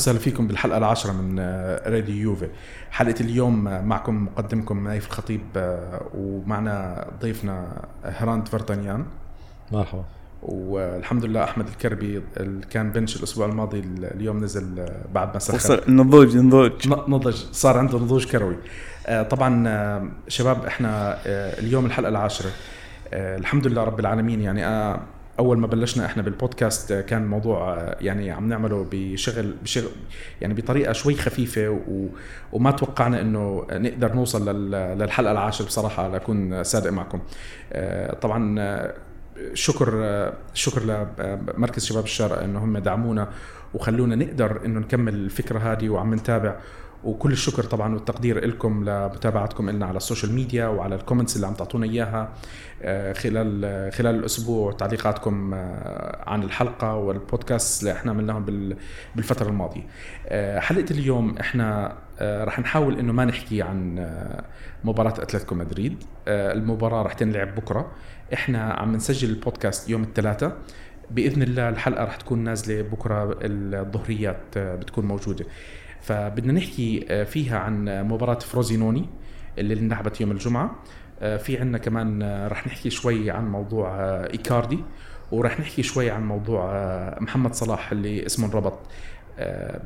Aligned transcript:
أهلا 0.00 0.08
وسهلا 0.08 0.18
فيكم 0.18 0.46
بالحلقة 0.46 0.78
العاشرة 0.78 1.12
من 1.12 1.38
آه، 1.38 1.90
راديو 1.90 2.16
يوفي. 2.16 2.48
حلقة 2.90 3.20
اليوم 3.20 3.68
آه، 3.68 3.82
معكم 3.82 4.24
مقدمكم 4.24 4.84
نايف 4.84 5.06
الخطيب 5.06 5.40
آه، 5.56 6.00
ومعنا 6.14 7.06
ضيفنا 7.20 7.84
هراند 8.04 8.48
فرتانيان 8.48 9.04
مرحبا. 9.72 10.04
والحمد 10.42 11.24
لله 11.24 11.44
أحمد 11.44 11.68
الكربي 11.68 12.22
اللي 12.36 12.66
كان 12.66 12.90
بنش 12.90 13.16
الأسبوع 13.16 13.46
الماضي 13.46 13.82
اليوم 13.98 14.44
نزل 14.44 14.86
بعد 15.14 15.32
ما 15.34 15.38
سخن 15.38 15.54
وصل 15.54 15.82
نضوج 15.88 16.36
نضوج. 16.36 16.72
نضج. 16.88 17.36
صار 17.52 17.78
عنده 17.78 17.98
نضوج 17.98 18.26
كروي. 18.26 18.56
طبعا 19.30 20.10
شباب 20.28 20.64
إحنا 20.64 21.18
اليوم 21.58 21.86
الحلقة 21.86 22.08
العاشرة. 22.08 22.50
الحمد 23.12 23.66
لله 23.66 23.84
رب 23.84 24.00
العالمين. 24.00 24.40
يعني 24.40 24.64
أول 25.40 25.58
ما 25.58 25.66
بلشنا 25.66 26.06
إحنا 26.06 26.22
بالبودكاست 26.22 26.92
آه، 26.92 27.00
كان 27.00 27.22
الموضوع 27.22 27.74
آه، 27.74 27.96
يعني 28.00 28.30
عم 28.30 28.48
نعمله 28.48 28.86
بشغل 28.90 29.54
بشغل 29.62 29.90
يعني 30.40 30.54
بطريقة 30.54 30.92
شوي 30.92 31.14
خفيفة 31.14 31.68
و 31.68 32.06
وما 32.52 32.70
توقعنا 32.70 33.20
إنه 33.20 33.66
نقدر 33.72 34.12
نوصل 34.14 34.48
لل- 34.48 34.98
للحلقة 34.98 35.32
العاشرة 35.32 35.66
بصراحة 35.66 36.08
لأكون 36.08 36.62
صادق 36.64 36.90
معكم. 36.90 37.20
آه، 37.72 38.14
طبعا 38.14 38.90
شكر 39.54 39.92
شكر 40.54 40.82
لمركز 41.56 41.84
شباب 41.84 42.04
الشارع 42.04 42.44
إنه 42.44 42.64
هم 42.64 42.78
دعمونا 42.78 43.28
وخلونا 43.74 44.16
نقدر 44.16 44.60
إنه 44.64 44.80
نكمل 44.80 45.14
الفكرة 45.14 45.58
هذه 45.58 45.88
وعم 45.88 46.14
نتابع. 46.14 46.56
وكل 47.04 47.32
الشكر 47.32 47.62
طبعا 47.62 47.94
والتقدير 47.94 48.46
لكم 48.46 48.84
لمتابعتكم 48.84 49.70
لنا 49.70 49.86
على 49.86 49.96
ال 49.96 50.01
social 50.01 50.32
media 50.32 50.66
وعلى 50.66 50.94
ال 50.94 50.99
comments 50.99 51.36
اللي 51.36 51.46
عم 51.46 51.54
تعطونا 51.54 51.86
إياها. 51.86 52.32
آه، 52.82 53.12
خلال 53.12 53.92
خلال 53.92 54.14
الأسبوع 54.14 54.72
تعليقاتكم 54.72 55.54
آه، 55.54 56.24
عن 56.30 56.42
الحلقة 56.42 56.94
والبودكاست 56.94 57.82
اللي 57.82 57.92
إحنا 57.92 58.10
عملناهم 58.10 58.44
بال- 58.44 58.76
بالفترة 59.16 59.48
الماضية. 59.48 59.82
آه، 60.28 60.58
حلقة 60.60 60.84
اليوم 60.90 61.38
إحنا 61.38 61.96
رح 62.22 62.58
نحاول 62.60 62.98
إنه 62.98 63.12
ما 63.12 63.24
نحكي 63.24 63.62
عن 63.62 64.06
مباراة 64.84 65.10
أتلتيكو 65.22 65.54
مدريد. 65.54 66.04
المباراة 66.28 67.02
رح 67.02 67.12
تنلعب 67.12 67.54
بكرة. 67.54 67.92
إحنا 68.34 68.72
عم 68.72 68.92
نسجل 68.96 69.30
البودكاست 69.30 69.90
يوم 69.90 70.02
الثلاثاء 70.02 70.56
بإذن 71.10 71.42
الله 71.42 71.68
الحلقة 71.68 72.04
رح 72.04 72.16
تكون 72.16 72.38
نازلة 72.38 72.82
بكرة 72.82 73.38
الظهريات 73.42 74.58
بتكون 74.58 75.04
موجودة. 75.06 75.44
فبدنا 76.02 76.52
نحكي 76.52 77.04
آه، 77.08 77.24
فيها 77.24 77.58
عن 77.58 77.84
مباراة 78.08 78.38
فروزينوني 78.38 79.08
اللي 79.58 79.74
انلعبت 79.74 80.20
يوم 80.20 80.30
الجمعة. 80.30 80.76
آه، 81.20 81.36
في 81.36 81.58
عندنا 81.58 81.78
كمان 81.78 82.22
آه، 82.22 82.48
رح 82.48 82.66
نحكي 82.66 82.90
شوي 82.90 83.30
عن 83.30 83.50
موضوع 83.50 83.88
إيكاردي 84.24 84.78
ورح 85.32 85.60
نحكي 85.60 85.82
شوي 85.82 86.10
عن 86.10 86.26
موضوع 86.28 86.64
محمد 87.20 87.54
صلاح 87.54 87.92
اللي 87.92 88.26
اسمه 88.26 88.46
انربط 88.46 88.78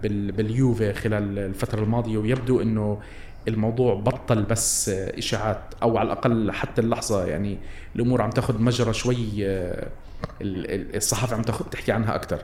بال- 0.03 0.33
باليوفي 0.33 0.93
خلال 0.93 1.39
الفترة 1.39 1.83
الماضية. 1.83 2.19
ويبدو 2.19 2.61
إنه 2.63 3.01
الموضوع 3.49 3.95
بطل 3.95 4.43
بس 4.43 4.89
إشاعات 4.89 5.61
أو 5.83 5.99
على 5.99 6.07
الأقل 6.07 6.53
حتى 6.53 6.81
اللحظة 6.81 7.25
يعني 7.27 7.59
الأمور 7.97 8.23
عم 8.23 8.31
تاخذ 8.31 8.63
مجرى 8.63 8.93
شوي 8.93 9.17
الصحافة 10.43 11.37
عم 11.37 11.43
تحكي 11.43 11.93
عنها 11.93 12.15
أكثر 12.15 12.43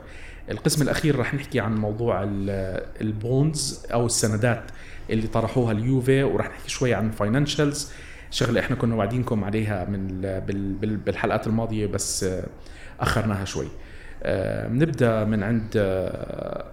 القسم 0.51 0.81
الأخير 0.81 1.19
رح 1.19 1.33
نحكي 1.33 1.59
عن 1.59 1.75
موضوع 1.75 2.23
ال- 2.23 2.85
ال 3.01 3.15
bonds 3.15 3.85
أو 3.93 4.05
السندات 4.05 4.63
اللي 5.09 5.27
طرحوها 5.27 5.71
اليوفي 5.71 6.23
ورح 6.23 6.49
نحكي 6.49 6.69
شوي 6.69 6.93
عن 6.93 7.11
financials 7.11 7.91
شغلة 8.31 8.59
إحنا 8.59 8.75
كنا 8.75 8.95
واعدينكم 8.95 9.43
عليها 9.43 9.85
من 9.85 10.09
ال- 10.09 10.41
بال- 10.41 10.73
بال- 10.73 10.97
بالحلقات 10.97 11.47
الماضية 11.47 11.85
بس 11.87 12.23
آه، 12.23 12.43
أخرناها 12.99 13.45
شوي. 13.45 13.67
آه، 14.23 14.67
بنبدأ 14.67 15.25
من 15.25 15.43
عند 15.43 15.71
آه، 15.75 16.65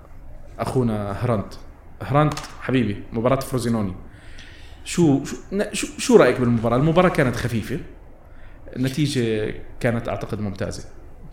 أخونا 0.58 1.12
هرانت. 1.25 1.54
هرانت 2.02 2.34
حبيبي 2.60 3.02
مباراة 3.12 3.40
فروزينوني. 3.40 3.94
شو 4.84 5.25
شو, 5.72 5.86
شو 5.98 6.16
رأيك 6.16 6.40
بالمباراة؟ 6.40 6.76
المباراة 6.76 7.08
كانت 7.08 7.36
خفيفة. 7.36 7.78
النتيجة 8.76 9.54
كانت 9.80 10.08
أعتقد 10.08 10.40
ممتازة. 10.40 10.84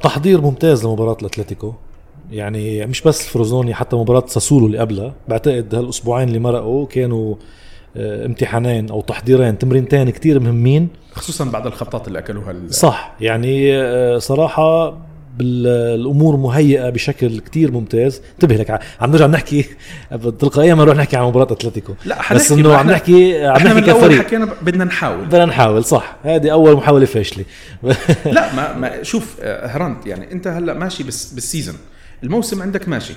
تحضير 0.03 0.41
ممتاز 0.41 0.85
لمباراة 0.85 1.17
الأتلتيكو. 1.21 1.73
يعني 2.31 2.85
مش 2.85 3.01
بس 3.01 3.25
الفروزوني 3.25 3.73
حتى 3.73 3.95
مباراة 3.95 4.23
ساسولو 4.27 4.65
اللي 4.65 4.77
قبلها. 4.77 5.13
بعتقد 5.27 5.75
هالأسبوعين 5.75 6.27
اللي 6.27 6.39
مرقوا 6.39 6.85
كانوا 6.85 7.35
آه، 7.97 8.25
امتحانين 8.25 8.89
أو 8.89 9.01
تحضيرين 9.01 9.57
تمرينتين 9.57 10.09
كتير 10.09 10.39
مهمين. 10.39 10.87
خصوصا 11.13 11.45
بعد 11.45 11.65
الخبطات 11.67 12.07
اللي 12.07 12.19
أكلوها 12.19 12.55
صح 12.69 13.15
يعني 13.21 13.77
آه، 13.77 14.17
صراحة 14.17 14.97
بالأمور 15.37 16.37
مهيئة 16.37 16.89
بشكل 16.89 17.39
كتير 17.39 17.71
ممتاز. 17.71 18.21
انتبه 18.33 18.55
لك 18.55 18.79
عم 19.01 19.11
نرجع 19.11 19.27
نحكي 19.27 19.65
تلقائيا 20.39 20.75
ما 20.75 20.83
نروح 20.83 20.97
نحكي 20.97 21.17
عن 21.17 21.25
مباراة 21.25 21.53
أتلتيكو. 21.53 21.93
لا 22.05 22.33
بس 22.33 22.51
إنه 22.51 22.75
عم 22.75 22.91
نحكي 22.91 23.45
عم 23.45 23.55
إحنا 23.55 23.73
من 23.73 23.79
نحكي 23.79 23.91
الأول 23.91 24.19
حكينا 24.19 24.49
بدنا 24.61 24.83
نحاول. 24.83 25.25
بدنا 25.25 25.45
نحاول 25.45 25.85
صح. 25.85 26.15
هذه 26.23 26.51
أول 26.51 26.75
محاولة 26.75 27.05
فاشلة. 27.05 27.45
لا 28.25 28.55
ما, 28.55 28.77
ما 28.77 29.03
شوف 29.03 29.35
آه، 29.41 29.67
هرنت 29.67 30.05
يعني 30.07 30.31
أنت 30.31 30.47
هلأ 30.47 30.73
ماشي 30.73 31.03
بس 31.03 31.33
بال 31.33 31.44
season 31.44 31.75
الموسم 32.23 32.61
عندك 32.61 32.89
ماشي. 32.89 33.13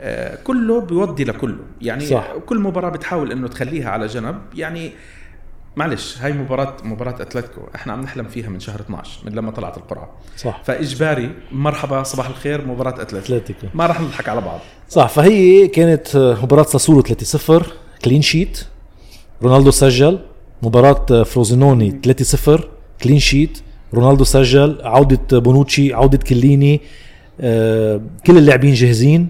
آه، 0.00 0.38
كله 0.44 0.80
بيودي 0.80 1.24
لكله. 1.24 1.58
يعني. 1.82 2.06
صح. 2.06 2.32
كل 2.46 2.58
مباراة 2.58 2.90
بتحاول 2.90 3.32
إنه 3.32 3.48
تخليها 3.48 3.90
على 3.90 4.06
جنب. 4.06 4.38
يعني 4.54 4.92
معلش 5.76 6.18
هاي 6.20 6.32
مباراة 6.32 6.76
مباراة 6.84 7.22
أتلتيكو 7.22 7.60
إحنا 7.74 7.92
عم 7.92 8.00
نحلم 8.00 8.24
فيها 8.28 8.48
من 8.48 8.60
شهر 8.60 8.80
12 8.80 9.20
من 9.24 9.32
لما 9.32 9.50
طلعت 9.50 9.76
القرعة. 9.76 10.10
صح. 10.36 10.62
فإجباري 10.64 11.32
مرحبا 11.52 12.02
صباح 12.02 12.28
الخير 12.28 12.66
مباراة 12.66 13.02
أتلتيكو. 13.02 13.66
ما 13.74 13.86
راح 13.86 14.00
نضحك 14.00 14.28
على 14.28 14.40
بعض. 14.40 14.60
صح 14.88 15.08
فهي 15.08 15.68
كانت 15.68 16.36
مباراة 16.42 16.62
ساسولو 16.62 17.02
3-0 17.02 17.62
clean 18.04 18.22
sheet 18.22 18.64
رونالدو 19.42 19.70
سجل 19.70 20.18
مباراة 20.62 21.22
فروزينوني 21.22 22.00
3-0 22.48 22.60
clean 23.02 23.18
sheet 23.18 23.58
رونالدو 23.94 24.24
سجل 24.24 24.78
عودة 24.82 25.38
بونوتشي 25.38 25.94
عودة 25.94 26.18
كيليني 26.18 26.80
آه، 27.40 28.00
كل 28.26 28.38
اللاعبين 28.38 28.74
جاهزين. 28.74 29.28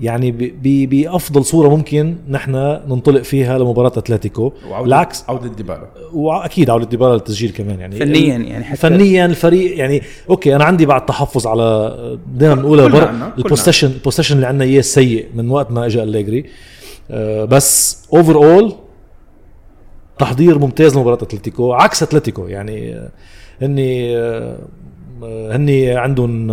يعني 0.00 0.30
ب- 0.32 0.54
ب- 0.62 0.88
بأفضل 0.88 1.44
صورة 1.44 1.68
ممكن 1.68 2.16
نحن 2.28 2.52
ننطلق 2.88 3.22
فيها 3.22 3.58
لمباراة 3.58 3.92
أتلتيكو. 3.96 4.52
وعودة 4.70 4.84
بالعكس. 4.84 5.24
عودة 5.28 5.48
ديبالا. 5.48 5.88
واكيد 6.12 6.70
عودة 6.70 6.84
ديبالا 6.86 7.12
للتسجيل 7.14 7.50
كمان 7.50 7.80
يعني. 7.80 7.96
فنيا 7.96 8.36
يعني 8.38 8.64
حتى 8.64 8.76
فنيا 8.76 9.26
الفريق 9.26 9.78
يعني 9.78 10.02
okay 10.30 10.56
أنا 10.56 10.64
عندي 10.64 10.86
بعد 10.86 11.06
تحفظ 11.06 11.46
على 11.46 11.96
دائما 12.34 12.54
بنقولها 12.54 12.88
بر... 12.88 13.10
ال 13.38 13.42
possession 13.42 13.88
ال 13.88 13.92
possession 13.92 14.34
اللي 14.36 14.46
عندنا 14.46 14.64
إياه 14.64 14.80
سيء 14.80 15.26
من 15.34 15.50
وقت 15.50 15.70
ما 15.70 15.86
اجى 15.86 16.02
أليجري. 16.02 16.44
آه 17.10 17.44
بس 17.44 18.02
overall 18.12 18.72
تحضير 20.18 20.58
ممتاز 20.58 20.96
لمباراة 20.96 21.18
أتلتيكو 21.22 21.72
عكس 21.72 22.02
أتلتيكو 22.02 22.46
يعني 22.46 22.94
آه، 22.94 23.10
هني 23.62 24.16
آه، 24.18 24.58
آه، 25.22 25.56
هني 25.56 25.90
عندهم 25.96 26.50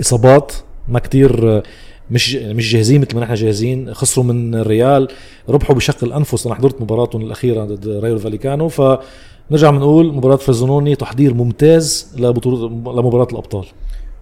إصابات 0.00 0.52
ما 0.88 0.98
كتير 0.98 1.62
مش 2.10 2.34
مش 2.34 2.72
جاهزين 2.72 3.00
مثل 3.00 3.14
ما 3.14 3.20
نحن 3.20 3.34
جاهزين. 3.34 3.94
خسروا 3.94 4.26
من 4.26 4.54
الريال 4.54 5.08
ربحوا 5.48 5.76
بشق 5.76 6.04
الانفس 6.04 6.46
أنا 6.46 6.54
حضرت 6.54 6.80
مباراتهم 6.80 7.22
الأخيرة 7.22 7.64
ضد 7.64 7.88
رايو 7.88 8.18
فاليكانو. 8.18 8.68
فنرجع 8.68 9.70
بنقول 9.70 10.14
مباراة 10.14 10.36
فروزينوني 10.36 10.96
تحضير 10.96 11.34
ممتاز 11.34 12.16
لبطولة 12.18 12.68
لمباراة 12.68 13.28
الأبطال. 13.32 13.66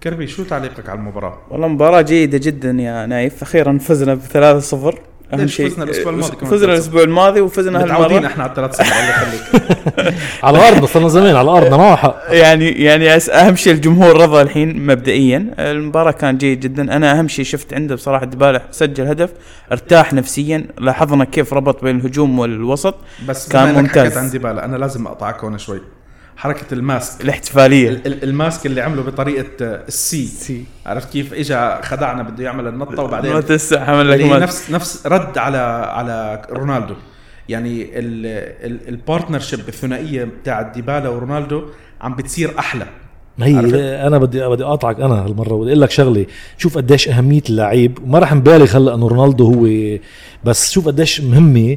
كربي 0.03 0.27
شو 0.27 0.45
تعليقك 0.45 0.89
على 0.89 0.99
المباراة؟ 0.99 1.39
والله 1.51 1.69
مباراة 1.69 2.01
جيدة 2.01 2.39
جدا 2.39 2.71
يا 2.71 3.07
نايف. 3.07 3.43
أخيرا 3.43 3.79
فزنا 3.79 4.15
ب 4.15 4.21
3-0 4.93 4.99
أهم 5.41 5.47
شيء 5.47 5.69
فزنا 5.69 5.85
الأسبوع 5.85 6.13
الماضي 6.13 6.37
كمان 6.37 6.51
فزنا 6.51 6.67
3-0. 6.67 6.71
الأسبوع 6.71 7.03
الماضي 7.03 7.41
وفزنا 7.41 7.79
متعودين 7.79 8.17
هالمرة. 8.17 8.27
إحنا 8.27 8.43
على 8.43 8.51
الثلاث 8.51 8.75
صفر 8.75 8.85
الله 8.85 9.11
يخليك. 9.11 10.15
على 10.45 10.69
ارضنا 10.69 10.87
صرنا 10.87 11.09
زمان 11.09 11.37
على 11.37 11.51
ارضنا 11.51 11.77
ما 11.77 11.97
حق 11.97 12.17
يعني 12.29 12.71
يعني 12.71 13.11
أهم 13.15 13.57
شيء 13.57 13.73
الجمهور 13.73 14.21
رضى 14.21 14.43
الحين 14.43 14.87
مبدئيا. 14.87 15.55
المباراة 15.59 16.11
كان 16.11 16.39
جيد 16.39 16.61
جدا. 16.61 16.97
أنا 16.97 17.19
أهم 17.19 17.29
شيء 17.29 17.45
شفت 17.45 17.75
عنده 17.75 17.95
بصراحة 17.95 18.25
ديبالا 18.25 18.63
سجل 18.71 19.07
هدف 19.07 19.31
ارتاح 19.73 20.13
نفسيا 20.13 20.67
لاحظنا 20.79 21.25
كيف 21.25 21.55
ربط 21.55 21.85
بين 21.85 21.97
الهجوم 21.97 22.39
والوسط. 22.39 22.95
بس 23.29 23.49
كان 23.49 23.75
ممتاز. 23.75 24.07
حكيت 24.07 24.17
عن 24.17 24.31
ديبالا 24.31 24.65
أنا 24.65 24.77
لازم 24.77 25.07
أقطعك 25.07 25.45
هون 25.45 25.59
شوي. 25.59 25.81
حركة 26.37 26.75
ال 26.75 26.82
mask. 26.82 27.21
الاحتفالية. 27.25 27.89
ال- 27.89 28.07
ال- 28.07 28.25
ال 28.25 28.33
mask 28.33 28.67
اللي 28.67 28.81
عمله 28.81 29.03
بطريقة 29.03 29.47
آه، 29.63 29.83
السي. 29.89 30.65
عرفت 30.87 31.13
كيف؟ 31.13 31.35
اجى 31.35 31.83
خدعنا 31.83 32.23
بده 32.23 32.45
يعمل 32.45 32.67
النطة 32.67 32.97
ما 32.97 33.03
وبعدين 33.03 33.45
تستحمل 33.45 34.09
لك 34.11 34.21
اللي 34.21 34.31
ما- 34.31 34.39
نفس 34.39 34.71
نفس 34.71 35.07
رد 35.07 35.39
على 35.39 35.59
على 35.93 36.43
رونالدو. 36.51 36.95
يعني 37.49 37.87
ال 38.89 38.95
partnership 38.95 39.61
الثنائية 39.69 40.25
بتاعت 40.25 40.75
ديبالا 40.75 41.09
ورونالدو 41.09 41.63
عم 42.01 42.15
بتصير 42.17 42.59
أحلى. 42.59 42.87
ما 43.39 43.47
هي 43.47 43.57
عرفت؟ 43.57 43.75
أنا 43.75 44.19
بدي 44.19 44.49
بدي 44.49 44.65
أقاطعك 44.65 45.01
أنا 45.01 45.25
هالمرة. 45.25 45.55
بدي 45.57 45.69
أقول 45.71 45.81
لك 45.81 45.91
شغلة. 45.91 46.27
شوف 46.59 46.77
قديش 46.77 47.09
أهمية 47.09 47.43
اللعيب. 47.51 47.99
وما 48.05 48.19
راح 48.19 48.35
نبالغ 48.35 48.77
هلأ 48.77 48.95
إنه 48.95 49.09
رونالدو 49.09 49.45
هو 49.55 49.99
بس 50.45 50.71
شوف 50.73 50.87
قديش 50.87 51.21
مهمة 51.21 51.77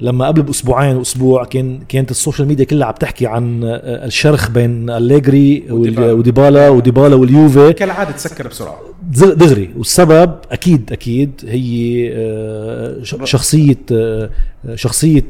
لما 0.00 0.26
قبل 0.26 0.42
بأسبوعين 0.42 0.96
واسبوع 0.96 1.44
كان 1.44 1.78
كانت 1.88 2.10
ال 2.10 2.15
social 2.15 2.48
media 2.48 2.64
كلها 2.64 2.86
عم 2.86 2.94
تحكي 2.94 3.26
عن 3.26 3.64
آه، 3.64 4.06
الشرخ 4.06 4.50
بين 4.50 4.90
أليجري 4.90 5.64
وديبالا. 5.70 6.68
وديبالا 6.68 7.14
واليوفي. 7.16 7.72
كالعادة 7.72 8.10
تسكر 8.10 8.48
بسرعة. 8.48 8.78
دغ- 9.12 9.34
دغري. 9.34 9.70
والسبب 9.78 10.34
أكيد 10.52 10.92
أكيد 10.92 11.30
هي 11.48 12.08
آه، 12.14 13.02
شخصية 13.24 13.78
آه، 13.92 14.30
شخصية 14.74 15.24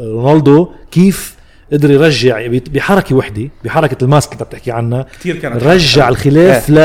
رونالدو. 0.00 0.68
كيف 0.90 1.39
قدر 1.72 1.90
يرجع 1.90 2.46
بحركة 2.74 3.16
وحدة 3.16 3.48
بحركة 3.64 4.04
ال 4.04 4.10
mask 4.10 4.32
اللي 4.32 4.44
بتحكي 4.44 4.70
عنها 4.72 5.06
كثير 5.20 5.36
كانت 5.36 5.62
رجع 5.64 6.08
الخلاف 6.08 6.70
ل 6.70 6.76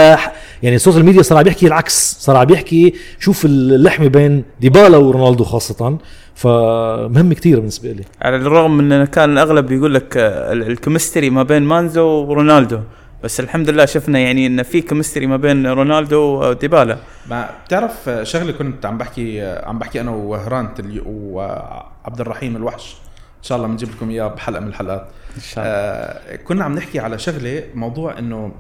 يعني 0.64 0.76
ال 0.76 0.80
social 0.80 1.06
media 1.06 1.22
صار 1.22 1.38
عم 1.38 1.48
يحكي 1.48 1.68
العكس 1.68 2.16
صار 2.20 2.38
عم 2.38 2.50
يحكي 2.50 2.94
شوف 3.20 3.46
اللحمة 3.46 4.08
بين 4.08 4.44
ديبالا 4.62 4.98
ورونالدو 4.98 5.44
خاصة 5.44 5.98
فمهم 6.36 7.34
كتير 7.34 7.60
بالنسبة 7.60 7.92
لي. 7.92 8.04
على 8.22 8.36
الرغم 8.36 8.78
من 8.78 8.92
إنه 8.92 9.06
كان 9.06 9.34
الأغلب 9.34 9.72
يقول 9.72 9.94
لك 9.94 10.18
آه، 10.18 10.54
ال- 10.54 10.68
ال 10.72 10.77
chemistry 10.77 11.30
ما 11.30 11.44
بين 11.44 11.64
مانزو 11.64 12.04
ورونالدو 12.08 12.80
بس 13.24 13.40
الحمد 13.40 13.70
لله 13.70 13.86
شفنا 13.86 14.20
يعني 14.20 14.48
إن 14.48 14.64
في 14.64 14.82
chemistry 14.82 15.28
ما 15.28 15.38
بين 15.38 15.68
رونالدو 15.68 16.20
وديبالا. 16.20 16.98
ما 17.30 17.50
بتعرف 17.66 18.10
شغلة 18.24 18.52
كنت 18.52 18.86
عم 18.86 18.98
بحكي 18.98 19.42
عم 19.64 19.80
بحكي 19.80 20.02
أنا 20.02 20.12
وهرانت 20.12 20.82
وعبد 21.06 22.20
الرحيم 22.22 22.56
الوحش. 22.56 22.96
شاء 23.46 23.58
الله 23.58 23.68
بنجيب 23.68 23.90
لكم 23.90 24.10
إياه 24.10 24.28
بحلقة 24.28 24.60
من 24.62 24.68
الحلقات. 24.68 25.08
إن 25.36 25.42
شاء 25.42 25.66
الله. 25.66 25.76
آه 25.76 26.36
كنا 26.36 26.64
عم 26.64 26.76
نحكي 26.76 27.00
على 27.00 27.20
شغلة 27.20 27.64
موضوع 27.76 28.20
إنه 28.20 28.52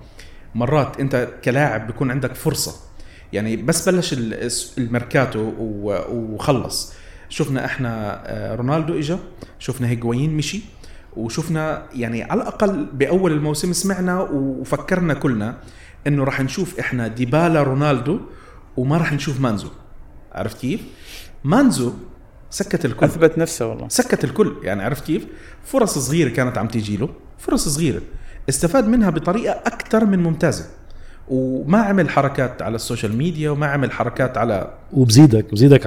مرات 0.55 0.99
أنت 0.99 1.27
كلاعب 1.45 1.87
بيكون 1.87 2.11
عندك 2.11 2.33
فرصة. 2.35 2.75
يعني 3.33 3.55
بس 3.55 3.89
بلش 3.89 4.13
ال- 4.13 4.49
الميركاتو 4.77 5.51
وخلص. 6.09 6.93
شفنا 7.29 7.65
إحنا 7.65 8.21
آه، 8.25 8.55
رونالدو 8.55 8.99
إجا 8.99 9.19
شفنا 9.59 9.87
هيجوايين 9.87 10.37
مشي 10.37 10.61
وشفنا 11.17 11.83
يعني 11.93 12.23
على 12.23 12.41
الأقل 12.41 12.85
بأول 12.93 13.31
الموسم 13.31 13.73
سمعنا 13.73 14.21
وفكرنا 14.21 15.13
كلنا 15.13 15.57
إنه 16.07 16.23
راح 16.23 16.41
نشوف 16.41 16.79
إحنا 16.79 17.07
ديبالا 17.07 17.63
رونالدو 17.63 18.19
وما 18.77 18.97
راح 18.97 19.13
نشوف 19.13 19.39
مانزو. 19.39 19.69
عرفت 20.33 20.57
كيف؟ 20.61 20.81
مانزو 21.43 21.93
سكت 22.49 22.85
الكل. 22.85 23.05
أثبت 23.05 23.37
نفسه 23.37 23.67
والله. 23.67 23.87
سكت 23.89 24.23
الكل. 24.23 24.53
يعني 24.63 24.83
عرفت 24.83 25.05
كيف؟ 25.05 25.25
فرص 25.63 25.97
صغيرة 25.97 26.29
كانت 26.29 26.57
عم 26.57 26.67
تيجي 26.67 26.97
له. 26.97 27.09
فرص 27.37 27.67
صغيرة. 27.67 28.01
استفاد 28.49 28.87
منها 28.87 29.09
بطريقة 29.09 29.51
أكثر 29.53 30.05
من 30.05 30.23
ممتازة. 30.23 30.65
وما 31.27 31.77
عمل 31.77 32.09
حركات 32.09 32.61
على 32.61 32.75
ال 32.75 32.81
social 32.81 33.17
media 33.17 33.49
وما 33.49 33.67
عمل 33.67 33.91
حركات 33.91 34.37
على 34.37 34.71
وبزيدك 34.93 35.51
بزيدك 35.51 35.85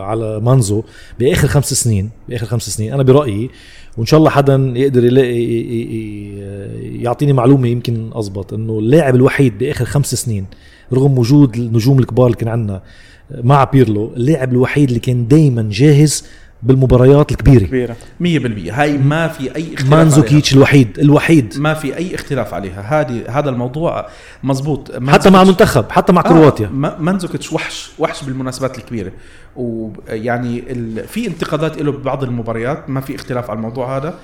على 0.00 0.40
مانزو 0.40 0.82
بآخر 1.18 1.48
خمس 1.48 1.74
سنين. 1.74 2.10
بآخر 2.28 2.46
خمس 2.46 2.62
سنين. 2.70 2.92
أنا 2.92 3.02
برأيي 3.02 3.50
وإن 3.96 4.06
شاء 4.06 4.18
الله 4.18 4.30
حدا 4.30 4.72
يقدر 4.76 5.04
يلاقي 5.04 5.36
ي- 5.36 5.82
ي- 5.82 7.02
يعطيني 7.02 7.32
معلومة 7.32 7.68
يمكن 7.68 8.10
اضبط 8.12 8.52
إنه 8.52 8.78
اللاعب 8.78 9.14
الوحيد 9.14 9.58
بآخر 9.58 9.84
خمس 9.84 10.14
سنين 10.14 10.46
رغم 10.92 11.18
وجود 11.18 11.56
النجوم 11.56 11.98
الكبار 11.98 12.26
اللي 12.26 12.36
كان 12.36 12.48
عندنا 12.48 12.82
مع 13.30 13.64
بيرلو 13.64 14.12
اللاعب 14.16 14.52
الوحيد 14.52 14.88
اللي 14.88 15.00
كان 15.00 15.28
دائما 15.28 15.68
جاهز 15.70 16.24
بالمباريات 16.62 17.30
الكبيرة. 17.32 17.64
كبيرة. 17.64 17.96
100% 18.20 18.26
هاي 18.72 18.98
ما 18.98 19.28
في 19.28 19.56
أي 19.56 19.74
اختلاف 19.74 19.90
مانزوكيتش 19.90 20.54
الوحيد 20.54 20.98
الوحيد. 20.98 21.54
ما 21.58 21.74
في 21.74 21.96
أي 21.96 22.14
اختلاف 22.14 22.54
عليها. 22.54 22.80
هذه 23.00 23.22
هذا 23.28 23.50
الموضوع 23.50 24.06
مزبوط. 24.42 24.92
حتى 25.08 25.30
مع 25.30 25.42
المنتخب 25.42 25.90
حتى 25.90 26.12
مع 26.12 26.22
كرواتيا. 26.22 26.66
آه 26.66 26.70
مانزوكيتش 27.00 27.52
وحش 27.52 27.90
وحش 27.98 28.24
بالمناسبات 28.24 28.78
الكبيرة. 28.78 29.12
ويعني 29.56 30.62
ال... 30.72 31.08
في 31.08 31.26
انتقادات 31.26 31.82
له 31.82 31.92
ببعض 31.92 32.24
المباريات 32.24 32.90
ما 32.90 33.00
في 33.00 33.14
اختلاف 33.14 33.50
على 33.50 33.56
الموضوع 33.56 33.96
هذا. 33.96 34.14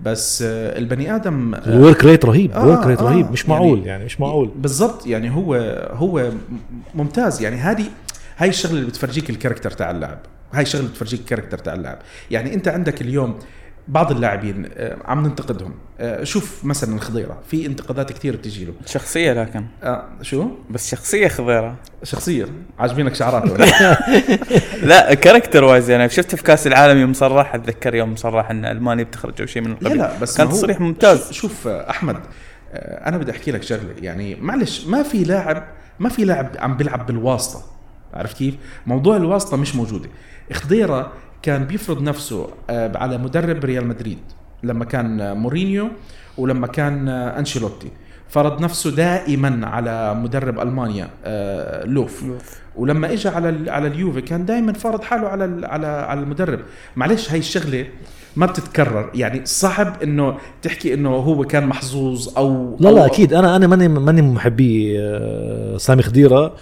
بس 0.00 0.42
آه، 0.42 0.78
البني 0.78 1.14
آدم 1.16 1.54
آه، 1.54 1.58
ال 1.66 1.74
work 1.74 2.04
rate 2.04 2.24
رهيب 2.24 2.52
آه، 2.52 2.62
ال 2.64 2.68
work 2.68 2.86
rate 2.86 3.00
آه، 3.00 3.04
رهيب 3.04 3.32
مش 3.32 3.40
يعني- 3.44 3.52
معقول 3.54 3.86
يعني 3.86 4.04
مش 4.04 4.20
معقول. 4.20 4.50
بالضبط. 4.56 5.06
يعني 5.06 5.30
هو 5.34 5.54
هو 5.92 6.30
ممتاز. 6.94 7.42
يعني 7.42 7.56
هذه 7.56 7.84
هاي 8.40 8.48
الشغلة 8.48 8.74
اللي 8.74 8.86
بتفرجيك 8.86 9.30
ال 9.30 9.34
character 9.34 9.70
تاع 9.70 9.90
اللاعب 9.90 10.18
هاي 10.52 10.62
الشغلة 10.62 10.80
اللي 10.82 10.92
بتفرجيك 10.92 11.20
ال 11.20 11.24
character 11.24 11.58
تاع 11.58 11.74
اللاعب 11.74 11.98
يعني 12.30 12.54
انت 12.54 12.68
عندك 12.68 13.00
اليوم 13.00 13.38
بعض 13.88 14.10
اللاعبين 14.10 14.68
آه، 14.74 14.96
عم 15.04 15.26
ننتقدهم. 15.26 15.74
آه، 16.00 16.24
شوف 16.24 16.64
مثلا 16.64 16.94
الخضيره 16.94 17.38
في 17.50 17.66
انتقادات 17.66 18.12
كثير 18.12 18.36
بتجي 18.36 18.64
له. 18.64 18.72
شخصية 18.86 19.32
لكن. 19.32 19.64
آه 19.82 20.04
شو؟ 20.22 20.48
بس 20.70 20.90
شخصية 20.90 21.28
خضيرة. 21.28 21.76
شخصية. 22.02 22.46
عاجبينك 22.78 23.14
شعراته 23.14 23.52
ولا؟ 23.52 23.66
لا 24.90 25.14
character 25.14 25.64
wise 25.64 25.90
يعني. 25.90 26.08
شفته 26.08 26.36
في 26.36 26.42
كأس 26.42 26.66
العالم 26.66 26.98
يوم 27.00 27.12
صرح؟ 27.12 27.54
أتذكر 27.54 27.94
يوم 27.94 28.16
صرح 28.16 28.50
إن 28.50 28.64
ألمانيا 28.64 29.04
بتخرج 29.04 29.40
أو 29.40 29.46
شيء 29.46 29.62
من 29.62 29.68
لا 29.70 29.76
القبيل. 29.80 29.98
لا 29.98 30.18
بس 30.18 30.36
كان 30.36 30.48
تصريح 30.48 30.80
ممتاز. 30.80 31.32
شوف- 31.32 31.68
آه، 31.68 31.90
أحمد 31.90 32.16
أنا 32.74 33.18
بدي 33.18 33.30
أحكي 33.30 33.50
لك 33.52 33.62
شغلة. 33.62 33.94
يعني 34.02 34.34
معلش 34.40 34.86
ما 34.86 35.02
في 35.02 35.24
لاعب 35.24 35.64
ما 35.98 36.08
في 36.08 36.24
لاعب 36.24 36.50
عم 36.58 36.76
بيلعب 36.76 37.06
بالواسطة. 37.06 37.79
عرفت 38.14 38.36
كيف؟ 38.36 38.54
موضوع 38.86 39.16
الواسطة 39.16 39.56
مش 39.56 39.76
موجودة. 39.76 40.08
خضيره 40.52 41.12
كان 41.42 41.64
بيفرض 41.64 42.02
نفسه 42.02 42.48
آه، 42.70 42.98
على 42.98 43.18
مدرب 43.18 43.64
ريال 43.64 43.86
مدريد 43.86 44.18
لما 44.62 44.84
كان 44.84 45.36
مورينيو 45.36 45.88
ولما 46.38 46.66
كان 46.66 47.08
آه، 47.08 47.38
أنشيلوتي. 47.38 47.90
فرض 48.28 48.60
نفسه 48.62 48.90
دائما 48.90 49.66
على 49.66 50.14
مدرب 50.14 50.60
ألمانيا 50.60 51.08
آه، 51.24 51.84
لوف. 51.86 52.24
ولما 52.76 53.12
اجى 53.12 53.28
على 53.28 53.48
ال- 53.48 53.70
على 53.70 53.86
اليوفي 53.88 54.20
كان 54.20 54.44
دائما 54.44 54.72
فارض 54.72 55.02
حاله 55.02 55.28
على 55.28 55.44
ال- 55.44 55.64
على 55.64 55.86
على 55.86 56.20
المدرب. 56.20 56.60
معلش 56.96 57.30
هاي 57.30 57.38
الشغلة 57.38 57.86
ما 58.36 58.46
بتتكرر. 58.46 59.10
يعني 59.14 59.40
صعب 59.46 60.02
إنه 60.02 60.38
تحكي 60.62 60.94
إنه 60.94 61.10
هو 61.10 61.44
كان 61.44 61.66
محظوظ 61.66 62.38
أو 62.38 62.76
لا 62.80 62.88
لا 62.88 63.02
أو- 63.02 63.10
أكيد. 63.10 63.34
أنا 63.34 63.56
أنا 63.56 63.66
ماني 63.66 63.88
ماني 63.88 64.22
من 64.22 64.34
محبي 64.34 64.98
سامي 65.78 66.02
خضيره 66.02 66.54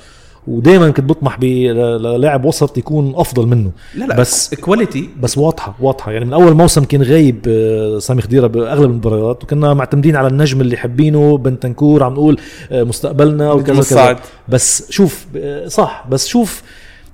ودائما 0.48 0.90
كنت 0.90 1.04
بطمح 1.08 1.38
بلاعب 1.40 2.44
وسط 2.44 2.78
يكون 2.78 3.12
أفضل 3.16 3.46
منه. 3.46 3.70
لا 3.94 4.04
لا 4.04 4.16
بس- 4.16 4.54
quality 4.54 5.08
بس 5.20 5.38
واضحة 5.38 5.74
واضحة. 5.80 6.12
يعني 6.12 6.24
من 6.24 6.32
أول 6.32 6.54
موسم 6.54 6.84
كان 6.84 7.02
غايب 7.02 7.44
آه، 7.48 7.98
سامي 7.98 8.22
خضيرة 8.22 8.46
باغلب 8.46 8.90
المباريات 8.90 9.44
وكنا 9.44 9.74
معتمدين 9.74 10.16
على 10.16 10.28
النجم 10.28 10.60
اللي 10.60 10.76
حابينه 10.76 11.38
بنتانكور 11.38 12.02
عم 12.02 12.12
نقول 12.12 12.40
آه، 12.72 12.82
مستقبلنا 12.82 13.52
وكذا 13.52 13.74
كذا. 13.82 14.18
بس 14.48 14.90
شوف 14.90 15.26
آه، 15.36 15.68
صح. 15.68 16.04
بس 16.10 16.26
شوف 16.26 16.62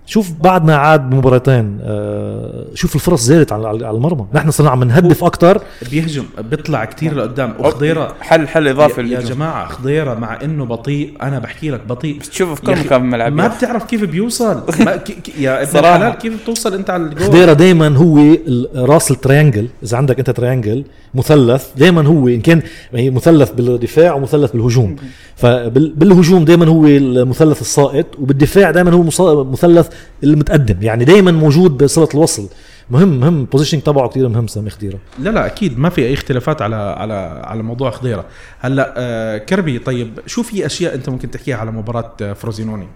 شوف 0.06 0.32
بعد 0.42 0.64
ما 0.64 0.76
عاد 0.76 1.10
بمباراتين 1.10 1.78
آه، 1.82 2.64
شوف 2.74 2.94
الفرص 2.94 3.22
زادت 3.22 3.52
على 3.52 3.70
المرمى. 3.90 4.26
نحن 4.34 4.50
صرنا 4.50 4.70
عم 4.70 4.84
نهدف 4.84 5.24
أكثر 5.24 5.60
بيهجم 5.90 6.24
بيطلع 6.50 6.84
كتير 6.84 7.14
لقدام. 7.14 7.54
وخضيره 7.58 8.14
حل 8.20 8.48
حل 8.48 8.68
إضافي 8.68 9.00
يا, 9.00 9.06
يا. 9.06 9.20
جماعة 9.20 9.68
خضيرة 9.68 10.14
مع 10.14 10.38
إنه 10.44 10.64
بطيء. 10.64 11.14
أنا 11.22 11.38
بحكي 11.38 11.70
لك 11.70 11.86
بطيء. 11.86 12.18
بس 12.20 12.30
تشوفه 12.30 12.54
في 12.54 12.62
كل 12.62 12.72
مكان 12.72 12.84
في 12.86 12.96
الملعب 12.96 13.32
ما 13.32 13.48
بتعرف 13.48 13.84
كيف 13.84 14.04
بيوصل. 14.04 14.62
ما 14.86 14.96
ك... 14.96 15.10
ك... 15.10 15.38
يا 15.38 15.62
ابن. 15.62 15.78
الحلال 15.78 16.12
كيف 16.14 16.42
بتوصل 16.42 16.74
أنت 16.74 16.90
على 16.90 17.02
الجول؟ 17.02 17.22
خضيرة 17.28 17.52
دائما 17.52 17.96
هو 17.96 18.18
ال- 18.18 18.68
راس 18.90 19.10
ال 19.10 19.17
triangle 19.17 19.68
إذا 19.82 19.96
عندك 19.96 20.18
أنت 20.18 20.30
triangle 20.30 20.84
مثلث 21.14 21.66
دائما 21.76 22.06
هو 22.06 22.28
إن 22.28 22.40
كان 22.40 22.62
هي 22.94 23.10
مثلث 23.10 23.50
بالدفاع 23.50 24.14
ومثلث 24.14 24.52
بالهجوم. 24.52 24.96
فبالهجوم 25.36 26.44
دائما 26.44 26.66
هو 26.68 26.86
المثلث 26.86 27.60
الساقط 27.60 28.06
وبالدفاع 28.18 28.70
دائما 28.70 28.92
هو 28.92 29.02
مص- 29.02 29.20
مثلث 29.20 29.88
المتقدم 30.24 30.82
يعني 30.82 31.04
دائما 31.04 31.30
موجود 31.30 31.84
بصلة 31.84 32.08
الوصل. 32.14 32.48
مهم 32.90 33.20
مهم. 33.20 33.40
ال 33.40 33.44
positioning 33.44 33.82
تبعه 33.82 34.08
كثير 34.08 34.28
مهم 34.28 34.46
سامي 34.46 34.70
خضيره 34.70 34.98
لا 35.18 35.30
لا 35.30 35.46
أكيد. 35.46 35.78
ما 35.78 35.88
في 35.88 36.00
أي 36.06 36.14
اختلافات 36.14 36.62
على 36.62 36.76
على 36.76 37.42
على 37.44 37.62
موضوع 37.62 37.90
خضيره 37.90 38.24
هلأ 38.60 38.94
آه 38.96 39.38
كربي 39.38 39.78
طيب 39.78 40.20
شو 40.26 40.42
في 40.42 40.66
أشياء 40.66 40.94
أنت 40.94 41.08
ممكن 41.08 41.30
تحكيها 41.30 41.56
على 41.56 41.70
مباراة 41.70 42.12
آه، 42.22 42.32
فروزينوني؟ 42.32 42.86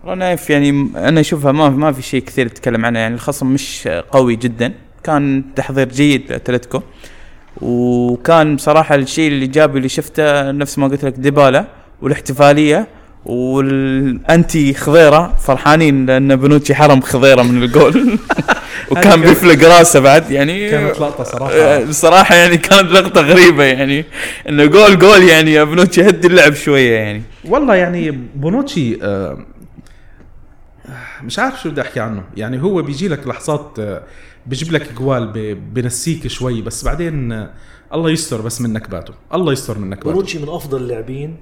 والله 0.00 0.14
نايف 0.14 0.50
يعني 0.50 0.88
أنا 0.96 1.20
أشوفها 1.20 1.52
ما 1.52 1.68
ما 1.68 1.92
في 1.92 2.02
شيء 2.02 2.22
كثير 2.22 2.48
تتكلم 2.48 2.84
عنه. 2.84 2.98
يعني 2.98 3.14
الخصم 3.14 3.46
مش 3.46 3.88
قوي 3.88 4.36
جدا. 4.36 4.72
كان 5.04 5.44
تحضير 5.56 5.88
جيد 5.88 6.30
لأتلتيكو. 6.30 6.82
وكان 7.62 8.56
بصراحة 8.56 8.94
الشيء 8.94 9.32
الايجابي 9.32 9.78
اللي 9.78 9.88
شفته 9.88 10.50
نفس 10.50 10.78
ما 10.78 10.88
قلت 10.88 11.04
لك 11.04 11.12
ديبالا 11.12 11.66
والاحتفالية. 12.02 12.86
والأنتي 13.26 14.74
خضيرة 14.74 15.34
فرحانين 15.38 16.06
لأن 16.06 16.36
بنوتشي 16.36 16.74
حرم 16.74 17.00
خضيرة 17.00 17.42
من 17.42 17.62
الجول. 17.62 18.18
وكان 18.90 19.20
بيفلق 19.20 19.68
راسه 19.68 20.00
بعد 20.00 20.30
يعني 20.30 20.70
كانت 20.70 21.00
لقطة 21.00 21.24
صراحة. 21.24 21.52
آه، 21.52 21.84
بصراحة 21.84 22.34
يعني 22.34 22.56
كانت 22.56 22.90
لقطة 22.90 23.20
غريبة 23.20 23.64
يعني. 23.64 24.04
إنه 24.48 24.64
جول 24.64 24.98
جول 24.98 25.22
يعني 25.22 25.52
يا 25.52 25.64
بنوتشي 25.64 26.08
هدي 26.08 26.26
اللعب 26.26 26.54
شوية 26.54 26.94
يعني. 26.94 27.22
والله 27.44 27.74
يعني 27.74 28.10
بونوتشي 28.10 28.98
آه، 29.02 29.38
مش 31.22 31.38
عارف 31.38 31.62
شو 31.62 31.70
بدي 31.70 31.80
أحكي 31.80 32.00
عنه. 32.00 32.22
يعني 32.36 32.62
هو 32.62 32.82
بيجي 32.82 33.08
لك 33.08 33.26
لحظات 33.26 33.76
آه، 33.78 34.02
بيجيب 34.46 34.72
لك 34.72 34.92
جول 34.92 35.54
بنسيك 35.54 36.26
شوي 36.26 36.62
بس 36.62 36.84
بعدين 36.84 37.46
الله 37.94 38.10
يستر 38.10 38.40
بس 38.40 38.60
من 38.60 38.72
نكباته 38.72 39.14
الله 39.34 39.52
يستر 39.52 39.78
من 39.78 39.90
نكباته 39.90 40.10
بونوتشي 40.10 40.38
من 40.38 40.48
أفضل 40.48 40.78
اللاعبين 40.80 41.36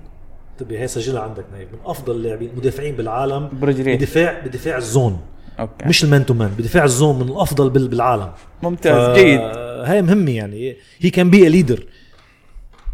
تبي 0.58 0.78
هي 0.78 0.88
سجلها 0.88 1.22
عندك 1.22 1.44
نايف. 1.52 1.68
من 1.72 1.78
أفضل 1.84 2.16
اللاعبين 2.16 2.50
مدافعين 2.56 2.96
بالعالم. 2.96 3.48
برجليه 3.52 3.96
بدفاع 3.96 4.38
بدفاع 4.44 4.76
ال 4.76 4.84
zone. 4.84 5.20
Okay. 5.60 5.88
مش 5.88 6.04
ال 6.04 6.10
man 6.10 6.26
to 6.26 6.34
man 6.34 6.50
بدفاع 6.58 6.84
ال 6.84 6.91
zone 6.91 7.16
من 7.18 7.28
الأفضل 7.28 7.70
بال- 7.70 7.88
بالعالم. 7.88 8.32
ممتاز 8.62 9.18
جيد. 9.18 9.40
هاي 9.84 10.02
مهمة 10.02 10.30
يعني. 10.30 10.76
هي 10.98 11.10
كان 11.10 11.30
بي 11.30 11.48
leader 11.48 11.86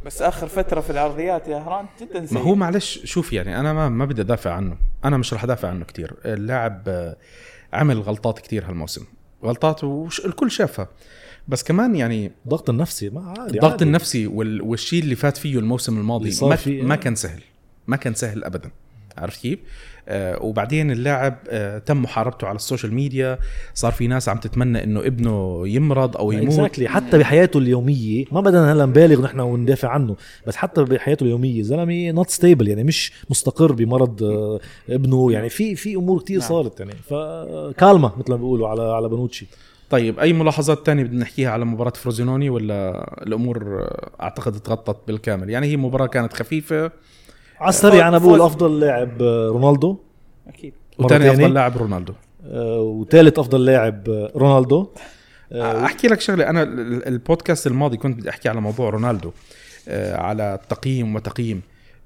بس 0.07 0.23
آخر 0.23 0.47
فترة 0.49 0.81
في 0.81 0.91
العرضيات 0.91 1.49
يا 1.49 1.57
هران 1.59 1.87
جدا 2.01 2.21
ما 2.21 2.27
سيء. 2.27 2.39
هو 2.39 2.55
معلش 2.55 3.01
شوف 3.05 3.33
يعني 3.33 3.61
أنا 3.61 3.73
ما 3.73 3.89
ما 3.89 4.05
بدي 4.05 4.23
أدافع 4.23 4.53
عنه. 4.53 4.77
أنا 5.05 5.17
مش 5.17 5.35
رح 5.35 5.45
أدافع 5.45 5.69
عنه 5.69 5.85
كتير. 5.85 6.15
اللاعب 6.25 6.83
آه، 6.89 7.17
عمل 7.73 8.01
غلطات 8.01 8.39
كتير 8.39 8.65
هالموسم. 8.69 9.05
غلطات 9.45 9.85
وش 9.85 10.27
الكل 10.27 10.51
شافها. 10.51 10.89
بس 11.49 11.63
كمان 11.63 11.97
يعني 11.97 12.33
الضغط 12.45 12.71
النفسي 12.71 13.11
ما 13.11 13.35
عادي 13.39 13.57
الضغط 13.57 13.71
عادي. 13.71 13.85
النفسي 13.85 14.27
وال... 14.27 14.63
والشيء 14.63 15.03
اللي 15.03 15.15
فات 15.15 15.37
فيه 15.37 15.59
الموسم 15.59 15.99
الماضي 15.99 16.33
ما, 16.43 16.57
فيه، 16.57 16.83
ما 16.83 16.95
آه. 16.95 16.99
كان 16.99 17.15
سهل 17.15 17.41
ما 17.87 17.97
كان 17.97 18.15
سهل 18.15 18.45
ابدا 18.45 18.71
عرفت 19.19 19.41
كيف؟ 19.41 19.59
آه 20.09 20.43
وبعدين 20.43 20.91
اللاعب 20.91 21.39
آه 21.49 21.79
تم 21.79 22.03
محاربته 22.03 22.47
على 22.47 22.57
ال 22.57 22.62
social 22.62 22.95
media 22.95 23.39
صار 23.75 23.93
في 23.93 24.07
ناس 24.07 24.29
عم 24.29 24.39
تتمنى 24.39 24.85
إنه 24.85 25.01
ابنه 25.01 25.69
يمرض 25.69 26.17
أو 26.17 26.33
يموت 26.33 26.47
exactly 26.47 26.89
حتى 26.89 27.19
بحياته 27.19 27.59
اليومية 27.59 28.25
ما 28.33 28.41
بدنا 28.41 28.73
هلا 28.73 28.87
نبالغ 28.87 29.23
نحن 29.23 29.41
وندافع 29.41 29.89
عنه 29.89 30.17
بس 30.47 30.57
حتى 30.57 30.85
بحياته 30.85 31.25
اليومية 31.25 31.63
زلمة 31.63 32.11
not 32.11 32.31
stable 32.31 32.69
يعني 32.69 32.85
مش 32.85 33.13
مستقر 33.31 33.73
بمرض 33.73 34.23
آه، 34.23 34.61
ابنه 34.91 35.33
يعني 35.33 35.49
في 35.49 35.75
في 35.77 35.95
أمور 35.95 36.21
كتير 36.21 36.39
نعم. 36.39 36.49
صارت 36.49 36.81
يعني 36.81 36.93
فكالمة 36.93 38.13
مثل 38.19 38.31
ما 38.31 38.37
بيقولوا 38.37 38.69
على 38.69 38.83
على 38.83 39.09
بنوتشي 39.09 39.47
طيب 39.91 40.19
أي 40.19 40.33
ملاحظات 40.33 40.87
تانية 40.87 41.03
بدنا 41.05 41.21
نحكيها 41.21 41.51
على 41.51 41.65
مباراة 41.65 41.91
فروزينوني 41.93 42.51
ولا 42.51 43.05
الأمور 43.23 43.81
آه، 43.83 44.11
أعتقد 44.23 44.53
تغطت 44.61 45.07
بالكامل؟ 45.07 45.51
يعني 45.51 45.67
هي 45.67 45.77
مباراة 45.77 46.07
كانت 46.07 46.33
خفيفة. 46.33 46.91
على 47.61 47.69
السريع 47.69 48.09
أنا 48.09 48.19
بقول 48.19 48.39
فوز. 48.39 48.47
أفضل 48.47 48.81
لاعب 48.81 49.23
آه، 49.23 49.49
رونالدو. 49.49 49.99
أكيد. 50.49 50.73
وثاني 50.99 51.25
مرتين. 51.25 51.41
أفضل 51.41 51.55
لاعب 51.55 51.77
رونالدو. 51.77 52.13
آه، 52.45 52.81
وثالث 52.81 53.39
أفضل 53.39 53.65
لاعب 53.65 54.09
آه، 54.09 54.33
رونالدو. 54.37 54.89
آه، 55.53 55.85
أحكي 55.85 56.09
لك 56.09 56.21
شغلة. 56.21 56.51
أنا 56.51 56.63
ال- 56.63 56.81
ال- 56.81 57.07
البودكاست 57.09 57.67
الماضي 57.67 57.97
كنت 57.97 58.19
بدي 58.21 58.31
أحكي 58.31 58.49
على 58.49 58.61
موضوع 58.61 58.91
رونالدو 58.91 59.31
آه، 59.89 60.17
على 60.17 60.55
التقييم 60.55 61.15
وتقييم. 61.15 61.63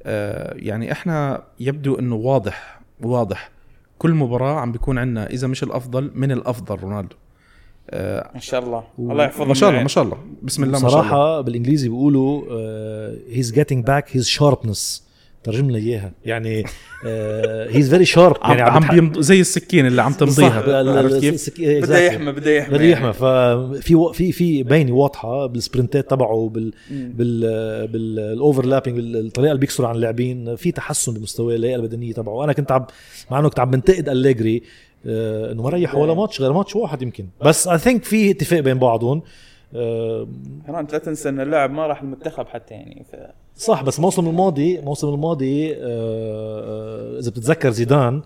آه، 0.07 0.55
يعني 0.57 0.93
إحنا 0.93 1.43
يبدو 1.61 1.95
إنه 1.95 2.15
واضح 2.15 2.81
واضح. 3.03 3.51
كل 3.99 4.11
مباراة 4.15 4.61
عم 4.61 4.73
بيكون 4.73 4.99
عندنا 4.99 5.27
إذا 5.31 5.47
مش 5.47 5.63
الأفضل 5.63 6.11
من 6.15 6.33
الأفضل 6.33 6.77
رونالدو. 6.77 7.17
آه، 7.17 7.32
ما 8.35 8.41
شاء 8.41 8.65
الله. 8.65 8.85
و- 8.99 9.13
الله 9.13 9.25
يحفظه 9.25 9.45
ما 9.45 9.55
شاء 9.55 9.71
الله 9.71 9.83
ما 9.83 9.89
شاء 9.89 10.05
الله. 10.05 10.17
بسم 10.43 10.65
الله 10.65 10.73
ما 10.73 10.79
شاء 10.79 10.89
الله. 10.91 11.01
صراحة 11.03 11.41
بالإنجليزي 11.41 11.89
بيقولوا 11.89 12.43
he's 13.31 13.53
getting 13.53 13.85
back 13.87 14.17
his 14.17 14.27
sharpness 14.27 15.13
ترجم 15.45 15.71
لنا 15.71 15.79
إياها. 15.79 16.13
يعني 16.25 16.65
he's 17.75 17.91
very 17.91 18.05
sharp 18.05 18.37
عم, 18.43 18.59
يعني 18.59 18.71
عم 18.71 18.89
بيمض 18.89 19.21
زي 19.21 19.41
السكين 19.41 19.87
اللي 19.87 20.03
عم 20.03 20.13
تمضيها. 20.13 20.99
عرفت 20.99 21.51
كيف؟ 21.51 21.83
بده 21.85 21.99
يحمى 21.99 22.33
بده 22.33 22.51
يحمى 22.51 22.75
بده 22.79 22.85
يحمى. 22.85 23.13
ففي 23.13 24.11
في 24.15 24.33
في 24.33 24.63
باينة 24.63 24.93
واضحة 24.93 25.47
بال 25.47 25.61
sprintات 25.61 26.11
تبعه 26.11 26.51
بال 26.55 26.73
بال 26.91 27.89
بال 27.89 28.06
overlapping 28.06 28.99
بالطريقة 29.01 29.51
اللي 29.51 29.61
بيكسر 29.61 29.87
عن 29.87 29.95
اللاعبين. 29.95 30.57
في 30.57 30.73
تحسن 30.73 31.15
بمستوى 31.15 31.55
اللياقة 31.55 31.77
البدنية 31.77 32.13
تبعه. 32.13 32.45
أنا 32.45 32.53
كنت 32.53 32.73
عم 32.73 32.87
مع 33.31 33.39
إنه 33.39 33.49
كنت 33.49 33.61
عم 33.61 33.71
بنتقد 33.71 34.09
أليجري 34.09 34.57
آه، 34.57 34.63
إنه 35.07 35.63
ما 35.63 35.69
ريح 35.69 35.95
ولا 35.95 36.15
ماتش 36.15 36.41
غير 36.41 36.53
ماتش 36.53 36.77
واحد 36.77 37.03
يمكن. 37.03 37.27
بس 37.45 37.69
I 37.69 37.79
think 37.79 38.05
في 38.05 38.31
اتفاق 38.31 38.61
بين 38.61 38.79
بعضهم. 38.79 39.23
آه، 39.75 40.29
هران 40.69 40.87
لا 40.93 40.99
تنسى 40.99 41.29
إن 41.29 41.41
اللاعب 41.41 41.71
ما 41.71 41.87
راح 41.87 42.03
المنتخب 42.03 42.47
حتى 42.47 42.75
يعني 42.75 43.05
ف... 43.13 43.17
صح 43.57 43.83
بس 43.83 43.99
الموسم 43.99 44.29
الماضي 44.29 44.79
الموسم 44.79 45.09
الماضي 45.09 45.73
آه، 45.73 45.77
آه، 45.81 47.19
إذا 47.19 47.31
بتتذكر 47.31 47.71
زيدان 47.71 48.23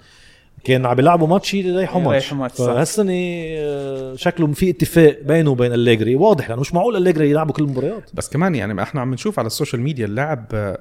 كان 0.64 0.86
عم 0.86 0.94
بيلعبوا 0.94 1.26
ماتش 1.26 1.54
يريحوا 1.54 2.00
ماتش. 2.00 2.32
فهالسنة 2.56 3.12
آه، 3.14 4.14
شكله 4.14 4.52
في 4.52 4.70
اتفاق 4.70 5.18
بينه 5.22 5.50
وبين 5.50 5.72
أليجري. 5.72 6.16
واضح 6.16 6.48
لأنه 6.48 6.60
مش 6.60 6.74
معقول 6.74 6.96
أليجري 6.96 7.30
يلعبوا 7.30 7.54
كل 7.54 7.62
المباريات. 7.64 8.10
بس 8.14 8.28
كمان 8.28 8.54
يعني 8.54 8.82
إحنا 8.82 9.00
عم 9.00 9.14
نشوف 9.14 9.38
على 9.38 9.46
ال 9.46 9.51
social 9.51 9.82
media 9.82 10.06
اللاعب 10.06 10.46
آه، 10.54 10.78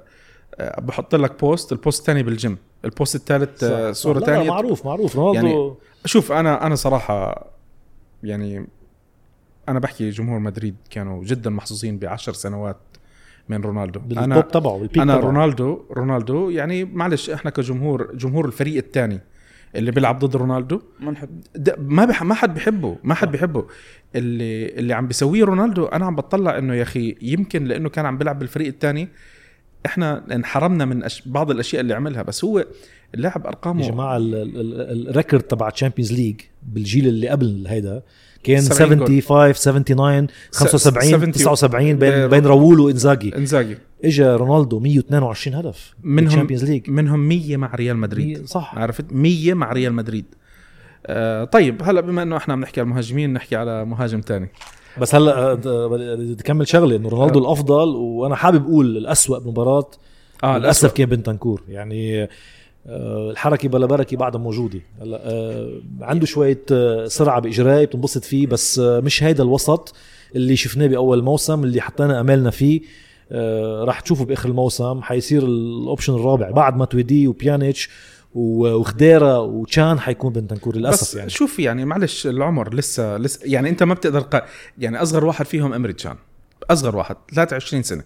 آه، 0.60 0.82
بحط 0.82 1.16
لك 1.16 1.40
post 1.40 1.72
ال 1.72 1.77
post 1.77 2.00
الثاني 2.00 2.24
بال 2.24 2.35
gym. 2.35 2.58
ال 2.86 2.92
post 2.92 3.16
الثالث 3.16 3.64
آه،. 3.64 3.92
صورة 3.92 4.20
ثانية. 4.20 4.50
معروف 4.50 4.86
معروف. 4.86 5.16
رونالدو 5.16 5.48
يعني 5.48 5.74
شوف 6.06 6.32
أنا 6.32 6.66
أنا 6.68 6.76
صراحة 6.76 7.48
يعني 8.24 8.68
أنا 9.70 9.80
بحكي 9.80 10.10
جمهور 10.10 10.40
مدريد 10.40 10.76
كانوا 10.90 11.24
جدا 11.24 11.50
محظوظين 11.50 11.98
بعشر 11.98 12.34
سنوات 12.34 12.78
من 13.50 13.62
رونالدو. 13.62 14.02
أنا 14.18 14.42
تبعه 14.42 14.78
بالبيك 14.78 14.98
أنا. 14.98 15.16
رونالدو 15.18 15.82
رونالدو 15.92 16.50
يعني 16.50 16.86
معلش 16.86 17.30
إحنا 17.30 17.52
كجمهور 17.52 18.16
جمهور 18.16 18.46
الفريق 18.46 18.78
الثاني 18.78 19.20
اللي 19.76 19.92
بيلعب 19.92 20.20
ضد 20.20 20.36
رونالدو 20.36 20.82
ما 21.00 21.12
نحب. 21.12 21.42
ما 21.78 22.06
بح 22.06 22.24
ما 22.24 22.36
حد 22.36 22.54
بيحبه 22.54 22.98
ما 23.04 23.14
حد 23.14 23.32
بيحبه 23.32 23.66
اللي 24.16 24.66
اللي 24.70 24.94
عم 24.94 25.08
بيسويه 25.08 25.44
رونالدو 25.44 25.86
أنا 25.86 26.06
عم 26.06 26.16
بطلع 26.16 26.58
إنه 26.58 26.76
يا 26.76 26.84
أخي 26.84 27.16
يمكن 27.22 27.66
لإنه 27.66 27.90
كان 27.90 28.06
عم 28.06 28.18
بيلعب 28.18 28.40
بالفريق 28.40 28.68
الثاني 28.68 29.10
إحنا 29.86 30.24
انحرمنا 30.36 30.86
من 30.86 31.04
أش... 31.04 31.24
بعض 31.26 31.52
الأشياء 31.52 31.82
اللي 31.82 31.94
عملها 31.94 32.22
بس 32.22 32.46
هو 32.46 32.66
اللاعب 33.16 33.48
أرقامه 33.48 33.86
يا 33.86 33.92
جماعة 33.92 34.18
ال- 34.18 34.36
ال- 34.36 34.58
ال- 34.82 35.10
ال 35.10 35.15
record 35.15 35.44
تبع 35.44 35.70
Champions 35.70 36.14
League 36.14 36.42
بالجيل 36.64 37.08
اللي 37.08 37.28
قبل 37.30 37.66
هيدا 37.68 38.02
كان 38.44 38.62
70 38.62 38.98
جول. 38.98 39.22
75 39.22 39.84
79 39.86 40.28
75 40.52 41.12
70 41.12 41.32
79 41.32 41.90
آه، 41.90 41.94
بين 41.94 42.28
بين 42.28 42.46
راؤول 42.46 42.80
وإنزاجي. 42.80 43.36
إنزاجي. 43.38 43.78
اجى 44.06 44.26
رونالدو 44.26 44.80
122 44.80 45.58
هدف 45.58 45.94
منهم 46.04 46.26
بال 46.26 46.33
Champions 46.33 46.64
League 46.66 46.90
منهم 46.90 47.20
100 47.28 47.58
مع 47.58 47.76
ريال 47.76 47.98
مدريد. 47.98 48.46
صح. 48.46 48.74
عرفت؟ 48.78 49.06
100 49.12 49.54
مع 49.54 49.72
ريال 49.72 49.94
مدريد. 49.94 50.26
آه 51.06 51.44
طيب 51.44 51.82
هلأ 51.84 52.02
بما 52.02 52.24
إنه 52.24 52.38
إحنا 52.38 52.54
عم 52.54 52.62
نحكي 52.62 52.80
على 52.82 52.88
المهاجمين 52.88 53.34
نحكي 53.34 53.56
على 53.56 53.86
مهاجم 53.86 54.22
تاني. 54.22 54.50
بس 55.02 55.16
هلا 55.16 55.52
آه، 55.52 55.88
بدي 55.88 56.34
اكمل 56.34 56.68
شغله 56.68 56.96
إنه 56.96 57.10
رونالدو 57.10 57.40
الأفضل 57.40 57.88
وأنا 57.96 58.36
حابب 58.36 58.66
أقول 58.66 58.98
الأسوأ 58.98 59.40
بمباراه 59.40 59.90
آه 60.44 60.58
للأسف 60.58 60.92
كان 60.94 61.10
بنتنكور 61.10 61.62
يعني 61.70 62.24
آه، 62.88 63.32
الحركة 63.32 63.70
بلا 63.70 63.86
بركة 63.86 64.18
بعدها 64.18 64.42
موجودة. 64.42 64.80
هلا 65.02 65.20
آه، 65.24 65.70
عنده 66.02 66.26
شوية 66.26 66.62
آه، 66.72 67.08
سرعة 67.08 67.40
باجرائي 67.42 67.86
بتنبسط 67.86 68.24
فيه 68.24 68.48
بس 68.48 68.80
آه، 68.80 69.00
مش 69.00 69.24
هيدا 69.24 69.44
الوسط 69.44 69.94
اللي 70.36 70.56
شفناه 70.56 70.88
بأول 70.88 71.24
موسم 71.24 71.64
اللي 71.64 71.82
حطينا 71.82 72.20
أمالنا 72.20 72.50
فيه. 72.50 72.82
آه، 73.32 73.84
راح 73.84 74.00
تشوفه 74.00 74.26
بآخر 74.26 74.50
الموسم. 74.50 75.02
حيصير 75.02 75.44
ال 75.44 75.54
option 75.54 76.14
الرابع 76.14 76.52
بعد 76.52 76.78
ما 76.78 76.86
ماتويدي 76.86 77.28
وبيانيتش. 77.28 77.90
و- 78.36 78.74
وخديرا 78.74 79.38
وتشان 79.38 80.00
حيكون 80.00 80.34
بنتنكور 80.34 80.76
للاسف 80.76 81.02
بس 81.02 81.10
يعني 81.14 81.20
يعني. 81.20 81.30
شوف 81.30 81.60
يعني 81.60 81.86
معلش 81.86 82.28
العمر 82.28 82.74
لسه 82.74 83.18
لسه 83.18 83.40
يعني 83.44 83.70
أنت 83.70 83.84
ما 83.84 83.94
بتقدر 83.94 84.20
قا... 84.20 84.42
يعني 84.78 85.02
أصغر 85.02 85.26
واحد 85.26 85.46
فيهم 85.46 85.74
أمري 85.74 85.94
تشان. 85.94 86.16
أصغر 86.70 86.96
واحد 86.96 87.16
23 87.34 87.84
سنة. 87.84 88.04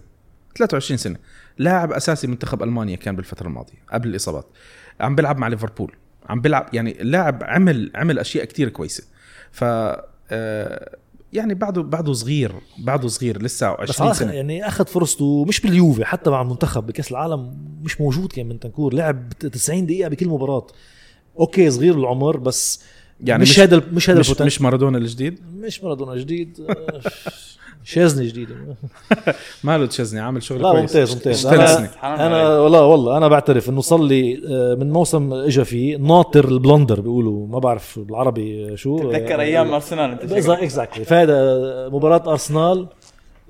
23 0.56 0.98
سنة. 0.98 1.16
لاعب 1.58 1.92
أساسي 1.92 2.26
منتخب 2.26 2.62
ألمانيا 2.62 2.96
كان 2.96 3.16
بالفترة 3.16 3.46
الماضية 3.46 3.78
قبل 3.92 4.08
الإصابات. 4.08 4.46
عم 5.00 5.14
بيلعب 5.14 5.38
مع 5.38 5.48
ليفربول. 5.48 5.92
عم 6.28 6.40
بيلعب 6.40 6.68
يعني 6.72 7.00
اللاعب 7.02 7.42
عمل 7.44 7.90
عمل 7.94 8.18
أشياء 8.18 8.44
كتير 8.44 8.68
كويسة. 8.68 9.04
ف 9.52 9.64
آه، 10.32 10.96
يعني 11.32 11.54
بعده 11.54 11.82
بعده 11.82 12.12
صغير 12.12 12.52
بعده 12.78 13.08
صغير 13.08 13.42
لسه 13.42 13.72
بس 13.72 13.90
20 13.90 14.10
آخر 14.10 14.24
سنة. 14.24 14.32
يعني 14.32 14.68
أخذ 14.68 14.86
فرصته 14.86 15.44
مش 15.44 15.60
باليوفي 15.60 16.04
حتى 16.04 16.30
مع 16.30 16.42
المنتخب 16.42 16.86
بكأس 16.86 17.10
العالم 17.10 17.56
مش 17.82 18.00
موجود 18.00 18.32
كان 18.32 18.48
بنتنكور 18.48 18.94
لعب 18.94 19.32
90 19.38 19.86
دقيقة 19.86 20.08
بكل 20.08 20.28
مباراة. 20.28 20.66
أوكي 21.38 21.70
صغير 21.70 21.94
العمر 21.94 22.36
بس 22.36 22.82
يعني 23.20 23.42
مش, 23.42 23.60
هذا 23.60 23.82
مش 23.92 24.10
هذا 24.10 24.20
مش. 24.20 24.40
مش 24.40 24.60
مارادونا 24.60 24.98
الجديد؟ 24.98 25.40
مش 25.54 25.82
مارادونا 25.82 26.16
جديد 26.16 26.58
آه، 27.80 27.84
شازني 27.84 28.26
جديد 28.28 28.48
ماله 29.64 29.86
تشزني 29.86 30.20
عامل 30.20 30.42
شغل 30.42 30.62
لا 30.62 30.70
كويس 30.70 30.80
ممتاز 30.82 31.14
ممتاز. 31.14 31.46
أنا 31.46 32.26
أنا 32.26 32.36
عليك. 32.36 32.60
والله 32.62 32.84
والله 32.86 33.16
أنا 33.16 33.28
بعترف 33.28 33.68
إنه 33.68 33.80
صار 33.80 34.02
لي 34.02 34.42
آه، 34.50 34.74
من 34.74 34.90
موسم 34.92 35.32
اجى 35.32 35.64
فيه 35.64 35.96
ناطر 35.96 36.48
البلندر 36.48 37.00
بيقولوا 37.00 37.46
ما 37.46 37.58
بعرف 37.58 37.98
بالعربي 37.98 38.76
شو 38.76 38.98
تتذكر 38.98 39.40
أيام 39.40 39.74
أرسنال 39.74 40.10
أنت. 40.20 40.48
اكزاكتلي 40.50 41.04
فهذا 41.04 41.34
مباراة 41.88 42.30
أرسنال 42.30 42.86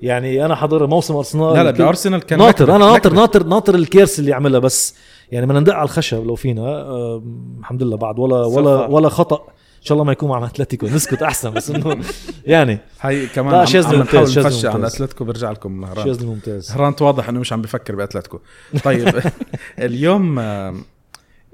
يعني 0.01 0.45
أنا 0.45 0.55
حضر 0.55 0.87
موسم 0.87 1.15
أرسنال 1.15 1.53
لا 1.53 1.63
لا 1.63 1.71
بأرسنال 1.71 2.21
كان 2.21 2.39
ناطر 2.39 2.75
أنا 2.75 2.85
ناطر. 2.85 3.13
ناطر 3.13 3.43
ناطر 3.43 3.75
الكيرس 3.75 4.19
اللي 4.19 4.33
عملها 4.33 4.59
بس 4.59 4.95
يعني 5.31 5.45
بدنا 5.45 5.59
ندق 5.59 5.73
على 5.73 5.83
الخشب 5.83 6.25
لو 6.27 6.35
فينا 6.35 6.61
آه، 6.61 7.23
الحمد 7.59 7.83
لله 7.83 7.97
بعد 7.97 8.19
ولا 8.19 8.45
ولا. 8.45 8.85
ولا 8.87 9.09
خطأ 9.09 9.43
إن 9.81 9.85
شاء 9.85 9.93
الله 9.95 10.03
ما 10.05 10.11
يكون 10.11 10.29
مع 10.29 10.45
أتلتيكو. 10.45 10.87
نسكت 10.87 11.21
أحسن 11.23 11.49
بس 11.51 11.69
إنه 11.69 12.01
يعني. 12.45 12.79
هي 13.01 13.27
كمان 13.27 13.51
لا، 13.51 13.57
عم 13.59 13.65
ممتاز، 13.65 13.85
نحاول 13.95 14.27
شاذلي 14.27 14.47
نفشي 14.47 14.67
عن 14.67 14.73
ممتاز. 14.75 14.95
أتلتيكو 14.95 15.25
برجع 15.25 15.51
لكم 15.51 15.71
مهران 15.71 16.05
شاذلي 16.05 16.25
ممتاز. 16.25 16.71
هرانت 16.71 17.01
واضح 17.01 17.29
إنه 17.29 17.39
مش 17.39 17.53
عم 17.53 17.61
بفكر 17.61 17.95
بأتلتيكو. 17.95 18.39
طيب. 18.83 19.13
اليوم 19.79 20.39
آه، 20.39 20.75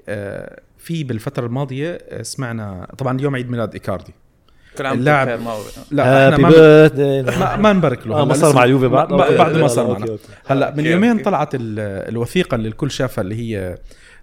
آه، 0.10 0.60
في 0.78 1.04
بالفترة 1.04 1.46
الماضية 1.46 1.98
آه، 2.10 2.22
سمعنا 2.22 2.88
طبعا 2.98 3.18
اليوم 3.18 3.36
عيد 3.36 3.50
ميلاد 3.52 3.74
إيكاردي. 3.74 4.14
كل 4.78 4.86
عام 4.86 4.98
اللاعب- 5.00 5.28
لا 5.92 6.30
إحنا 6.34 6.38
ما 6.38 6.50
ما, 7.40 7.56
ما 7.56 7.74
نبارك 7.74 8.08
له. 8.08 8.16
هلا 8.16 8.26
ما 8.26 8.34
صار 8.34 8.56
مع 8.56 8.64
اليوفي 8.64 8.88
بعد. 8.88 9.08
بعد 9.14 9.56
ما 9.58 9.68
صار 9.68 9.92
معنا. 9.92 10.18
هلا 10.48 10.74
من 10.76 10.86
يومين. 10.86 11.20
طلعت 11.20 11.56
ال- 11.56 11.80
الوثيقة 12.10 12.56
اللي 12.56 12.68
الكل 12.68 12.92
شافها 12.92 13.22
اللي 13.22 13.36
هي 13.36 13.78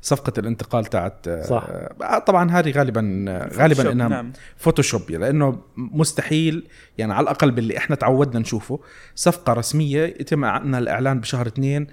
صفقة 0.04 0.32
الانتقال 0.38 0.84
تاعت 0.84 1.28
آه، 1.28 1.42
صح. 1.42 1.66
آه، 2.02 2.18
طبعا 2.18 2.50
هذه 2.50 2.70
غالبا 2.70 3.24
غالبا 3.52 3.74
Photoshop، 3.74 3.92
إنها 3.92 4.08
نعم. 4.08 4.32
Photoshop 4.56 5.10
لأنه 5.10 5.62
مستحيل 5.76 6.68
يعني 6.98 7.12
على 7.12 7.24
الأقل 7.24 7.50
باللي 7.50 7.78
إحنا 7.78 7.96
تعودنا 7.96 8.40
نشوفه 8.40 8.80
صفقة 9.14 9.52
رسمية 9.52 10.02
يتم 10.04 10.44
عنها 10.44 10.78
الإعلان 10.78 11.20
بشهر 11.20 11.46
اثنين 11.46 11.86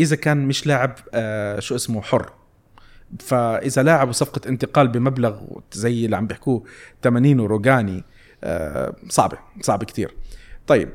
إذا 0.00 0.16
كان 0.16 0.46
مش 0.48 0.66
لاعب 0.66 0.94
آه 1.14 1.60
شو 1.60 1.74
اسمه 1.74 2.02
حر 2.02 2.32
فإذا 3.18 3.82
لاعب 3.82 4.08
وصفقه 4.08 4.48
انتقال 4.48 4.88
بمبلغ 4.88 5.40
زي 5.72 6.04
اللي 6.04 6.16
عم 6.16 6.26
بيحكوه 6.26 6.64
80 7.02 7.40
وروجاني 7.40 8.04
آه 8.44 8.96
صعبة 9.08 9.38
صعبة 9.60 9.84
كتير 9.84 10.14
طيب 10.66 10.88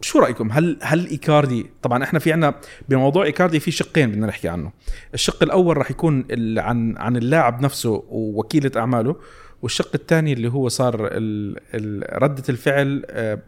شو 0.00 0.18
رأيكم؟ 0.18 0.52
هل 0.52 0.78
هل 0.82 1.06
ايكاردي 1.06 1.66
طبعا 1.82 2.02
إحنا 2.02 2.18
في 2.18 2.32
عنا 2.32 2.54
بموضوع 2.88 3.24
إيكاردي 3.24 3.60
في 3.60 3.70
شقين 3.70 4.10
بدنا 4.10 4.26
نحكي 4.26 4.48
عنه. 4.48 4.72
الشق 5.14 5.42
الأول 5.42 5.76
راح 5.76 5.90
يكون 5.90 6.24
ال- 6.30 6.58
عن 6.58 6.96
عن 6.96 7.16
اللاعب 7.16 7.62
نفسه 7.62 8.04
ووكيلة 8.08 8.70
أعماله 8.76 9.16
والشق 9.62 9.90
الثاني 9.94 10.32
اللي 10.32 10.48
هو 10.48 10.68
صار 10.68 11.06
ال- 11.06 11.56
ال- 11.74 12.22
ردة 12.22 12.42
الفعل 12.48 13.02
آه، 13.10 13.38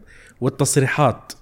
والتصريحات 0.41 1.33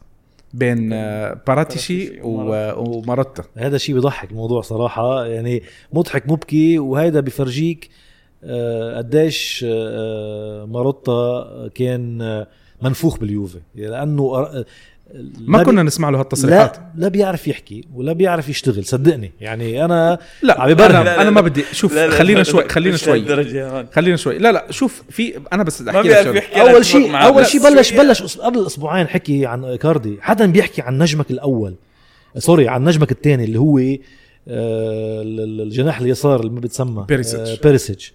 بين 0.54 0.94
آه، 0.94 1.42
باراتيشي 1.48 2.20
وماروتا. 2.24 3.44
هذا 3.58 3.78
شيء 3.78 3.96
بيضحك 3.96 4.32
الموضوع 4.32 4.62
صراحة. 4.62 5.26
يعني 5.26 5.64
مضحك 5.94 6.32
مبكي 6.32 6.80
وهيدا 6.80 7.20
بفرجيك 7.20 7.90
آه، 8.44 8.98
قديش 8.98 9.66
ماروتا 10.68 11.46
كان 11.76 12.46
منفوخ 12.82 13.18
باليوفي. 13.20 13.60
لأنه 13.76 14.24
آه، 14.24 14.66
ما 15.40 15.58
لا 15.58 15.64
كنا 15.64 15.84
نسمع 15.84 16.10
له 16.10 16.20
هالتصريحات 16.20 16.78
لا 16.78 16.84
لا 16.96 17.08
بيعرف 17.08 17.48
يحكي 17.48 17.84
ولا 17.94 18.14
بيعرف 18.14 18.50
يشتغل 18.50 18.86
صدقني 18.86 19.32
يعني 19.42 19.86
أنا 19.86 20.20
لا 20.42 20.62
عم. 20.62 20.70
أنا, 20.70 20.76
لا، 21.04 21.16
أنا 21.16 21.24
لا، 21.24 21.30
ما 21.30 21.40
لا. 21.40 21.48
بدي 21.48 21.64
شوف 21.72 21.94
لا، 21.94 22.08
لا، 22.08 22.14
خلينا 22.16 22.38
لا، 22.38 22.44
شوي 22.44 22.64
لا، 22.64 22.70
خلينا 22.70 22.98
شوي. 22.98 23.26
خلينا 23.94 24.16
شوي 24.18 24.38
لا 24.38 24.52
لا 24.52 24.66
شوف 24.72 25.04
في 25.10 25.34
أنا 25.54 25.64
بس 25.64 25.82
بدي 25.82 25.92
ما 25.92 25.98
أحكي 26.00 26.10
لك 26.32 26.44
أول 26.54 26.86
شيء. 26.86 27.18
أول 27.18 27.42
لا، 27.42 27.48
شيء 27.48 27.64
بلش. 27.64 27.94
بلش 27.94 28.38
قبل 28.38 28.66
أسبوعين 28.66 29.08
حكي 29.08 29.46
عن 29.46 29.76
كاردي 29.76 30.18
حدا 30.22 30.46
بيحكي 30.46 30.82
عن 30.82 30.98
نجمك 30.98 31.32
الأول 31.32 31.76
سوري 32.38 32.68
عن 32.68 32.84
نجمك 32.84 33.12
الثاني 33.12 33.44
اللي 33.44 33.60
هو 33.60 33.78
آه، 33.80 35.22
ال- 35.22 35.40
ال- 35.40 35.62
الجناح 35.62 36.00
اليسار 36.00 36.40
اللي 36.40 36.52
ما 36.52 36.60
بيتسمى 36.60 37.06
بيريسيتش. 37.10 37.50
آه، 37.50 37.58
بيريسيتش 37.64 38.14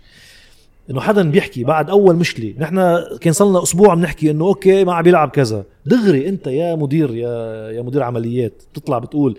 إنه 0.90 1.00
حدا 1.00 1.30
بيحكي 1.30 1.64
بعد 1.64 1.90
أول 1.90 2.16
مشكلة. 2.16 2.54
نحن 2.58 2.96
كان 3.20 3.32
صار 3.32 3.48
لنا 3.48 3.62
أسبوع 3.62 3.90
عم 3.92 4.00
نحكي 4.00 4.30
إنه 4.30 4.44
okay 4.44 4.84
ما 4.84 4.94
عم 4.94 5.02
بيلعب 5.02 5.28
كذا. 5.30 5.64
دغري 5.86 6.28
أنت 6.28 6.46
يا 6.46 6.74
مدير 6.74 7.14
يا 7.14 7.30
يا 7.70 7.82
مدير 7.82 8.02
عمليات 8.02 8.62
بتطلع 8.72 8.98
بتقول 8.98 9.38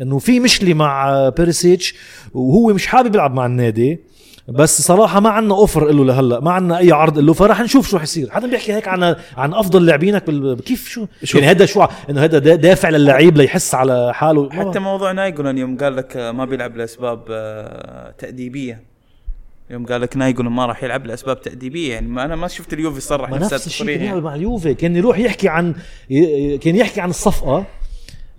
إنه 0.00 0.18
في 0.18 0.40
مشكلة 0.40 0.74
مع 0.74 1.28
بيريسيتش 1.28 1.94
وهو 2.34 2.72
مش 2.72 2.86
حابب 2.86 3.14
يلعب 3.14 3.34
مع 3.34 3.46
النادي 3.46 4.00
بس 4.48 4.82
صراحة 4.82 5.20
ما 5.20 5.30
عندنا 5.30 5.54
offer 5.54 5.90
له 5.92 6.04
لهلأ 6.04 6.40
ما 6.40 6.50
عندنا 6.50 6.78
أي 6.78 6.92
عرض 6.92 7.18
له 7.18 7.32
فرح 7.32 7.60
نشوف 7.60 7.88
شو 7.88 7.98
حيصير. 7.98 8.30
حدا 8.30 8.46
بيحكي 8.46 8.72
هيك 8.72 8.88
عن 8.88 9.16
عن 9.36 9.54
أفضل 9.54 9.86
لاعبينك 9.86 10.26
بال... 10.26 10.60
كيف 10.64 10.88
شو؟ 10.88 11.06
شوف. 11.24 11.40
يعني 11.40 11.50
هذا 11.56 11.66
شو 11.66 11.84
إنه 12.10 12.24
هذا 12.24 12.38
دا- 12.38 12.54
دافع 12.54 12.88
للعيب 12.88 13.36
ليحس 13.36 13.74
على 13.74 14.14
حاله. 14.14 14.50
حتى 14.50 14.78
موضوع 14.78 15.12
ناينجولان 15.12 15.58
يوم 15.58 15.76
قال 15.78 15.96
لك 15.96 16.16
ما 16.16 16.44
بيلعب 16.44 16.76
لأسباب 16.76 17.22
آه، 17.30 18.14
تأديبية. 18.18 18.93
يوم 19.70 19.86
قال 19.86 20.00
لك 20.00 20.16
ناينجولان 20.16 20.48
ما 20.48 20.66
راح 20.66 20.84
يلعب 20.84 21.06
لأسباب 21.06 21.40
تأديبية 21.40 21.92
يعني 21.92 22.08
ما 22.08 22.24
أنا 22.24 22.36
ما 22.36 22.48
شفت 22.48 22.72
اليوفي 22.72 23.00
صرح 23.00 23.30
نفس 23.30 23.66
الشيء 23.66 23.86
كان 23.86 23.96
يعمل 23.96 24.06
يعني. 24.06 24.20
مع 24.20 24.34
اليوفي 24.34 24.74
كان 24.74 24.96
يروح 24.96 25.18
يحكي 25.18 25.48
عن 25.48 25.74
كان 26.60 26.76
يحكي 26.76 27.00
عن 27.00 27.10
الصفقة 27.10 27.64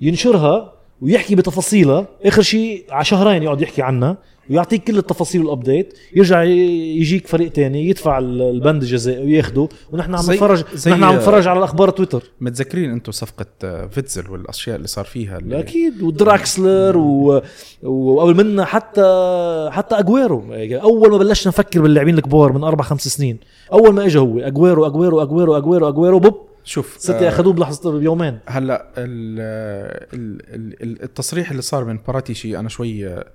ينشرها 0.01 0.73
ويحكي 1.01 1.35
بتفاصيلها 1.35 2.07
آخر 2.25 2.41
شيء 2.41 2.85
على 2.89 3.05
شهرين 3.05 3.43
يقعد 3.43 3.61
يحكي 3.61 3.81
عنها 3.81 4.17
ويعطيك 4.49 4.83
كل 4.83 4.97
التفاصيل 4.97 5.41
وال 5.41 5.54
update 5.54 5.93
يرجع 6.15 6.43
يجيك 6.43 7.27
فريق 7.27 7.51
تاني 7.51 7.89
يدفع 7.89 8.17
ال- 8.17 8.41
البند 8.41 8.81
الجزائي 8.81 9.23
وياخده 9.25 9.69
ونحن 9.91 10.15
عم 10.15 10.31
نتفرج 10.31 10.63
نحن 10.87 11.03
عم 11.03 11.15
نتفرج 11.15 11.47
على 11.47 11.59
الأخبار 11.59 11.89
تويتر 11.89 12.23
متذكرين 12.41 12.91
أنتم 12.91 13.11
صفقة 13.11 13.45
آه، 13.63 13.85
فيتزل 13.87 14.29
والأشياء 14.31 14.75
اللي 14.75 14.87
صار 14.87 15.05
فيها 15.05 15.37
اللي 15.37 15.59
أكيد 15.59 16.01
ودراكسلر 16.01 16.97
و... 16.97 17.41
وقبل 17.83 18.35
منا 18.43 18.65
حتى 18.65 19.05
حتى 19.71 19.99
أجويرو. 19.99 20.43
أول 20.53 21.11
ما 21.11 21.17
بلشنا 21.17 21.47
نفكر 21.49 21.81
باللاعبين 21.81 22.17
الكبار 22.17 22.53
من 22.53 22.63
أربع 22.63 22.83
خمس 22.83 23.07
سنين 23.07 23.37
أول 23.73 23.93
ما 23.93 24.05
اجى 24.05 24.19
هو 24.19 24.39
أجويرو 24.39 24.85
أجويرو 24.85 25.21
أجويرو 25.21 25.57
أجويرو 25.57 25.87
أجويرو 25.89 26.19
بوب. 26.19 26.35
شوف 26.63 26.95
سيتي 26.99 27.25
آه، 27.25 27.29
اخذوه 27.29 27.53
بلحظه 27.53 27.99
بيومين. 27.99 28.37
هلأ 28.47 28.85
ال- 28.97 29.39
ال- 30.13 30.41
ال- 30.55 30.83
ال- 30.83 31.03
التصريح 31.03 31.49
اللي 31.49 31.61
صار 31.61 31.85
من 31.85 31.97
باراتيشي 32.07 32.57
أنا 32.59 32.69
شوي 32.69 33.07
آه، 33.07 33.25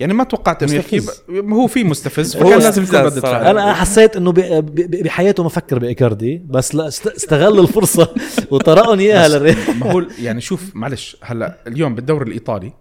يعني 0.00 0.14
ما 0.14 0.24
توقعت 0.24 0.62
إنه 0.62 0.72
يحكي 0.74 1.02
هو 1.30 1.66
في 1.66 1.84
مستفز 1.84 2.36
هو 2.36 2.42
فكان 2.48 2.58
لازم 2.58 2.82
يكون. 2.82 3.10
فعل 3.10 3.46
أنا 3.46 3.74
حسيت 3.74 4.16
إنه 4.16 4.32
ب- 4.32 4.40
ب- 4.40 5.02
بحياته 5.04 5.42
ما 5.42 5.48
فكر 5.48 5.78
بإيكاردي 5.78 6.42
بس 6.48 6.74
لا 6.74 6.88
است- 6.88 7.06
استغل 7.06 7.58
الفرصة 7.60 8.14
وطرقهم 8.50 8.98
إياها 8.98 9.28
للريال. 9.28 9.56
ما 9.80 9.92
هو 9.92 10.04
يعني 10.18 10.40
شوف 10.40 10.76
معلش 10.76 11.16
هلا 11.22 11.58
اليوم 11.66 11.94
بالدوري 11.94 12.26
الإيطالي 12.28 12.72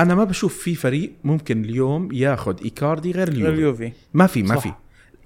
أنا 0.00 0.14
ما 0.14 0.24
بشوف 0.24 0.58
في 0.58 0.74
فريق 0.74 1.12
ممكن 1.24 1.64
اليوم 1.64 2.12
ياخذ 2.12 2.56
إيكاردي 2.64 3.12
غير 3.12 3.28
اليوفي. 3.28 3.52
اليوفي. 3.54 3.92
ما 4.14 4.26
في 4.26 4.42
ما 4.42 4.54
صح. 4.56 4.62
في. 4.62 4.72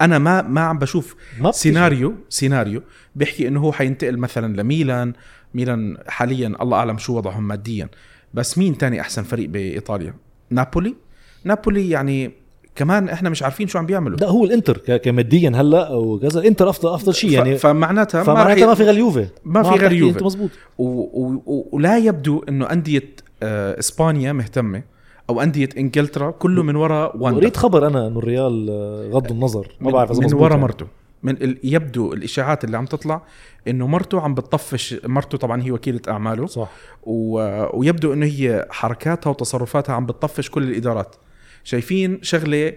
أنا 0.00 0.18
ما 0.18 0.42
ما 0.42 0.60
عم 0.60 0.78
بشوف 0.78 1.14
ما. 1.40 1.52
سيناريو 1.52 2.14
سيناريو 2.28 2.82
بيحكي 3.14 3.48
إنه 3.48 3.60
هو 3.60 3.72
حينتقل 3.72 4.16
مثلا 4.16 4.60
لميلان 4.62 5.12
ميلان 5.54 5.96
حاليا 6.08 6.54
الله 6.62 6.76
أعلم 6.76 6.98
شو 6.98 7.16
وضعهم 7.16 7.48
ماديا. 7.48 7.88
بس 8.34 8.58
مين 8.58 8.78
تاني 8.78 9.00
أحسن 9.00 9.22
فريق 9.22 9.48
بإيطاليا؟ 9.48 10.14
نابولي؟ 10.50 10.94
نابولي 11.44 11.90
يعني 11.90 12.30
كمان 12.74 13.08
إحنا 13.08 13.30
مش 13.30 13.42
عارفين 13.42 13.68
شو 13.68 13.78
عم 13.78 13.86
بيعملوا. 13.86 14.18
لا 14.18 14.28
هو 14.28 14.44
الإنتر 14.44 14.78
كماديا 14.78 15.52
هلأ 15.54 15.90
وكذا 15.90 16.40
الانتر 16.40 16.70
افضل 16.70 16.94
أفضل 16.94 17.14
شيء 17.14 17.30
يعني. 17.30 17.58
فمعناتها 17.58 18.18
ما 18.18 18.24
فمعناتها 18.24 18.66
ما 18.66 18.74
في 18.74 18.82
غير 18.82 18.92
اليوفي. 18.92 19.26
ما 19.44 19.62
في 19.62 19.70
غير 19.70 19.92
يوفي. 19.92 20.14
أنت 20.14 20.22
مزبوط. 20.22 20.50
و 20.78 20.84
و 20.84 21.42
و 21.46 21.68
ولا 21.72 21.98
يبدو 21.98 22.44
إنه 22.48 22.72
أندية 22.72 23.10
آه، 23.42 23.78
إسبانيا 23.78 24.32
مهتمة 24.32 24.82
أو 25.30 25.40
أندية 25.40 25.68
إنجلترا 25.78 26.30
كله 26.30 26.62
من 26.62 26.76
وراء 26.76 27.16
واندا. 27.16 27.40
قريت 27.40 27.56
خبر 27.56 27.86
أنا 27.86 28.06
إنه 28.06 28.18
الريال 28.18 28.66
آه، 28.70 29.10
غض 29.10 29.30
النظر. 29.30 29.68
ما 29.80 29.90
بعرف 29.90 30.10
إذا 30.10 30.20
من 30.20 30.34
ورا 30.34 30.50
يعني. 30.50 30.62
مرته. 30.62 30.86
من 31.22 31.32
ال... 31.42 31.58
يبدو 31.64 32.12
الإشاعات 32.12 32.64
اللي 32.64 32.76
عم 32.76 32.84
تطلع 32.84 33.22
إنه 33.68 33.86
مرته 33.86 34.20
عم 34.20 34.34
بتطفش 34.34 34.96
مرته 35.04 35.38
طبعا 35.38 35.62
هي 35.62 35.70
وكيلة 35.70 36.00
أعماله. 36.08 36.46
صح. 36.46 36.70
و... 37.02 37.40
ويبدو 37.78 38.12
إنه 38.12 38.26
هي 38.26 38.66
حركاتها 38.70 39.30
وتصرفاتها 39.30 39.94
عم 39.94 40.06
بتطفش 40.06 40.50
كل 40.50 40.62
الإدارات. 40.62 41.16
شايفين 41.64 42.18
شغلة 42.22 42.72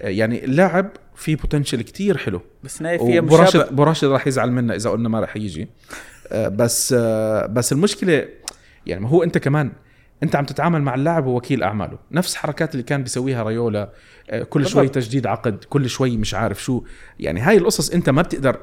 آه، 0.00 0.08
يعني 0.08 0.44
اللاعب 0.44 0.90
في 1.16 1.34
بوتنشل 1.34 1.82
كتير 1.82 2.16
حلو. 2.16 2.40
بس 2.64 2.82
نايف 2.82 3.02
فيها 3.02 3.20
مشابه. 3.20 3.70
براشد 3.70 4.08
راح 4.08 4.26
يزعل 4.26 4.52
منا 4.52 4.74
إذا 4.74 4.90
قلنا 4.90 5.08
ما 5.08 5.20
راح 5.20 5.36
يجي. 5.36 5.68
آه، 6.28 6.48
بس 6.48 6.94
آه، 6.98 7.46
بس 7.46 7.72
المشكلة 7.72 8.28
يعني 8.86 9.00
ما 9.00 9.08
هو 9.08 9.22
أنت 9.22 9.38
كمان 9.38 9.72
أنت 10.22 10.36
عم 10.36 10.44
تتعامل 10.44 10.82
مع 10.82 10.94
اللاعب 10.94 11.26
ووكيل 11.26 11.62
أعماله. 11.62 11.98
نفس 12.12 12.34
حركات 12.34 12.72
اللي 12.72 12.82
كان 12.82 13.02
بيسويها 13.02 13.42
ريولا 13.42 13.92
كل 14.48 14.66
شوي. 14.66 14.88
تجديد 14.88 15.26
عقد 15.26 15.64
كل 15.64 15.88
شوي 15.90 16.16
مش 16.16 16.34
عارف 16.34 16.62
شو. 16.62 16.84
يعني 17.18 17.40
هاي 17.40 17.56
القصص 17.56 17.90
أنت 17.90 18.10
ما 18.10 18.22
بتقدر 18.22 18.60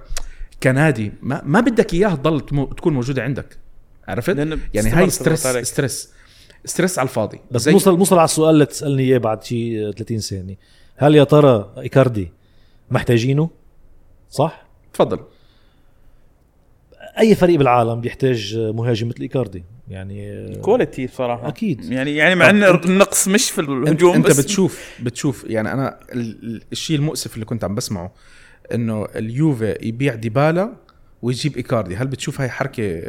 كنادي 0.63 1.11
ما, 1.21 1.41
ما 1.45 1.59
بدك 1.59 1.93
إياها 1.93 2.15
تضل 2.15 2.39
تكون 2.75 2.93
موجودة 2.93 3.23
عندك. 3.23 3.57
عرفت؟ 4.07 4.37
يعني 4.73 4.89
هاي 4.89 5.09
stress. 5.09 5.47
stress 5.47 6.13
stress 6.65 6.99
على 6.99 7.07
الفاضي. 7.09 7.39
بس 7.51 7.61
زي- 7.61 7.71
نوصل 7.71 7.97
نوصل 7.97 8.15
على 8.17 8.25
السؤال 8.25 8.53
اللي 8.53 8.65
تسألني 8.65 9.03
إياه 9.03 9.17
بعد 9.17 9.43
شي 9.43 9.91
30 9.93 10.19
ثانية. 10.19 10.55
هل 10.97 11.15
يا 11.15 11.23
ترى 11.23 11.73
إيكاردي 11.77 12.31
محتاجينه؟ 12.91 13.49
صح؟ 14.29 14.65
تفضل. 14.93 15.19
أي 17.19 17.35
فريق 17.35 17.57
بالعالم 17.59 18.01
بيحتاج 18.01 18.57
مهاجم 18.57 19.07
مثل 19.07 19.21
إيكاردي؟ 19.21 19.63
يعني 19.89 20.55
quality 20.55 21.05
بصراحة. 21.05 21.47
أكيد. 21.47 21.85
يعني 21.91 22.15
يعني 22.15 22.35
مع 22.35 22.49
إن 22.49 22.63
النقص 22.63 23.27
مش 23.27 23.51
في 23.51 23.61
الهجوم 23.61 24.15
أنت 24.15 24.27
بس 24.27 24.39
بتشوف 24.39 24.89
بتشوف 25.01 25.43
يعني 25.49 25.73
أنا 25.73 25.99
ال- 26.13 26.43
ال- 26.43 26.61
الشيء 26.71 26.97
المؤسف 26.97 27.33
اللي 27.35 27.45
كنت 27.45 27.63
عم 27.63 27.75
بسمعه 27.75 28.11
إنه 28.73 29.05
اليوفي 29.15 29.77
يبيع 29.81 30.15
ديبالا 30.15 30.73
ويجيب 31.21 31.57
إيكاردي. 31.57 31.95
هل 31.95 32.07
بتشوف 32.07 32.41
هاي 32.41 32.49
حركة 32.49 33.01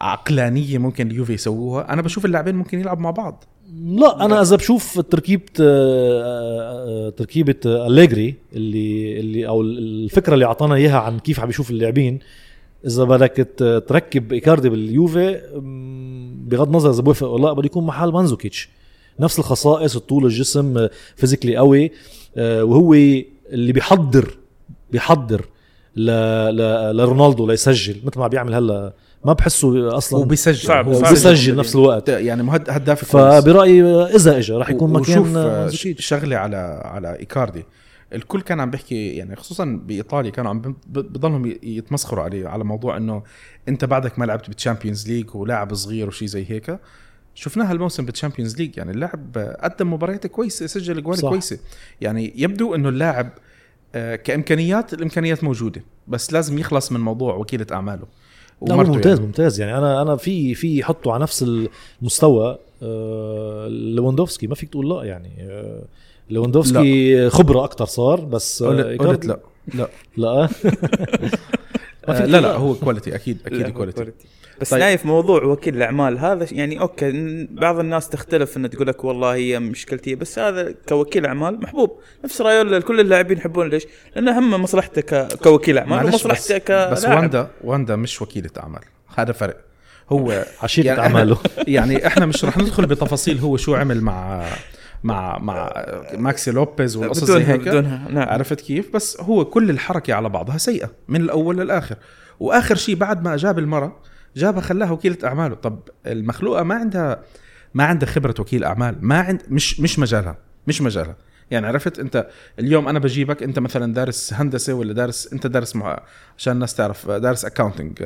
عقلانية 0.00 0.78
ممكن 0.78 1.10
اليوفي 1.10 1.32
يسووها 1.32 1.92
أنا 1.92 2.02
بشوف 2.02 2.24
اللاعبين 2.24 2.54
ممكن 2.54 2.80
يلعبوا 2.80 3.02
مع 3.02 3.10
بعض 3.10 3.44
لا 3.74 4.24
أنا 4.24 4.42
إذا 4.42 4.56
بشوف 4.56 5.00
تركيبة 5.00 5.44
آه، 5.60 7.06
آه، 7.06 7.10
تركيبة 7.10 7.54
آه، 7.66 7.86
أليجري 7.86 8.34
اللي 8.52 9.20
اللي 9.20 9.48
أو 9.48 9.62
الفكرة 9.62 10.34
اللي 10.34 10.44
أعطانا 10.44 10.74
إياها 10.74 10.98
عن 10.98 11.18
كيف 11.18 11.40
عم 11.40 11.46
بيشوف 11.46 11.70
اللاعبين 11.70 12.18
إذا 12.86 13.04
بدك 13.04 13.48
تركب 13.88 14.32
إيكاردي 14.32 14.68
باليوفي 14.68 15.40
بغض 16.48 16.66
النظر 16.66 16.90
إذا 16.90 17.02
بوافق 17.02 17.26
ولا 17.28 17.42
لا 17.42 17.52
بده 17.52 17.66
يكون 17.66 17.86
محل 17.86 18.12
مانزوكيتش 18.12 18.68
نفس 19.20 19.38
الخصائص 19.38 19.96
الطول 19.96 20.24
الجسم 20.24 20.88
physically 21.16 21.56
قوي 21.56 21.90
وهو 22.38 22.94
اللي 23.52 23.72
بيحضر 23.72 24.36
بيحضر. 24.90 25.46
لرونالدو 25.96 27.46
ليسجل 27.46 27.96
مثل 28.04 28.18
ما 28.18 28.28
بيعمل 28.28 28.54
هلأ 28.54 28.92
ما 29.24 29.32
بحسه 29.32 29.96
أصلا 29.96 30.20
وبيسجل 30.20 30.66
صعب- 30.68 30.88
هو 30.88 30.94
صعب. 30.94 31.10
بيسجل 31.10 31.32
يسجل. 31.32 31.56
نفس 31.56 31.74
الوقت. 31.76 32.08
يعني 32.08 32.42
مش 32.42 32.70
هداف 32.70 33.04
فبرأيي 33.04 33.82
إذا 34.04 34.38
اجى 34.38 34.52
راح 34.52 34.70
يكون 34.70 34.92
مكان 34.92 35.36
آه،. 35.36 35.68
شغله 35.98 36.36
على 36.36 36.80
على 36.84 37.18
إيكاردي. 37.18 37.64
الكل 38.14 38.40
كان 38.40 38.60
عم 38.60 38.70
بيحكي 38.70 39.08
يعني 39.08 39.36
خصوصا 39.36 39.80
بإيطاليا 39.84 40.30
كانوا 40.30 40.50
عم 40.50 40.60
ب- 40.60 40.74
بضلهم 40.86 41.46
يتمسخروا 41.62 42.24
عليه 42.24 42.48
على 42.48 42.64
موضوع 42.64 42.96
إنه 42.96 43.22
أنت 43.68 43.84
بعدك 43.84 44.18
ما 44.18 44.24
لعبت 44.24 44.46
بال 44.46 44.57
Champions 44.57 45.08
League 45.08 45.34
ولاعب 45.36 45.74
صغير 45.74 46.08
وشي 46.08 46.26
زي 46.26 46.44
هيك. 46.50 46.78
شفناها 47.34 47.72
الموسم 47.72 48.04
بال 48.04 48.13
Champions 48.13 48.56
League 48.56 48.76
يعني 48.78 48.90
اللاعب 48.90 49.56
قدم 49.62 49.92
مباريات 49.92 50.26
كويسة 50.26 50.66
سجل 50.66 50.98
أجوال 50.98 51.18
صح. 51.18 51.28
كويسة. 51.28 51.58
يعني 52.00 52.32
يبدو 52.36 52.74
إنه 52.74 52.88
اللاعب 52.88 53.30
آه، 53.94 54.16
كإمكانيات 54.16 54.94
الإمكانيات 54.94 55.44
موجودة 55.44 55.82
بس 56.08 56.32
لازم 56.32 56.58
يخلص 56.58 56.92
من 56.92 57.00
موضوع 57.00 57.34
وكيلة 57.34 57.66
أعماله. 57.72 58.06
ومرته 58.60 58.92
ممتاز 58.92 59.14
يعني. 59.14 59.26
ممتاز. 59.26 59.60
يعني 59.60 59.78
أنا 59.78 60.02
أنا 60.02 60.16
في 60.16 60.54
في 60.54 60.78
يحطوا 60.78 61.12
على 61.12 61.22
نفس 61.22 61.44
المستوى 62.02 62.58
آه، 62.82 63.68
ليفاندوفسكي 63.68 64.46
ما 64.46 64.54
فيك 64.54 64.68
تقول 64.68 64.88
لا 64.90 65.04
يعني. 65.04 65.30
آه، 65.40 65.82
ليفاندوفسكي 66.30 67.30
خبرة 67.30 67.64
أكثر 67.64 67.84
صار 67.84 68.20
بس 68.20 68.62
آه، 68.62 68.66
قلت 68.68 69.00
قلت 69.02 69.26
لا. 69.26 69.40
لا. 69.74 69.88
لا. 70.16 70.48
ما 72.10 72.16
آه، 72.18 72.20
فيك 72.22 72.30
لا 72.30 72.40
لا 72.40 72.52
هو 72.52 72.74
quality 72.74 73.14
أكيد 73.14 73.38
لا، 73.46 73.60
أكيد 73.60 73.74
quality 73.74 74.04
quality. 74.04 74.26
بس 74.60 74.70
طيب. 74.70 74.80
نايف 74.80 75.06
موضوع 75.06 75.44
وكيل 75.44 75.76
الأعمال 75.76 76.18
هذا 76.18 76.46
يعني 76.52 76.80
okay 76.80 77.46
بعض 77.50 77.78
الناس 77.78 78.08
تختلف 78.08 78.56
إنه 78.56 78.68
تقول 78.68 78.86
لك 78.86 79.04
والله 79.04 79.34
هي 79.34 79.58
مشكلتي 79.58 80.14
بس 80.14 80.38
هذا 80.38 80.74
كوكيل 80.88 81.26
أعمال 81.26 81.60
محبوب. 81.62 81.98
نفس 82.24 82.40
رايولا 82.40 82.80
كل 82.80 83.00
اللاعبين 83.00 83.38
يحبون 83.38 83.68
ليش؟ 83.68 83.86
لأنه 84.16 84.38
هم 84.38 84.62
مصلحته 84.62 85.00
ك- 85.00 85.34
كوكيل 85.42 85.78
أعمال 85.78 86.04
ومصلحته 86.04 86.56
بس, 86.58 86.62
كلاعب. 86.64 86.92
بس 86.92 87.04
واندا 87.04 87.48
واندا 87.64 87.96
مش 87.96 88.22
وكيلة 88.22 88.50
أعمال. 88.60 88.80
هذا 89.16 89.32
فرق. 89.32 89.56
هو 90.10 90.44
عشيرة 90.62 90.86
يعني 90.86 91.00
أعماله. 91.00 91.38
يعني 91.68 92.06
إحنا 92.06 92.26
مش 92.26 92.44
رح 92.44 92.58
ندخل 92.58 92.86
بتفاصيل 92.86 93.38
هو 93.38 93.56
شو 93.56 93.74
عمل 93.74 94.00
مع 94.00 94.46
مع 95.04 95.38
مع 95.38 95.72
ماكسي 96.14 96.50
لوبيز 96.50 96.96
والقصص 96.96 97.24
زي 97.24 97.44
هيك؟ 97.44 97.60
بدونها 97.60 98.08
نعم. 98.10 98.28
عرفت 98.28 98.60
كيف؟ 98.60 98.94
بس 98.94 99.20
هو 99.20 99.44
كل 99.44 99.70
الحركة 99.70 100.14
على 100.14 100.28
بعضها 100.28 100.58
سيئة 100.58 100.90
من 101.08 101.20
الأول 101.20 101.58
للآخر. 101.58 101.96
وآخر 102.40 102.74
شيء 102.74 102.94
بعد 102.94 103.24
ما 103.24 103.36
جاب 103.36 103.58
المرة 103.58 103.96
جابها 104.36 104.60
خلاها 104.60 104.90
وكيلة 104.90 105.18
أعماله. 105.24 105.54
طب 105.54 105.80
المخلوقة 106.06 106.62
ما 106.62 106.74
عندها 106.74 107.22
ما 107.74 107.84
عندها 107.84 108.08
خبرة 108.08 108.34
وكيل 108.38 108.64
أعمال. 108.64 108.96
ما 109.00 109.20
عند 109.20 109.42
مش 109.48 109.80
مش 109.80 109.98
مجالها 109.98 110.36
مش 110.66 110.82
مجالها. 110.82 111.16
يعني 111.50 111.66
عرفت؟ 111.66 111.98
أنت 111.98 112.28
اليوم 112.58 112.88
أنا 112.88 112.98
بجيبك 112.98 113.42
أنت 113.42 113.58
مثلا 113.58 113.94
دارس 113.94 114.34
هندسة 114.34 114.74
ولا 114.74 114.92
دارس 114.92 115.32
أنت 115.32 115.46
دارس 115.46 115.76
مع 115.76 116.02
عشان 116.38 116.52
الناس 116.52 116.74
تعرف 116.74 117.10
دارس 117.10 117.44
accounting 117.44 117.98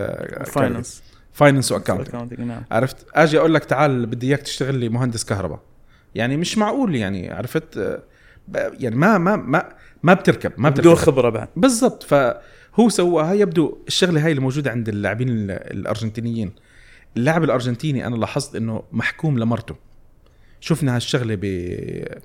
finance 0.47 1.03
finance 1.33 1.73
و 1.73 1.80
accounting 1.80 2.53
عرفت؟ 2.71 2.97
آجي 3.15 3.39
أقول 3.39 3.55
لك 3.55 3.65
تعال 3.65 4.07
بدي 4.07 4.29
إياك 4.29 4.43
تشتغل 4.43 4.75
لي 4.75 4.89
مهندس 4.89 5.25
كهرباء. 5.25 5.74
يعني 6.15 6.37
مش 6.37 6.59
معقول 6.59 6.95
يعني 6.95 7.31
عرفت؟ 7.31 7.99
يعني 8.55 8.97
ما 8.97 9.19
ما 9.19 9.37
ما 9.37 9.69
ما 10.03 10.15
بتركب 10.15 10.53
ما 10.59 10.69
بدون 10.71 10.95
بتركب 10.95 11.07
خبرة 11.07 11.29
بعد. 11.31 11.49
بالضبط. 11.57 12.03
فهو 12.03 12.89
سواها 12.89 13.33
يبدو 13.35 13.79
الشغلة 13.89 14.25
هاي 14.25 14.31
اللي 14.31 14.43
موجودة 14.43 14.71
عند 14.71 14.89
اللاعبين 14.89 15.29
ال- 15.29 15.51
الأرجنتينيين. 15.51 16.53
اللاعب 17.17 17.45
الأرجنتيني 17.45 18.07
أنا 18.07 18.17
لاحظت 18.17 18.57
إنه 18.57 18.83
محكوم 18.93 19.39
لمرته. 19.39 19.77
شفنا 20.61 20.97
هالشغلة 20.97 21.35
ب... 21.35 21.45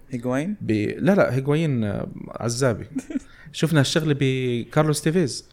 هيجوين 0.09 0.55
ب... 0.61 0.71
لا 0.97 1.15
لا 1.15 1.33
هيغوين 1.35 1.83
آه، 1.83 2.07
عزابي. 2.27 2.85
شفنا 3.51 3.79
هالشغلة 3.79 4.15
بكارلوس 4.19 5.01
تيفيز. 5.01 5.45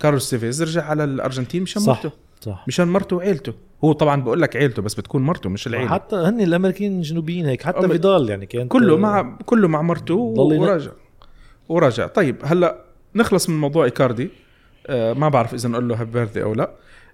كارلوس 0.00 0.30
تيفيز 0.30 0.62
رجع 0.62 0.84
على 0.84 1.04
الأرجنتين 1.04 1.62
مشان 1.62 1.82
صح. 1.82 1.88
مرته. 2.04 2.12
صح. 2.42 2.64
مشان 2.68 2.88
مرته 2.88 3.16
وعيلته. 3.16 3.52
هو 3.84 3.92
طبعا 3.92 4.22
بقول 4.22 4.42
لك 4.42 4.56
عيلته 4.56 4.82
بس 4.82 4.94
بتكون 4.94 5.22
مرته 5.22 5.50
مش 5.50 5.66
العيلة. 5.66 5.90
حتى 5.90 6.16
هن 6.16 6.40
الامريكان 6.40 6.96
الجنوبيين 6.96 7.46
هيك 7.46 7.62
حتى 7.62 7.88
فيدال 7.88 8.30
يعني 8.30 8.46
كان 8.46 8.68
كله 8.68 8.96
مع 8.96 9.38
كله 9.46 9.68
مع 9.68 9.82
مرته 9.82 10.14
وراجع 10.14 10.90
وراجع 11.68 12.06
طيب 12.06 12.36
هلأ 12.44 12.84
نخلص 13.14 13.48
من 13.48 13.60
موضوع 13.60 13.84
إيكاردي. 13.84 14.30
آه 14.86 15.12
ما 15.12 15.28
بعرف 15.28 15.54
إذا 15.54 15.68
نقول 15.68 15.88
له 15.88 16.00
happy 16.00 16.12
birthday 16.12 16.42
أو 16.42 16.54
لا. 16.54 16.70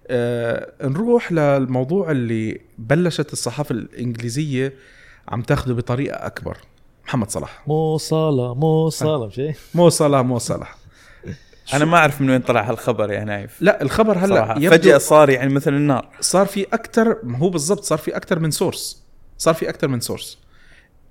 آه 0.06 0.72
نروح 0.82 1.32
للموضوع 1.32 2.10
اللي 2.10 2.60
بلشت 2.78 3.32
الصحافة 3.32 3.72
الإنجليزية 3.72 4.74
عم 5.28 5.42
تاخده 5.42 5.74
بطريقة 5.74 6.26
أكبر. 6.26 6.56
محمد 7.06 7.30
صلاح. 7.30 7.62
مو 7.68 7.96
صلاح 7.96 8.54
مو 8.54 8.90
مش 9.26 9.40
هيك؟ 9.40 9.56
مو 9.74 9.88
صلاح 9.88 10.20
مو 10.20 10.38
صلاح. 10.38 10.76
أنا 11.74 11.84
ما 11.84 11.96
أعرف 11.96 12.20
من 12.20 12.30
وين 12.30 12.40
طلع 12.40 12.70
هالخبر 12.70 13.12
يا 13.12 13.24
نايف. 13.24 13.62
لا 13.62 13.82
الخبر 13.82 14.18
هلا 14.18 14.54
فجأة 14.54 14.98
صار 14.98 15.30
يعني 15.30 15.54
مثل 15.54 15.74
النار. 15.74 16.08
صار 16.20 16.46
في 16.46 16.66
أكثر 16.72 17.16
هو 17.26 17.50
بالضبط 17.50 17.84
صار 17.84 17.98
في 17.98 18.16
أكثر 18.16 18.38
من 18.38 18.50
source 18.50 19.04
صار 19.38 19.54
في 19.54 19.68
أكثر 19.68 19.88
من 19.88 20.00
source 20.00 20.38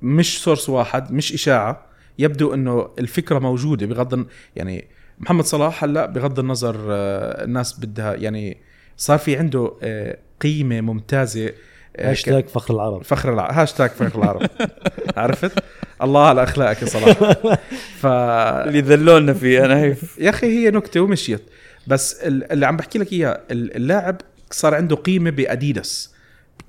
مش 0.01 0.43
source 0.43 0.69
واحد 0.69 1.11
مش 1.11 1.33
إشاعة. 1.33 1.87
يبدو 2.19 2.53
إنه 2.53 2.89
الفكرة 2.99 3.39
موجودة 3.39 3.85
بغض 3.85 4.25
يعني 4.55 4.87
محمد 5.19 5.43
صلاح 5.43 5.83
هلا 5.83 6.05
بغض 6.05 6.39
النظر 6.39 6.75
آه، 6.89 7.43
الناس 7.43 7.79
بدها 7.79 8.13
يعني 8.15 8.57
صار 8.97 9.17
في 9.17 9.37
عنده 9.37 9.73
آه، 9.83 10.17
قيمة 10.41 10.81
ممتازة 10.81 11.53
هاشتاج 11.99 12.47
فخر 12.47 12.73
العرب. 12.73 13.03
فخر 13.03 13.33
العرب 13.33 13.53
هاشتاج 13.53 13.89
فخر 13.89 14.19
العرب. 14.23 14.49
عرفت؟ 15.17 15.63
الله 16.03 16.27
على 16.27 16.43
أخلاقك 16.43 16.81
يا 16.81 16.88
صلاح. 16.88 17.17
ف 18.01 18.05
اللي 18.05 18.81
ذلونا 18.81 19.33
فيه 19.33 19.60
يا 19.60 19.67
نايف 19.67 20.17
يا 20.19 20.29
أخي 20.29 20.47
هي 20.47 20.71
نكتة 20.71 20.99
ومشيت. 20.99 21.41
بس 21.88 22.13
ال- 22.21 22.51
اللي 22.51 22.65
عم 22.65 22.77
بحكي 22.77 22.99
لك 22.99 23.13
إياه 23.13 23.39
ال- 23.51 23.75
اللاعب 23.75 24.21
صار 24.51 24.75
عنده 24.75 24.95
قيمة 24.95 25.29
بأديداس. 25.29 26.13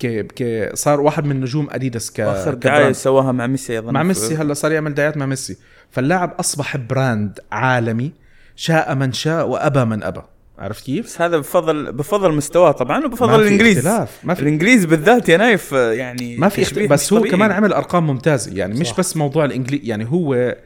ك... 0.02 0.06
ك... 0.06 0.70
صار 0.74 1.00
واحد 1.00 1.24
من 1.24 1.40
نجوم 1.40 1.68
أديداس 1.70 2.10
ك... 2.10 2.20
آخر. 2.20 2.54
دعاية 2.54 2.92
سواها 2.92 3.32
مع 3.32 3.46
ميسي 3.46 3.78
اظن 3.78 3.92
مع 3.92 4.02
ميسي 4.02 4.36
هلأ 4.36 4.54
صار 4.54 4.72
يعمل 4.72 4.94
دعايات 4.94 5.16
مع 5.16 5.26
ميسي. 5.26 5.56
فاللاعب 5.90 6.34
أصبح 6.40 6.76
brand 6.76 7.38
عالمي 7.52 8.12
شاء 8.56 8.94
من 8.94 9.12
شاء 9.12 9.48
وأبى 9.48 9.84
من 9.84 10.02
أبى. 10.02 10.20
عرفت 10.58 10.84
كيف؟ 10.84 11.06
بس 11.06 11.20
هذا 11.20 11.38
بفضل 11.38 11.92
بفضل 11.92 12.32
مستواه 12.32 12.72
طبعا 12.72 13.04
وبفضل 13.04 13.42
الإنجليز 13.42 13.78
اختلاف 13.86 14.20
ما 14.24 14.34
في 14.34 14.42
الإنجليز 14.42 14.84
بالذات 14.84 15.28
يا 15.28 15.36
نايف 15.36 15.72
يعني 15.72 16.36
ما 16.36 16.48
في 16.48 16.64
تشبيه 16.64 16.84
اخت... 16.84 16.92
بس 16.92 17.12
مش 17.12 17.18
هو. 17.18 17.24
كمان 17.24 17.52
عمل 17.52 17.72
أرقام 17.72 18.06
ممتازة 18.06 18.52
يعني 18.56 18.80
مش 18.80 18.86
صح. 18.86 18.98
بس 18.98 19.16
موضوع 19.16 19.44
الانجليزي 19.44 19.86
يعني 19.86 20.04
هو 20.10 20.56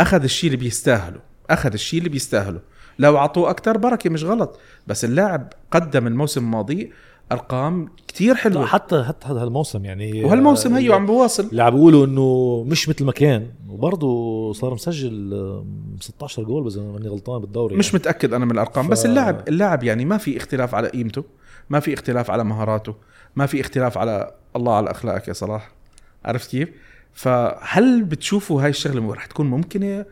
أخذ 0.00 0.22
الشيء 0.22 0.50
اللي 0.50 0.64
بيستاهله 0.64 1.20
أخذ 1.50 1.72
الشيء 1.72 1.98
اللي 1.98 2.10
بيستاهله 2.10 2.60
لو 2.98 3.16
أعطوه 3.18 3.50
أكثر 3.50 3.76
بركة 3.76 4.10
مش 4.10 4.24
غلط 4.24 4.60
بس 4.86 5.04
اللاعب 5.04 5.52
قدم 5.70 6.06
الموسم 6.06 6.44
الماضي 6.44 6.92
أرقام 7.32 7.88
كتير 8.08 8.34
حلوة. 8.34 8.66
حتى 8.66 9.04
حتى 9.04 9.26
هذا 9.28 9.44
الموسم 9.44 9.84
يعني 9.84 10.24
وهالموسم 10.24 10.74
آه، 10.74 10.78
هيو 10.78 10.92
عم 10.94 11.06
بواصل. 11.06 11.46
اللي 11.50 11.62
عم 11.62 11.74
بيقولوا 11.74 12.06
إنه 12.06 12.64
مش 12.68 12.88
مثل 12.88 13.04
ما 13.04 13.12
كان 13.12 13.46
وبرضه 13.68 14.52
صار 14.52 14.74
مسجل 14.74 15.34
آه، 15.34 15.66
16 16.00 16.42
جول 16.42 16.66
إذا 16.66 16.82
ماني 16.82 17.08
غلطان 17.08 17.40
بالدوري 17.40 17.76
مش 17.76 17.86
يعني. 17.86 17.98
متأكد 17.98 18.34
أنا 18.34 18.44
من 18.44 18.50
الأرقام 18.50 18.86
ف- 18.86 18.90
بس 18.90 19.06
اللاعب 19.06 19.48
اللاعب 19.48 19.82
يعني 19.84 20.04
ما 20.04 20.18
في 20.18 20.36
اختلاف 20.36 20.74
على 20.74 20.88
قيمته 20.88 21.24
ما 21.70 21.80
في 21.80 21.94
اختلاف 21.94 22.30
على 22.30 22.44
مهاراته 22.44 22.94
ما 23.36 23.46
في 23.46 23.60
اختلاف 23.60 23.98
على 23.98 24.34
الله 24.56 24.74
على 24.74 24.90
أخلاقك 24.90 25.28
يا 25.28 25.32
صلاح. 25.32 25.70
عرفت 26.24 26.50
كيف؟ 26.50 26.68
فهل 27.14 28.04
بتشوفوا 28.04 28.62
هاي 28.62 28.70
الشغلة 28.70 29.12
رح 29.14 29.26
تكون 29.26 29.46
ممكنة؟ 29.50 30.04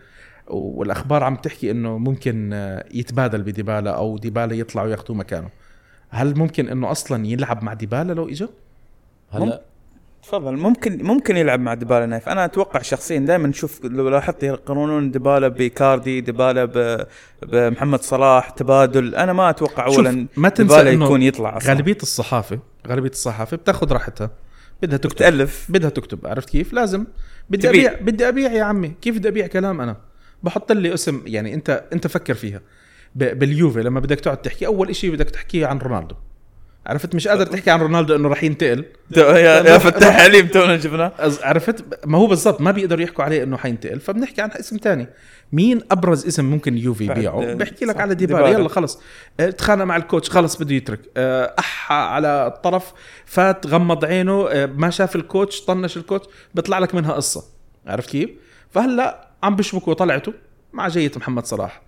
والأخبار 0.48 1.24
عم 1.24 1.36
تحكي 1.36 1.70
إنه 1.70 1.98
ممكن 1.98 2.50
آه، 2.52 2.84
يتبادل 2.94 3.42
بديبالا 3.42 3.90
أو 3.90 4.18
ديبالا 4.18 4.54
يطلع 4.54 4.82
وياخذوه 4.82 5.16
مكانه. 5.16 5.48
هل 6.14 6.38
ممكن 6.38 6.68
إنه 6.68 6.90
أصلا 6.90 7.26
يلعب 7.26 7.64
مع 7.64 7.72
ديبالا 7.74 8.12
لو 8.12 8.28
اجى 8.28 8.46
هلا. 9.30 9.60
تفضل. 10.22 10.56
ممكن 10.56 11.04
ممكن 11.04 11.36
يلعب 11.36 11.60
مع 11.60 11.74
ديبالا 11.74 12.06
نايف. 12.06 12.28
أنا 12.28 12.44
أتوقع 12.44 12.82
شخصيا 12.82 13.18
دائما 13.18 13.48
نشوف 13.48 13.84
لو 13.84 14.08
لاحظت 14.08 14.42
يقارنون 14.42 15.10
ديبالا 15.10 15.48
بكاردي 15.48 16.20
ديبالا 16.20 16.64
ب- 16.64 17.06
بمحمد 17.42 18.02
صلاح 18.02 18.50
تبادل. 18.50 19.14
أنا 19.14 19.32
ما 19.32 19.50
أتوقع 19.50 19.86
اولا 19.86 20.26
ما 20.36 20.48
تنسى 20.48 20.74
ديبالا 20.76 20.92
إنه 20.92 21.04
يكون 21.04 21.22
يطلع 21.22 21.56
أصلا. 21.56 21.68
غالبية 21.68 21.96
الصحافة 22.02 22.58
غالبية 22.88 23.10
الصحافة 23.10 23.56
بتاخذ 23.56 23.92
راحتها. 23.92 24.30
بدها 24.82 24.98
تكتب. 24.98 25.16
تالف 25.16 25.66
بدها 25.68 25.90
تكتب. 25.90 26.26
عرفت 26.26 26.50
كيف؟ 26.50 26.72
لازم. 26.72 27.04
بدي 27.50 27.68
تبيع. 27.68 27.90
أبيع 27.92 28.00
بدي 28.00 28.28
أبيع 28.28 28.52
يا 28.52 28.64
عمي. 28.64 28.92
كيف 29.02 29.18
بدي 29.18 29.28
أبيع 29.28 29.46
كلام 29.46 29.80
أنا؟ 29.80 29.96
بحط 30.42 30.72
لي 30.72 30.94
اسم 30.94 31.22
يعني 31.26 31.54
أنت 31.54 31.84
أنت 31.92 32.06
فكر 32.06 32.34
فيها. 32.34 32.60
باليوفي 33.14 33.82
لما 33.82 34.00
بدك 34.00 34.20
تقعد 34.20 34.36
تحكي 34.36 34.66
أول 34.66 34.96
شيء 34.96 35.12
بدك 35.12 35.30
تحكيه 35.30 35.66
عن 35.66 35.78
رونالدو. 35.78 36.14
عرفت؟ 36.86 37.14
مش 37.14 37.28
قادر 37.28 37.46
تحكي 37.46 37.70
عن 37.70 37.80
رونالدو 37.80 38.16
إنه 38.16 38.28
راح 38.28 38.44
ينتقل. 38.44 38.84
يا 39.16 39.38
يا 39.38 39.78
فتاح 39.78 40.20
عليم 40.20 40.46
تونا 40.46 40.78
شفناه. 40.78 41.12
عرفت؟ 41.42 42.06
ما 42.06 42.18
هو 42.18 42.26
بالضبط 42.26 42.60
ما 42.60 42.70
بيقدروا 42.70 43.02
يحكوا 43.02 43.24
عليه 43.24 43.42
إنه 43.42 43.56
حينتقل. 43.56 44.00
فبنحكي 44.00 44.42
عن 44.42 44.50
اسم 44.50 44.76
تاني. 44.76 45.08
مين 45.52 45.80
أبرز 45.90 46.26
اسم 46.26 46.44
ممكن 46.44 46.78
يوفي 46.78 47.04
يبيعه؟ 47.04 47.54
بحكي 47.54 47.84
لك 47.84 48.00
على 48.00 48.14
ديبالا. 48.14 48.48
يلا 48.48 48.68
خلص. 48.68 49.00
آه، 49.40 49.50
تخانق 49.50 49.84
مع 49.84 49.96
ال 49.96 50.02
coach 50.02 50.30
خلص 50.30 50.62
بده 50.62 50.74
يترك. 50.74 51.00
آه، 51.16 51.54
أح 51.58 51.92
على 51.92 52.46
الطرف 52.46 52.92
فات 53.26 53.66
غمض 53.66 54.04
عينه 54.04 54.48
آه، 54.48 54.66
ما 54.66 54.90
شاف 54.90 55.16
ال 55.16 55.23
coach 55.23 55.60
طنش 55.60 55.96
ال 55.96 56.01
coach 56.01 56.26
بيطلع 56.54 56.78
لك 56.78 56.94
منها 56.94 57.12
قصة. 57.12 57.44
عرفت 57.86 58.10
كيف؟ 58.10 58.30
فهلأ 58.70 59.28
عم 59.42 59.56
بشبكوا 59.56 59.94
طلعته 59.94 60.32
مع 60.72 60.88
جية 60.88 61.12
محمد 61.16 61.46
صلاح. 61.46 61.82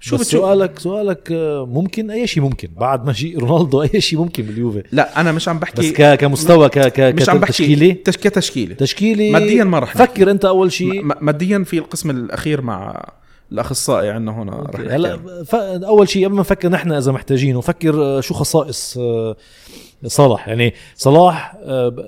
شو 0.00 0.16
بس 0.16 0.22
بتشوف 0.22 0.40
سؤالك 0.40 0.78
سؤالك 0.78 1.32
آه، 1.32 1.66
ممكن؟ 1.66 2.10
أي 2.10 2.26
شيء 2.26 2.42
ممكن. 2.42 2.68
بعد 2.76 3.06
ما 3.06 3.12
جي 3.12 3.34
رونالدو 3.36 3.82
أي 3.82 4.00
شيء 4.00 4.18
ممكن 4.18 4.42
باليوفي. 4.42 4.82
لا 4.92 5.20
أنا 5.20 5.32
مش 5.32 5.48
عم 5.48 5.56
بس 5.58 5.62
بحكي 5.62 5.90
ك... 5.90 6.14
كمستوى 6.20 6.68
ك... 6.68 6.78
ك... 6.78 7.00
مش 7.00 7.28
عم 7.28 7.38
بحكي 7.38 7.52
كتشكيلي 7.52 7.92
تش... 7.92 8.16
كتشكيلة. 8.16 8.74
تشكيلي 8.74 9.30
مادياً 9.30 9.64
ما 9.64 9.78
رح. 9.78 9.96
فكر 9.96 10.30
أنت 10.30 10.44
أول 10.44 10.72
شيء. 10.72 11.02
م- 11.04 11.12
ماديا 11.20 11.64
في 11.66 11.78
القسم 11.78 12.10
الأخير 12.10 12.60
مع 12.60 13.08
الأخصائي 13.52 14.10
عندنا 14.10 14.42
هنا 14.42 14.52
رح 14.74 14.80
هلا. 14.80 15.16
ف... 15.44 15.54
أول 15.54 16.08
شيء 16.08 16.24
قبل 16.24 16.34
ما 16.34 16.40
نفكر 16.40 16.68
نحن 16.68 16.92
إذا 16.92 17.12
محتاجينه 17.12 17.60
فكر 17.60 18.02
آه، 18.02 18.20
شو 18.20 18.34
خصائص 18.34 18.96
آه، 19.00 19.36
صلاح. 20.06 20.48
يعني 20.48 20.74
صلاح 20.96 21.56
ب- 21.66 22.00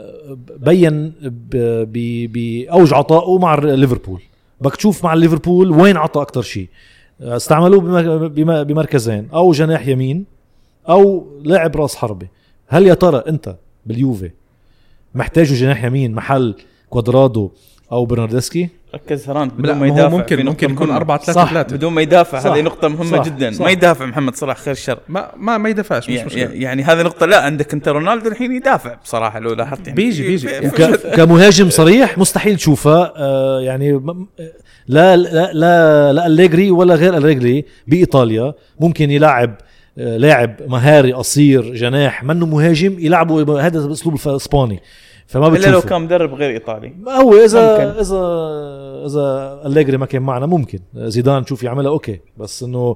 بين 0.65 1.13
ب- 1.23 2.33
بأوج 2.33 2.95
عطائه 2.95 3.39
مع 3.39 3.55
ليفربول. 3.55 4.23
بدك 4.61 4.77
تشوف 4.77 5.05
مع 5.05 5.15
ليفربول 5.15 5.71
وين 5.71 5.97
عطى 5.97 6.21
أكثر 6.23 6.43
شيء. 6.43 6.69
استعملوه 7.21 7.81
بم- 7.81 8.29
بم- 8.29 8.65
بمركزين 8.65 9.29
أو 9.35 9.53
جناح 9.53 9.87
يمين 9.87 10.25
أو 10.89 11.27
لاعب 11.45 11.77
راس 11.77 11.97
حربة 11.97 12.27
هل 12.69 12.87
يا 12.87 12.95
ترى 12.95 13.23
أنت 13.29 13.57
باليوفي 13.87 14.31
محتاجه 15.15 15.55
جناح 15.55 15.85
يمين 15.85 16.13
محل 16.15 16.55
كوادرادو 16.91 17.51
أو 17.93 18.05
برناردسكي 18.07 18.69
ركز 18.95 19.29
هران 19.31 19.49
لا 19.49 19.55
بدون 19.55 19.77
ما 19.77 19.87
يدافع 19.87 20.09
ممكن 20.17 20.45
ممكن 20.47 20.71
يكون 20.71 20.87
مهمة. 20.87 20.97
4 20.97 21.19
3 21.19 21.33
صح. 21.33 21.51
3 21.51 21.77
بدون 21.77 21.93
ما 21.93 22.03
يدافع. 22.03 22.39
هذه 22.39 22.61
نقطة 22.63 22.89
مهمة 22.89 23.17
صح. 23.17 23.25
جدا 23.25 23.53
صح. 23.53 23.61
ما 23.65 23.71
يدافع 23.71 24.07
محمد 24.07 24.35
صلاح 24.37 24.57
خير 24.59 24.75
شر 24.75 24.99
ما 25.09 25.31
ما 25.37 25.59
ما 25.59 25.69
يدافعش 25.69 26.09
مش 26.11 26.15
يعني, 26.17 26.27
مشكلة 26.27 26.51
يعني 26.53 26.83
هذه 26.83 27.03
نقطة 27.03 27.27
لا 27.27 27.41
عندك 27.43 27.73
أنت 27.75 27.89
رونالدو 27.89 28.29
الحين 28.31 28.53
يدافع 28.53 28.95
بصراحة 29.05 29.39
لو 29.39 29.53
لاحظت 29.55 29.87
يعني 29.87 29.97
بيجي- 29.97 30.23
بيجي. 30.27 30.49
كمهاجم 31.17 31.71
صريح 31.71 32.19
مستحيل 32.19 32.57
تشوفه 32.57 33.13
آه، 33.17 33.61
يعني 33.61 34.01
لا 34.89 35.17
لا 35.17 35.53
لا 35.53 36.13
لا 36.13 36.27
أليجري 36.27 36.71
ولا 36.71 36.95
غير 36.95 37.17
أليجري 37.17 37.65
بإيطاليا. 37.87 38.55
ممكن 38.81 39.11
يلعب 39.11 39.57
آه، 39.99 40.17
لاعب 40.17 40.57
مهاري 40.67 41.13
قصير 41.13 41.75
جناح 41.75 42.25
منه 42.25 42.47
مهاجم 42.47 42.97
يلعبه 42.99 43.67
هذا 43.67 43.79
الاسلوب 43.79 44.19
الإسباني. 44.27 44.83
فما 45.27 45.49
إلا 45.49 45.67
لو 45.67 45.81
كان 45.81 46.01
مدرب 46.01 46.35
غير 46.35 46.51
إيطالي. 46.51 46.93
ما 47.01 47.13
هو 47.13 47.35
اذا 47.35 47.73
ممكن. 47.73 48.01
اذا 48.01 48.17
إذا 49.07 49.61
أليجري 49.67 49.97
ما 49.97 50.07
كان 50.07 50.23
معنا 50.23 50.47
ممكن. 50.47 50.79
زيدان 50.95 51.45
شوف 51.45 51.63
يعملها 51.63 51.91
okay. 51.91 52.21
بس 52.37 52.63
إنه 52.63 52.95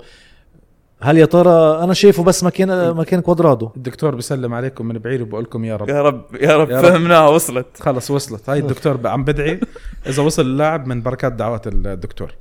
هل 1.02 1.18
يا 1.18 1.24
ترى 1.24 1.84
أنا 1.84 1.94
شايفه 1.94 2.24
بس 2.24 2.44
مكان 2.44 2.96
مكان 2.96 3.20
كوادرادو؟ 3.20 3.70
الدكتور 3.76 4.14
بيسلم 4.14 4.54
عليكم 4.54 4.86
من 4.86 4.98
بعيد 4.98 5.20
وبقول 5.20 5.44
لكم 5.44 5.64
يا 5.64 5.76
رب. 5.76 5.88
يا 5.88 6.02
رب 6.02 6.24
يا 6.40 6.56
رب. 6.56 6.68
فهمناها 6.68 7.28
وصلت. 7.28 7.66
خلص 7.80 8.10
وصلت. 8.10 8.50
هاي 8.50 8.58
الدكتور 8.58 9.06
عم 9.06 9.24
بدعي. 9.24 9.60
إذا 10.06 10.22
وصل 10.22 10.42
اللاعب 10.42 10.86
من 10.86 11.02
بركات 11.02 11.32
دعوات 11.32 11.66
الدكتور. 11.66 12.34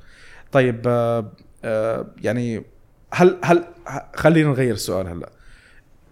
طيب 0.52 0.82
آه، 0.86 1.32
آه، 1.64 2.06
يعني 2.22 2.64
هل 3.12 3.38
هل 3.44 3.64
خلينا 4.14 4.48
نغير 4.50 4.74
السؤال 4.74 5.08
هلأ. 5.08 5.30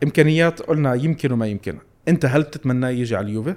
إمكانيات 0.03 0.63
قلنا 0.63 0.95
يمكن 0.95 1.33
وما 1.33 1.47
يمكن. 1.47 1.79
أنت 2.09 2.25
هل 2.25 2.45
تتمنى 2.45 2.87
يجي 2.87 3.17
على 3.17 3.27
اليوفي؟ 3.27 3.55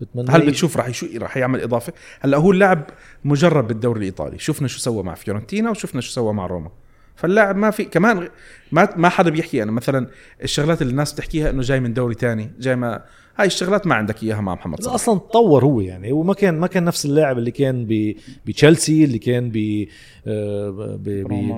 بتمنى 0.00 0.30
هل. 0.30 0.46
بتشوف 0.46 0.76
راح 0.76 0.88
يشو 0.88 1.06
راح 1.16 1.36
يعمل 1.36 1.60
إضافة؟ 1.62 1.92
هلأ 2.20 2.38
هو 2.38 2.50
اللاعب 2.50 2.82
مجرب 3.24 3.68
بالدوري 3.68 3.98
الإيطالي. 3.98 4.38
شفنا 4.38 4.68
شو 4.68 4.78
سوى 4.78 5.02
مع 5.02 5.14
فيورنتينا 5.14 5.70
وشفنا 5.70 6.00
شو 6.00 6.10
سوى 6.10 6.32
مع 6.32 6.46
روما. 6.46 6.70
فاللاعب 7.18 7.56
ما 7.56 7.70
في 7.70 7.84
كمان 7.84 8.28
ما 8.72 8.88
ما 8.96 9.08
حدا 9.08 9.30
بيحكي 9.30 9.62
أنا 9.62 9.72
مثلا 9.72 10.06
الشغلات 10.42 10.82
اللي 10.82 10.90
الناس 10.90 11.12
بتحكيها 11.12 11.50
إنه 11.50 11.62
جاي 11.62 11.80
من 11.80 11.94
دوري 11.94 12.14
تاني 12.14 12.50
جاي 12.60 12.76
ما 12.76 13.02
هاي 13.36 13.46
الشغلات 13.46 13.86
ما 13.86 13.94
عندك 13.94 14.22
إياها 14.22 14.40
مع 14.40 14.54
محمد 14.54 14.78
لا 14.78 14.82
صلاح. 14.84 14.94
أصلا 14.94 15.18
تطور 15.18 15.64
هو 15.64 15.80
يعني 15.80 16.12
هو 16.12 16.22
ما 16.22 16.34
كان 16.34 16.54
ما 16.58 16.66
كان 16.66 16.84
نفس 16.84 17.04
اللاعب 17.06 17.38
اللي 17.38 17.50
كان 17.50 17.86
ب- 17.88 18.14
بتشيلسي 18.46 19.04
اللي 19.04 19.18
كان 19.18 19.50
ب 19.54 19.86
آه، 20.26 20.98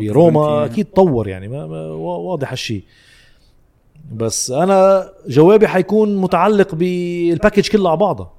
بروما. 0.01 0.65
أكيد 0.65 0.85
تطور 0.87 1.29
يعني 1.29 1.49
ما 1.49 1.67
ما 1.67 1.87
وا- 1.87 2.17
واضح 2.31 2.51
هالشيء 2.51 2.83
بس 4.13 4.51
أنا 4.51 5.09
جوابي 5.29 5.69
حيكون 5.69 6.17
متعلق 6.17 6.75
بال 6.75 6.96
package 6.96 7.69
كله 7.69 7.89
على 7.91 7.99
بعضها 7.99 8.33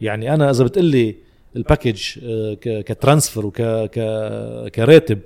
يعني 0.00 0.34
أنا 0.34 0.50
إذا 0.50 0.64
بتقلي 0.64 1.16
ال 1.56 1.64
package 1.64 2.18
آه، 2.24 2.54
ك- 2.54 2.84
ك 2.84 2.91
transfer 2.91 3.46
وك 3.46 3.62
ك- 3.62 4.68
كراتب 4.74 5.18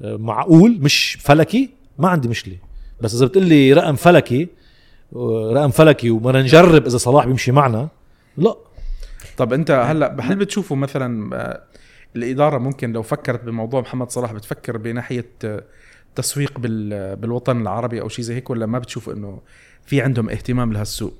معقول 0.00 0.78
مش 0.80 1.18
فلكي؟ 1.20 1.70
ما 1.98 2.08
عندي 2.08 2.28
مشكلة. 2.28 2.56
بس 3.00 3.14
إذا 3.14 3.26
بتقلي 3.26 3.72
رقم 3.72 3.94
فلكي 3.96 4.48
رقم 5.52 5.70
فلكي 5.70 6.10
وبدنا 6.10 6.42
نجرب 6.42 6.86
إذا 6.86 6.96
صلاح 6.98 7.26
بيمشي 7.26 7.52
معنا 7.52 7.88
لا. 8.36 8.54
طب 9.36 9.52
أنت 9.52 9.70
هلأ 9.70 10.16
هل 10.20 10.36
بتشوفوا 10.36 10.76
مثلا 10.76 11.36
آه، 11.36 11.62
الإدارة 12.16 12.58
ممكن 12.58 12.92
لو 12.92 13.02
فكرت 13.02 13.44
بموضوع 13.44 13.80
محمد 13.80 14.10
صلاح 14.10 14.32
بتفكر 14.32 14.76
بناحية 14.76 15.28
آه، 15.44 15.64
تسويق 16.14 16.58
بال- 16.58 17.16
بالوطن 17.16 17.60
العربي 17.60 18.00
أو 18.00 18.08
شيء 18.08 18.24
زي 18.24 18.34
هيك 18.34 18.50
ولا 18.50 18.66
ما 18.66 18.78
بتشوفوا 18.78 19.12
إنه 19.12 19.40
في 19.86 20.00
عندهم 20.00 20.30
اهتمام 20.30 20.72
لهالسوق؟ 20.72 21.14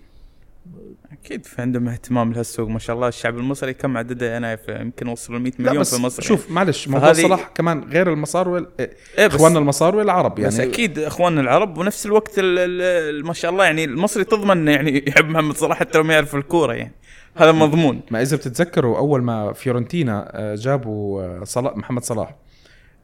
أكيد 1.13 1.47
في 1.47 1.63
عندهم 1.63 1.89
اهتمام 1.89 2.33
لهالسوق 2.33 2.69
ما 2.69 2.79
شاء 2.79 2.97
الله. 2.97 3.09
الشعب 3.09 3.39
المصري 3.39 3.75
كم 3.75 3.97
عدده؟ 3.97 4.37
أنا 4.37 4.59
يمكن 4.69 5.09
وصلوا 5.09 5.39
100 5.39 5.53
لا 5.59 5.71
مليون 5.71 5.85
في 5.85 5.97
مصر. 6.03 6.23
شوف 6.23 6.51
معلش 6.51 6.89
موضوع 6.89 7.13
فهذه- 7.13 7.23
صلاح 7.23 7.49
كمان 7.55 7.85
غير 7.85 8.13
المصار 8.13 8.49
وال... 8.49 8.67
يعني. 8.79 8.93
إيه 9.19 9.27
بس 9.27 9.35
إخواننا 9.35 9.59
المصار 9.59 9.97
والعرب 9.97 10.39
يعني. 10.39 10.49
بس 10.51 10.61
أكيد 10.61 10.99
اخواننا 10.99 11.41
العرب 11.41 11.79
ونفس 11.79 12.07
الوقت 12.07 12.39
ال- 12.39 12.59
ال- 12.59 12.83
ال- 13.17 13.27
ما 13.27 13.33
شاء 13.33 13.51
الله 13.51 13.65
يعني 13.65 13.85
المصري 13.85 14.25
تضمن 14.25 14.69
يعني 14.69 15.05
يحب 15.09 15.25
محمد 15.29 15.57
صلاح 15.57 15.79
حتى 15.79 15.99
لو 15.99 16.05
ما 16.05 16.15
يعرف 16.15 16.35
الكورة 16.35 16.73
يعني. 16.75 16.93
هذا 17.37 17.53
مضمون. 17.53 18.01
ما 18.11 18.23
إذا 18.23 18.37
بتتذكروا 18.37 18.99
أول 18.99 19.23
ما 19.23 19.53
فيورنتينا 19.53 20.31
آه، 20.35 20.55
جابوا 20.55 21.23
آه، 21.23 21.45
صلاح 21.45 21.77
محمد 21.77 22.05
صلاح 22.05 22.35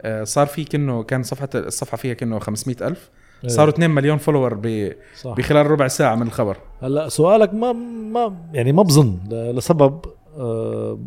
آه، 0.02 0.24
صار 0.24 0.46
في 0.46 0.64
كنه 0.64 1.02
كان 1.02 1.22
صفحة 1.22 1.48
الصفحة 1.54 1.96
فيها 1.96 2.14
كنه 2.14 2.38
500 2.38 2.76
ألف. 2.88 3.10
صاروا 3.46 3.72
2 3.72 3.90
مليون 3.90 4.18
follower 4.18 4.54
ب... 4.54 4.92
بخلال 5.24 5.66
ربع 5.66 5.88
ساعة 5.88 6.14
من 6.14 6.26
الخبر. 6.26 6.56
هلا 6.82 7.08
سؤالك 7.08 7.54
ما 7.54 7.72
ما 8.12 8.36
يعني 8.52 8.72
ما 8.72 8.82
بظن 8.82 9.18
لسبب 9.30 10.00
آه، 10.38 10.98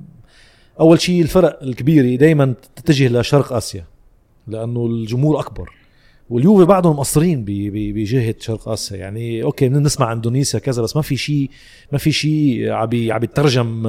أول 0.80 1.02
شيء 1.02 1.22
الفرق 1.22 1.64
الكبيره 1.64 2.18
دائما 2.18 2.54
تتجه 2.76 3.20
لشرق 3.20 3.54
آسيا 3.54 3.86
لأنه 4.48 4.86
الجمهور 4.86 5.40
أكبر 5.40 5.70
واليوفي 6.30 6.66
بعدهم 6.66 6.96
مقصرين 6.96 7.46
بجهة 7.48 8.36
شرق 8.40 8.70
آسيا. 8.70 8.98
يعني 8.98 9.44
okay 9.44 9.70
بدنا 9.70 9.80
نسمع 9.80 10.12
إندونيسيا 10.12 10.60
كذا 10.60 10.84
بس 10.84 10.96
ما 10.96 11.02
في 11.02 11.18
شيء 11.18 11.50
ما 11.92 11.98
في 11.98 12.12
شيء 12.12 12.72
عم 12.72 12.90
عم 13.12 13.24
يترجم 13.24 13.88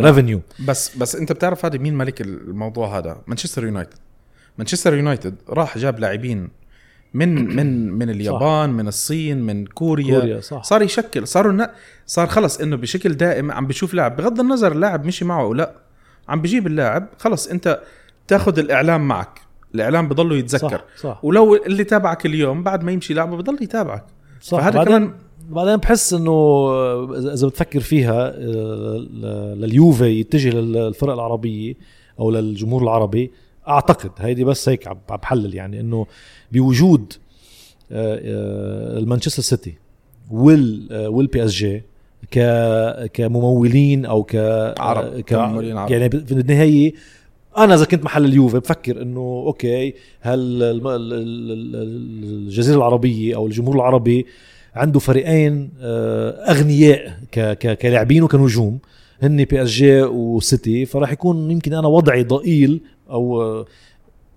revenue 0.00 0.40
بس 0.66 0.96
بس 0.96 1.16
أنت 1.16 1.32
بتعرف 1.32 1.64
هذا 1.64 1.78
مين 1.78 1.94
ملك 1.94 2.20
الموضوع 2.20 2.98
هذا؟ 2.98 3.22
مانشستر 3.26 3.64
يونايتد 3.64 3.98
مانشستر 4.58 4.94
يونايتد 4.94 5.34
راح 5.48 5.78
جاب 5.78 5.98
لاعبين 5.98 6.48
من 7.14 7.56
من 7.56 7.92
من 7.92 8.10
اليابان 8.10 8.70
من 8.70 8.88
الصين 8.88 9.42
من 9.42 9.66
كوريا, 9.66 10.20
كوريا 10.20 10.40
صح. 10.40 10.62
صار 10.62 10.82
يشكل 10.82 11.26
صاروا. 11.26 11.66
صار 12.06 12.26
خلص 12.26 12.60
إنه 12.60 12.76
بشكل 12.76 13.14
دائم 13.14 13.52
عم 13.52 13.66
بيشوف 13.66 13.94
لاعب. 13.94 14.16
بغض 14.16 14.40
النظر 14.40 14.72
اللاعب 14.72 15.04
مشي 15.04 15.24
معه 15.24 15.42
أو 15.42 15.54
لا 15.54 15.72
عم 16.28 16.42
بيجيب 16.42 16.66
اللاعب 16.66 17.08
خلص 17.18 17.46
أنت 17.46 17.80
تاخذ 18.28 18.58
الإعلام 18.58 19.08
معك. 19.08 19.40
الإعلام 19.74 20.08
بضله 20.08 20.36
يتذكر. 20.36 20.68
صح. 20.96 21.02
صح 21.02 21.24
ولو 21.24 21.54
اللي 21.54 21.84
تابعك 21.84 22.26
اليوم 22.26 22.62
بعد 22.62 22.84
ما 22.84 22.92
يمشي 22.92 23.14
لاعبه 23.14 23.36
بضل 23.36 23.62
يتابعك. 23.62 24.04
صح. 24.40 24.58
فهذا 24.58 24.76
بعدين 24.76 24.96
كمان 24.98 25.14
بعدين 25.48 25.76
بحس 25.76 26.12
إنه 26.12 26.68
اذا 27.32 27.46
بتفكر 27.46 27.80
فيها 27.80 28.28
آه، 28.28 29.54
لليوفي 29.54 30.20
يتجه 30.20 30.50
للفرق 30.50 31.12
العربية 31.12 31.74
أو 32.20 32.30
للجمهور 32.30 32.82
العربي 32.82 33.30
أعتقد 33.68 34.10
هيدي 34.18 34.44
بس 34.44 34.68
هيك 34.68 34.88
عم 34.88 34.96
بحلل 35.08 35.54
يعني 35.54 35.80
إنه 35.80 36.06
بوجود 36.52 37.12
آه، 37.92 38.20
آه، 38.24 38.98
المانشستر 38.98 39.42
سيتي 39.42 39.74
وال 40.30 40.88
آه، 40.92 41.08
والبي 41.08 41.44
إس 41.44 41.50
جي 41.50 41.82
ك 42.30 42.38
كممولين 43.12 44.04
أو 44.04 44.22
ك 44.22 44.36
عرب، 44.78 45.20
ك 45.20 45.32
عرب. 45.32 45.62
يعني 45.90 46.10
في 46.10 46.32
النهاية 46.32 46.92
أنا 47.58 47.74
إذا 47.74 47.84
كنت 47.84 48.04
محل 48.04 48.24
اليوفي 48.24 48.58
بفكر 48.58 49.02
إنه 49.02 49.20
okay 49.46 49.94
هل 50.20 50.62
الجزيرة 51.48 52.76
العربية 52.76 53.36
أو 53.36 53.46
الجمهور 53.46 53.74
العربي 53.76 54.26
عنده 54.74 55.00
فريقين 55.00 55.70
أغنياء 56.48 57.18
ك- 57.32 57.58
ك- 57.58 57.78
كلاعبين 57.78 58.22
وكنجوم 58.22 58.78
هن 59.22 59.44
بي 59.44 59.62
إس 59.62 59.68
جي 59.68 60.02
وسيتي 60.02 60.86
فراح 60.86 61.12
يكون 61.12 61.50
يمكن 61.50 61.74
أنا 61.74 61.88
وضعي 61.88 62.22
ضئيل 62.22 62.80
أو 63.10 63.64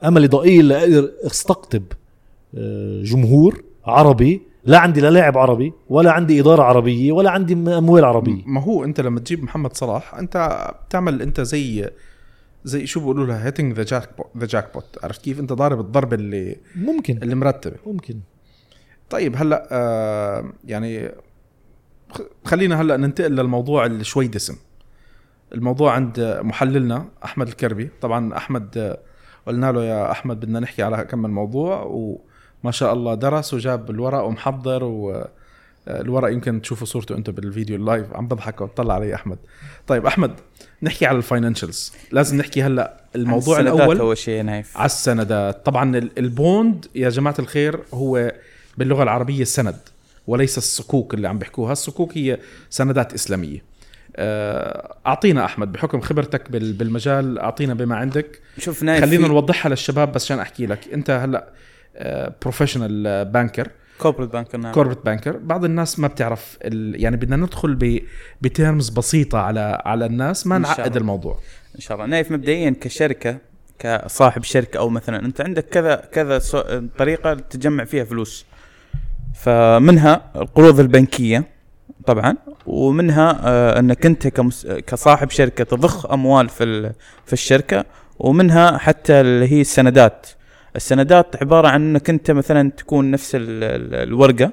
املي 0.03 0.27
ضئيل 0.27 0.67
لاقدر 0.67 1.11
استقطب 1.25 1.83
آه، 2.57 3.03
جمهور 3.03 3.63
عربي 3.85 4.41
لا 4.65 4.77
عندي 4.79 5.01
لا 5.01 5.09
لاعب 5.09 5.37
عربي 5.37 5.73
ولا 5.89 6.11
عندي 6.11 6.41
إدارة 6.41 6.63
عربية 6.63 7.11
ولا 7.11 7.29
عندي 7.31 7.53
اموال 7.53 8.05
عربيه 8.05 8.41
ما 8.45 8.61
هو 8.63 8.83
أنت 8.83 9.01
لما 9.01 9.19
تجيب 9.19 9.43
محمد 9.43 9.75
صلاح 9.77 10.15
أنت 10.15 10.67
بتعمل 10.87 11.21
أنت 11.21 11.41
زي 11.41 11.89
زي 12.63 12.85
شو 12.85 12.99
بيقولوا 12.99 13.25
لها 13.25 13.45
hitting 13.45 13.73
the 13.73 13.83
jack 13.83 14.09
the 14.37 14.45
jackpot 14.45 14.85
عرفت 15.03 15.21
كيف؟ 15.21 15.39
أنت 15.39 15.53
ضارب 15.53 15.79
الضربة 15.79 16.15
اللي 16.15 16.55
ممكن. 16.75 17.19
اللي 17.23 17.35
مرتبة. 17.35 17.75
ممكن. 17.85 18.19
طيب 19.09 19.35
هلأ 19.35 19.67
آه 19.71 20.53
يعني 20.65 21.11
خلينا 22.45 22.81
هلأ 22.81 22.97
ننتقل 22.97 23.31
للموضوع 23.31 23.85
اللي 23.85 24.03
شوي 24.03 24.27
دسم. 24.27 24.55
الموضوع 25.53 25.93
عند 25.93 26.39
محللنا 26.43 27.05
أحمد 27.25 27.47
الكربي. 27.47 27.89
طبعا 28.01 28.37
أحمد 28.37 28.97
قلنا 29.47 29.71
له 29.71 29.83
يا 29.83 30.11
أحمد 30.11 30.39
بدنا 30.39 30.59
نحكي 30.59 30.83
على 30.83 31.03
كم 31.03 31.21
من 31.21 31.29
موضوع 31.29 31.81
وما 31.83 32.71
شاء 32.71 32.93
الله 32.93 33.15
درس 33.15 33.53
وجاب 33.53 33.89
الورق 33.89 34.23
ومحضر 34.23 34.83
و 34.83 35.27
الورق 35.87 36.31
يمكن 36.31 36.61
تشوفوا 36.61 36.87
صورته 36.87 37.15
أنتم 37.15 37.31
بالفيديو 37.33 37.75
ال 37.75 37.82
live. 37.82 38.13
عم 38.13 38.27
بضحك 38.27 38.61
وطلع 38.61 38.93
علي 38.93 39.15
أحمد. 39.15 39.37
طيب 39.87 40.05
أحمد 40.05 40.31
نحكي 40.81 41.05
على 41.05 41.17
ال 41.17 41.24
financials. 41.24 41.93
لازم 42.11 42.37
نحكي 42.37 42.63
هلأ 42.63 43.01
الموضوع 43.15 43.59
السندات 43.59 43.75
الأول 43.75 43.99
أول 43.99 44.17
شيء 44.17 44.43
نايف. 44.43 44.77
على 44.77 44.85
السندات. 44.85 45.65
طبعا 45.65 45.97
ال- 45.97 46.19
ال 46.19 46.33
bond 46.33 46.85
يا 46.95 47.09
جماعة 47.09 47.35
الخير 47.39 47.79
هو 47.93 48.33
باللغة 48.77 49.03
العربية 49.03 49.41
السند 49.41 49.77
وليس 50.27 50.57
الصكوك 50.57 51.13
اللي 51.13 51.27
عم 51.27 51.37
بيحكوها 51.37 51.71
الصكوك 51.71 52.17
هي 52.17 52.39
سندات 52.69 53.13
إسلامية. 53.13 53.70
أعطينا 54.17 55.45
أحمد 55.45 55.71
بحكم 55.71 56.01
خبرتك 56.01 56.51
بال- 56.51 56.73
بالمجال 56.73 57.39
أعطينا 57.39 57.73
بما 57.73 57.95
عندك. 57.95 58.41
شوف 58.57 58.83
نايف 58.83 59.01
خلينا 59.01 59.27
نوضحها 59.27 59.69
للشباب 59.69 60.11
بس 60.11 60.23
عشان 60.23 60.39
أحكي 60.39 60.65
لك. 60.65 60.79
أنت 60.93 61.09
هلأ 61.09 61.53
professional 62.41 63.25
banker 63.25 63.67
corporate 63.97 64.29
bank 64.31 64.55
نعم. 64.55 64.73
corporate 64.73 65.05
banker 65.05 65.37
بعض 65.37 65.65
الناس 65.65 65.99
ما 65.99 66.07
بتعرف 66.07 66.57
ال... 66.61 67.03
يعني 67.03 67.17
بدنا 67.17 67.35
ندخل 67.35 67.75
ب... 67.75 67.99
ب 68.41 68.49
terms 68.49 68.89
بسيطة 68.89 69.39
على 69.39 69.81
على 69.85 70.05
الناس 70.05 70.47
ما 70.47 70.57
نعقد. 70.57 70.97
الموضوع. 70.97 71.39
إن 71.75 71.79
شاء 71.79 71.97
الله. 71.97 72.07
نايف 72.07 72.31
مبدئيا 72.31 72.75
كشركة 72.81 73.37
كصاحب 73.79 74.43
شركة 74.43 74.77
أو 74.77 74.89
مثلا 74.89 75.25
أنت 75.25 75.41
عندك 75.41 75.65
كذا 75.65 75.95
كذا 75.95 76.41
طريقة 76.97 77.33
تجمع 77.33 77.83
فيها 77.85 78.03
فلوس. 78.03 78.45
فمنها 79.35 80.31
القروض 80.35 80.79
البنكية. 80.79 81.43
طبعا. 82.05 82.35
ومنها 82.65 83.41
آه 83.43 83.79
انك 83.79 84.05
انت 84.05 84.27
كمس... 84.27 84.67
كصاحب 84.67 85.29
شركة 85.29 85.63
تضخ 85.63 86.11
أموال 86.11 86.49
في. 86.49 86.91
في 87.25 87.33
الشركة. 87.33 87.85
ومنها 88.19 88.77
حتى 88.77 89.21
اللي 89.21 89.51
هي 89.51 89.61
السندات. 89.61 90.27
السندات 90.75 91.35
عبارة 91.41 91.67
عن 91.67 91.81
أنك 91.81 92.09
أنت 92.09 92.31
مثلا 92.31 92.71
تكون 92.71 93.11
نفس 93.11 93.35
ال... 93.35 93.41
ال- 93.63 93.95
الورقة. 94.09 94.51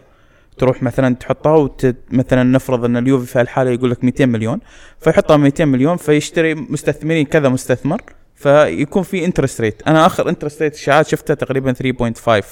تروح 0.59 0.83
مثلا 0.83 1.15
تحطها 1.15 1.57
وت... 1.57 1.97
مثلا 2.11 2.43
نفرض 2.43 2.85
أن 2.85 2.97
اليوفي 2.97 3.27
في 3.27 3.39
هالحالة 3.41 3.71
يقول 3.71 3.91
لك 3.91 4.05
200 4.05 4.27
مليون. 4.27 4.61
فيحطها 5.01 5.37
200 5.37 5.65
مليون 5.65 5.97
فيشتري 5.97 6.55
مستثمرين 6.55 7.27
كذا 7.27 7.49
مستثمر. 7.49 8.03
فيكون 8.35 9.03
في 9.03 9.25
interest 9.25 9.61
rate 9.61 9.83
أنا 9.87 10.07
آخر 10.07 10.29
interest 10.29 10.63
rate 10.63 10.75
اشاعات 10.75 11.07
شفتها 11.09 11.35
تقريبا 11.35 11.73
3.5 11.73 12.45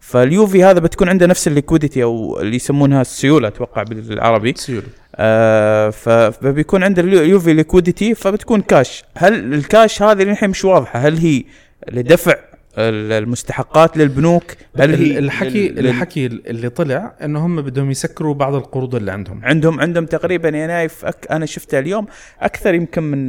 فاليوفي 0.00 0.64
هذا 0.64 0.80
بتكون 0.80 1.08
عنده 1.08 1.26
نفس 1.26 1.48
ال 1.48 1.53
liquidity 1.53 2.02
أو 2.02 2.40
اللي 2.40 2.56
يسمونها 2.56 3.00
السيولة 3.00 3.48
أتوقع 3.48 3.82
بالعربي. 3.82 4.54
سيولة. 4.56 4.86
آه 5.16 5.90
فبيكون 6.30 6.82
عند 6.82 6.98
اليوفي 6.98 7.52
liquidity 7.52 8.14
فبتكون 8.14 8.60
كاش. 8.60 9.04
هل 9.16 9.54
الكاش 9.54 10.02
هذه 10.02 10.22
للحين 10.22 10.50
مش 10.50 10.64
واضحة؟ 10.64 10.98
هل 10.98 11.16
هي 11.18 11.44
لدفع 11.90 12.32
ال- 12.78 13.12
المستحقات 13.22 13.96
للبنوك؟ 13.96 14.42
هل 14.78 14.94
هي 14.94 15.18
الحكي 15.18 15.68
لل- 15.68 15.86
الحكي 15.86 16.26
اللي 16.26 16.68
طلع 16.68 17.14
إنه 17.24 17.46
هم 17.46 17.62
بدهم 17.62 17.90
يسكروا 17.90 18.34
بعض 18.34 18.54
القروض 18.54 18.94
اللي 18.94 19.12
عندهم. 19.12 19.40
عندهم 19.44 19.80
عندهم 19.80 20.06
تقريبا 20.06 20.48
يا 20.48 20.66
نايف 20.66 21.04
أك 21.04 21.26
أنا 21.30 21.46
شفتها 21.46 21.80
اليوم 21.80 22.06
أكثر 22.40 22.74
يمكن 22.74 23.02
من 23.02 23.28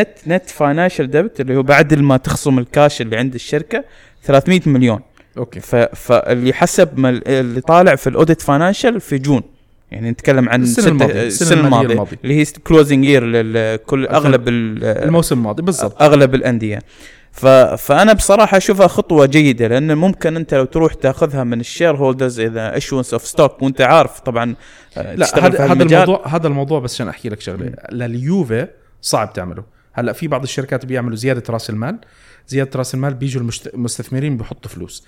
net 0.00 0.08
net 0.26 0.50
financial 0.50 1.10
debt 1.10 1.40
اللي 1.40 1.56
هو 1.56 1.62
بعد 1.62 1.94
ما 1.94 2.16
تخصم 2.16 2.58
الكاش 2.58 3.00
اللي 3.00 3.16
عند 3.16 3.34
الشركة 3.34 3.84
300 4.24 4.60
مليون. 4.66 5.00
okay. 5.38 5.60
ف 5.60 5.76
فاللي 5.76 6.52
حسب 6.52 6.98
ما 6.98 7.08
ال- 7.08 7.28
اللي 7.28 7.60
طالع 7.60 7.94
في 7.94 8.06
ال 8.06 8.12
audit 8.12 8.40
financial 8.42 9.00
في 9.00 9.18
June. 9.18 9.42
يعني 9.90 10.10
نتكلم 10.10 10.48
عن 10.48 10.64
الماضية، 10.78 11.22
السنة 11.22 11.50
المالية 11.52 11.66
الماضية 11.66 11.92
الماضية. 11.94 12.16
اللي 12.24 12.40
هي 12.40 12.44
closing 12.64 13.04
year 13.04 13.24
لكل 13.26 14.06
أغلب 14.06 14.48
ال- 14.48 14.84
الموسم 14.84 15.38
الماضي 15.38 15.62
بالضبط. 15.62 16.02
أغلب 16.02 16.34
الأندية. 16.34 16.78
ف... 17.32 17.46
فأنا 17.46 18.12
بصراحة 18.12 18.56
أشوفها 18.56 18.86
خطوة 18.86 19.26
جيدة 19.26 19.66
لأن 19.68 19.94
ممكن 19.96 20.36
أنت 20.36 20.54
لو 20.54 20.64
تروح 20.64 20.94
تأخذها 20.94 21.44
من 21.44 21.60
ال 21.60 21.96
shareholders 21.96 22.40
إذا 22.40 22.76
issuance 22.76 23.12
of 23.12 23.26
stock 23.26 23.62
وأنت 23.62 23.80
عارف 23.80 24.20
طبعا 24.20 24.54
آه، 24.96 25.14
لا 25.14 25.46
هذا. 25.46 25.72
الموضوع 25.72 26.22
هذا 26.28 26.46
الموضوع 26.46 26.80
بس 26.80 26.94
عشان 26.94 27.08
أحكي 27.08 27.28
لك 27.28 27.40
شغلة. 27.40 27.72
لليوفي 27.92 28.66
صعب 29.02 29.32
تعمله. 29.32 29.64
هلأ 29.92 30.12
في 30.12 30.28
بعض 30.28 30.42
الشركات 30.42 30.86
بيعملوا 30.86 31.16
زيادة 31.16 31.42
رأس 31.50 31.70
المال. 31.70 31.98
زيادة 32.48 32.70
رأس 32.76 32.94
المال 32.94 33.14
بيجوا 33.14 33.42
المستثمرين 33.74 34.36
بيحطوا 34.36 34.70
فلوس. 34.70 35.04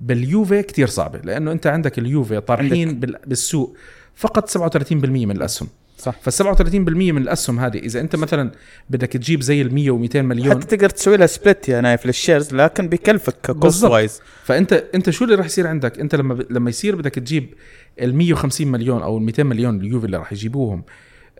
باليوفي 0.00 0.62
كتير 0.62 0.86
صعبة 0.86 1.18
لأنه 1.18 1.52
أنت 1.52 1.66
عندك 1.66 1.98
اليوفي 1.98 2.40
طارحين 2.40 3.00
بال- 3.00 3.18
بالسوق 3.26 3.76
فقط 4.16 4.50
37% 4.50 4.94
من 5.26 5.30
الأسهم. 5.36 5.68
صح. 5.98 6.14
فال 6.22 6.32
37% 6.32 7.12
من 7.12 7.22
الأسهم 7.22 7.58
هذه 7.60 7.78
إذا 7.78 8.00
أنت 8.00 8.16
مثلا 8.16 8.50
بدك 8.90 9.08
تجيب 9.12 9.40
زي 9.42 9.62
ال 9.62 9.74
100 9.74 9.90
و200 10.08 10.16
مليون 10.16 10.62
حتى 10.62 10.76
تقدر 10.76 10.90
تسوي 10.90 11.16
لها 11.16 11.26
split 11.26 11.68
يا 11.68 11.80
نايف 11.80 12.06
لل 12.06 12.18
shares 12.18 12.54
لكن 12.54 12.88
بيكلفك 12.88 13.50
cost. 13.50 13.84
wise 13.84 14.20
فأنت 14.44 14.72
أنت 14.94 15.10
شو 15.10 15.24
اللي 15.24 15.34
راح 15.34 15.46
يصير 15.46 15.66
عندك؟ 15.66 16.00
أنت 16.00 16.14
لما 16.14 16.34
ب... 16.34 16.46
لما 16.52 16.70
يصير 16.70 16.96
بدك 16.96 17.14
تجيب 17.14 17.54
ال 18.00 18.14
150 18.14 18.66
مليون 18.68 19.02
أو 19.02 19.18
ال 19.18 19.22
200 19.22 19.42
مليون 19.42 19.80
اليوفي 19.80 20.06
اللي 20.06 20.16
راح 20.16 20.32
يجيبوهم 20.32 20.84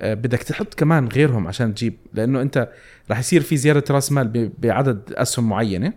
بدك 0.03 0.43
تحط 0.43 0.75
كمان 0.75 1.09
غيرهم 1.09 1.47
عشان 1.47 1.75
تجيب 1.75 1.95
لأنه 2.15 2.43
أنت 2.43 2.69
راح 3.11 3.19
يصير 3.19 3.41
في 3.41 3.57
زيادة 3.57 3.85
رأس 3.91 4.13
مال. 4.13 4.51
بعدد 4.59 5.13
أسهم 5.13 5.49
معينة. 5.49 5.93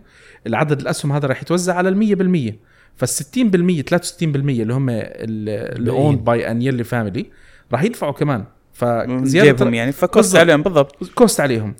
العدد 0.46 0.80
الأسهم 0.80 1.12
هذا 1.12 1.26
راح 1.28 1.42
يتوزع 1.42 1.74
على 1.74 1.88
ال 1.88 1.96
100% 1.96 2.54
فال 2.96 3.08
60% 3.08 3.82
63% 3.82 4.22
اللي 4.22 4.74
هم 4.74 4.86
اللي 4.90 5.90
owned 5.90 6.24
by 6.24 6.50
Agnelli 6.50 6.84
family 6.84 7.26
راح 7.72 7.82
يدفعوا 7.82 8.12
كمان. 8.12 8.44
فزيادة 8.72 9.70
يعني 9.70 9.92
ف 9.92 9.99
cost. 9.99 10.36
عليهم 10.36 10.62
بالضبط. 10.62 11.04
cost 11.14 11.40
عليهم. 11.40 11.74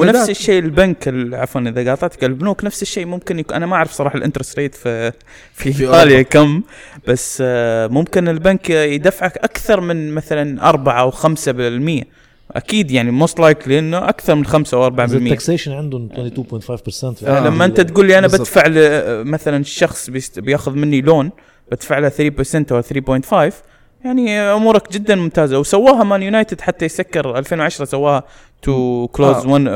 ونفس 0.00 0.30
الشيء 0.30 0.58
البنك 0.58 1.08
ال- 1.08 1.34
عفوا 1.34 1.60
إذا 1.60 1.90
قاطعتك 1.90 2.24
البنوك 2.24 2.64
نفس 2.64 2.82
الشيء 2.82 3.06
ممكن 3.06 3.38
يكون 3.38 3.56
أنا 3.56 3.66
ما 3.66 3.76
أعرف 3.76 3.92
صراحة 3.92 4.16
ال 4.18 4.22
interest 4.22 4.58
rate 4.58 4.74
في 4.74 5.12
في 5.52 5.72
في 5.72 5.82
إيطاليا 5.84 6.22
كم 6.22 6.62
بس 7.08 7.38
آه، 7.46 7.86
ممكن 7.86 8.28
البنك 8.28 8.70
يدفعك 8.70 9.36
أكثر 9.36 9.80
من 9.80 10.14
مثلا 10.14 10.68
4 10.68 11.00
أو 11.00 11.10
5% 11.10 12.04
أكيد 12.52 12.90
يعني 12.90 13.10
most 13.10 13.40
likely 13.40 13.78
إنه 13.78 14.08
أكثر 14.08 14.34
من 14.34 14.46
5 14.46 14.76
أو 14.76 14.90
4% 14.90 15.00
ال 15.00 15.08
taxation 15.08 15.72
عندهم 15.72 16.08
22.5% 16.08 17.24
آه. 17.28 17.46
لما 17.46 17.64
أنت 17.64 17.80
تقول 17.80 18.06
لي 18.06 18.18
أنا. 18.18 18.26
بدفع 18.26 18.66
ل- 18.66 19.24
مثلا 19.24 19.56
الشخص 19.56 20.10
بيأخذ 20.36 20.72
مني 20.74 21.00
loan 21.00 21.30
بدفع 21.72 21.98
له 21.98 22.08
3% 22.08 22.72
أو 22.72 22.82
3.5 22.82 23.54
يعني 24.04 24.40
أمورك 24.40 24.92
جدا 24.92 25.14
ممتازة 25.14 25.58
وسواها 25.58 26.04
مان 26.04 26.22
يونايتد 26.22 26.60
حتى 26.60 26.84
يسكر 26.84 27.38
2010 27.38 27.84
سواها 27.84 28.22
to 28.62 29.08
close. 29.12 29.46
one 29.46 29.68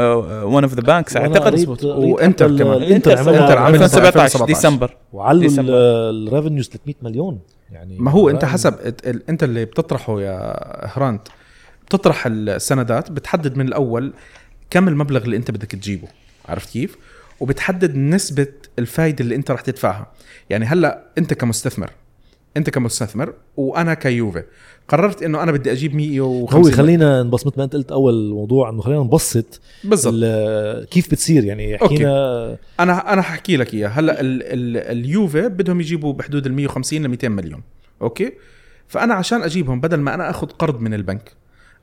one 0.42 0.64
of 0.64 0.74
the 0.74 0.81
banks 0.81 1.16
أعتقد 1.17 1.55
ال- 1.55 1.64
كمان. 1.67 2.03
الانتر 2.03 2.47
إنتر 2.47 3.19
عملها 3.19 3.43
إنتر 3.43 3.59
عملها 3.59 3.85
2017 3.85 4.25
2017. 4.25 4.47
ديسمبر 4.47 4.97
وعلوا. 5.12 5.51
ال 6.11 6.17
revenues 6.17 6.68
300 6.69 6.95
مليون 7.03 7.38
يعني 7.71 7.97
ما 7.99 8.11
هو 8.11 8.31
أنت 8.31 8.45
حسب 8.45 8.75
أنت 9.29 9.43
اللي 9.43 9.64
بتطرحه 9.64 10.21
يا 10.21 10.57
هرانت 10.97 11.29
بتطرح 11.87 12.25
السندات 12.27 13.11
بتحدد 13.11 13.57
من 13.57 13.69
الأول 13.69 14.12
كم 14.71 14.88
المبلغ 14.88 15.25
اللي 15.25 15.37
أنت 15.37 15.51
بدك 15.51 15.71
تجيبه 15.73 16.09
عرفت 16.49 16.71
كيف 16.71 16.97
وبتحدد 17.41 17.97
نسبة 17.97 18.47
الفايدة 18.79 19.25
اللي 19.25 19.35
أنت 19.35 19.51
رح 19.51 19.61
تدفعها 19.61 20.07
يعني 20.51 20.64
هلأ 20.67 21.03
أنت 21.19 21.35
كمستثمر 21.35 21.91
انت 22.59 22.71
كمستثمر 22.71 23.33
وأنا 23.57 23.94
كيوفي. 23.94 24.42
قررت 24.88 25.23
انه 25.23 25.42
أنا 25.42 25.53
بدي 25.53 25.73
أجيب 25.73 25.94
150 25.94 26.64
هو 26.64 26.71
خلينا 26.71 27.23
نبسط 27.23 27.47
مثل 27.47 27.59
ما 27.59 27.64
انت 27.64 27.73
قلت 27.77 27.92
أول 27.92 28.31
موضوع 28.31 28.71
إنه 28.71 28.83
خلينا 28.83 29.01
نبسط 29.03 29.61
بالضبط. 29.85 30.14
ال- 30.16 30.87
كيف 30.88 31.11
بتصير 31.11 31.44
يعني. 31.44 31.79
حكينا 31.79 32.57
أنا 32.81 33.12
أنا 33.12 33.23
حكي 33.23 33.57
لك 33.57 33.75
اياه 33.75 33.88
هلأ 33.88 34.21
ال 34.21 34.42
ال 34.42 34.99
اليوفي 34.99 35.49
بدهم 35.49 35.81
يجيبوا 35.81 36.12
بحدود 36.12 36.47
ال 36.47 36.53
150 36.53 37.03
ل 37.03 37.09
200 37.09 37.29
مليون. 37.29 37.62
أوكي؟ 38.03 38.33
فأنا 38.88 39.14
عشان 39.14 39.42
أجيبهم 39.42 39.81
بدل 39.81 39.97
ما 40.01 40.14
أنا 40.14 40.31
آخذ 40.31 40.47
قرض 40.47 40.81
من 40.81 40.94
البنك 40.94 41.33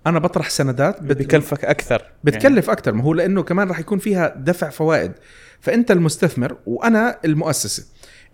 أنا 0.07 0.19
بطرح 0.19 0.49
سندات 0.49 1.03
بت- 1.03 1.17
بكلفك 1.17 1.65
أكثر. 1.65 2.01
بتكلف 2.23 2.69
أكثر. 2.69 2.91
ما 2.93 3.03
هو 3.03 3.13
لأنه 3.13 3.43
كمان 3.43 3.67
راح 3.67 3.79
يكون 3.79 3.97
فيها 3.99 4.33
دفع 4.37 4.69
فوائد. 4.69 5.11
فأنت 5.59 5.91
المستثمر 5.91 6.55
وأنا 6.65 7.17
المؤسسة. 7.25 7.85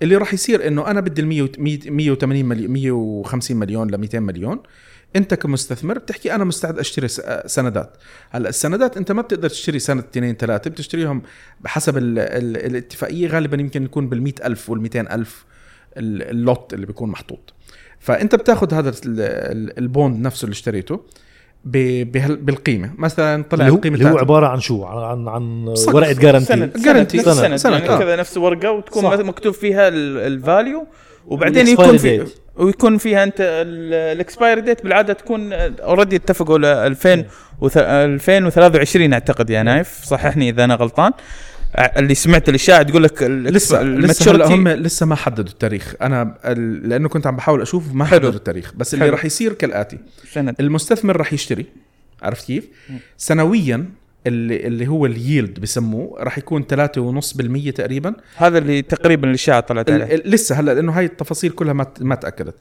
اللي 0.02 0.16
راح 0.18 0.34
يصير 0.34 0.68
إنه 0.68 0.88
أنا 0.88 1.02
بدي 1.02 1.22
ال 1.22 1.28
100 1.28 1.50
180 1.90 2.46
مليون 2.46 2.72
150 2.72 3.58
مليون 3.58 3.92
ل 3.92 3.98
200 3.98 4.20
مليون 4.20 4.60
أنت 5.16 5.34
كمستثمر 5.34 5.98
بتحكي 6.00 6.36
أنا 6.36 6.44
مستعد 6.44 6.80
أشتري 6.80 7.08
سندات. 7.46 7.98
هلأ 8.30 8.50
السندات 8.50 8.98
أنت 8.98 9.12
ما 9.12 9.22
بتقدر 9.22 9.50
تشتري 9.50 9.80
سنه 9.80 10.00
اثنين 10.00 10.36
ثلاثة 10.36 10.70
بتشتريهم 10.70 11.22
بحسب 11.62 11.98
ال 11.98 12.20
ال 12.20 12.58
الاتفاقية 12.66 13.28
غالبا 13.28 13.58
يمكن 13.58 13.84
يكون 13.84 14.10
بال 14.10 14.34
ألف 14.44 14.70
وال 14.70 14.98
ألف 14.98 15.46
ال- 15.98 16.24
ال 16.30 16.41
lot 16.41 16.74
اللي 16.74 16.86
بيكون 16.86 17.10
محطوط. 17.10 17.54
فأنت 18.00 18.36
بتاخذ 18.36 18.74
هذا 18.74 18.90
ال- 18.90 18.96
ال- 19.06 19.78
ال 19.80 19.88
bond 19.88 20.20
نفسه 20.26 20.46
اللي 20.46 20.54
اشتريته. 20.54 21.06
بالقيمة 21.66 22.90
مثلا 22.98 23.44
طلع 23.50 23.60
اللي 23.62 23.72
هو, 23.72 23.76
القيمة 23.76 23.98
اللي 23.98 24.10
هو 24.10 24.18
عبارة 24.18 24.48
عن 24.48 24.60
شو 24.60 24.84
عن 24.86 25.28
عن 25.28 25.74
ورقة 25.94 26.14
guarantee 26.14 26.46
سند 26.46 26.72
Guarantee. 26.78 27.22
سند 27.22 27.28
نفس 27.28 27.42
سند. 27.42 27.56
سند, 27.56 27.74
يعني 27.74 27.90
آه. 27.90 28.00
كذا 28.00 28.16
نفس 28.16 28.38
ورقة 28.38 28.72
وتكون 28.72 29.04
صح. 29.04 29.14
مكتوب 29.20 29.54
فيها 29.54 29.88
ال 29.88 30.05
value 30.05 30.88
وبعدين 31.28 31.68
يكون 31.68 31.98
في. 31.98 32.26
ويكون 32.58 32.98
فيها 32.98 33.24
أنت 33.24 33.36
ال 33.40 33.57
expire 33.57 34.60
date 34.60 34.84
بالعادة 34.84 35.14
تكون 35.14 35.54
already 35.54 36.16
اتفقوا 36.16 36.58
ل 36.58 36.66
2000 36.66 37.26
وث- 37.62 37.78
2023 37.78 39.14
أعتقد 39.14 39.50
يا 39.50 39.64
نايف 39.64 40.02
صححني 40.04 40.50
إذا 40.50 40.64
أنا 40.64 40.76
غلطان 40.76 41.12
اللي 41.76 42.16
سمعت 42.16 42.50
الاشاعه 42.50 42.82
تقول 42.84 43.04
لك 43.04 43.24
ال- 43.24 43.44
لسه 43.44 43.84
لسه 43.84 44.46
هم 44.56 44.68
لسه 44.68 45.06
ما 45.06 45.16
حددوا 45.16 45.52
التاريخ. 45.52 45.96
أنا 46.02 46.38
لأنه 46.84 47.10
كنت 47.10 47.28
عم 47.28 47.36
بحاول 47.36 47.62
أشوف 47.62 47.94
ما 47.94 48.06
حلو. 48.06 48.20
حددوا 48.20 48.32
التاريخ 48.40 48.74
بس 48.78 48.94
اللي. 48.94 49.10
راح 49.10 49.26
يصير 49.26 49.54
كالآتي. 49.54 49.98
سند. 50.34 50.56
المستثمر 50.60 51.18
راح 51.18 51.34
يشتري 51.34 51.66
عرفت 52.24 52.46
كيف؟ 52.48 52.68
سنويا 53.18 53.86
اللي 54.28 54.68
اللي 54.68 54.88
هو 54.88 55.06
الييلد 55.06 55.60
بسموه 55.60 56.24
راح 56.24 56.38
يكون 56.38 56.64
3.5% 56.64 57.72
تقريبا. 57.72 58.14
هذا 58.36 58.58
اللي 58.58 58.82
تقريبا 58.82 59.28
الاشاعه 59.30 59.60
طلعت 59.60 59.90
عليه. 59.90 60.16
لسه 60.26 60.56
هلا 60.60 60.74
لأنه 60.74 60.92
هاي 60.92 61.06
التفاصيل 61.06 61.52
كلها 61.52 61.74
ما 61.74 61.86
ما 62.00 62.16
تأكدت. 62.16 62.56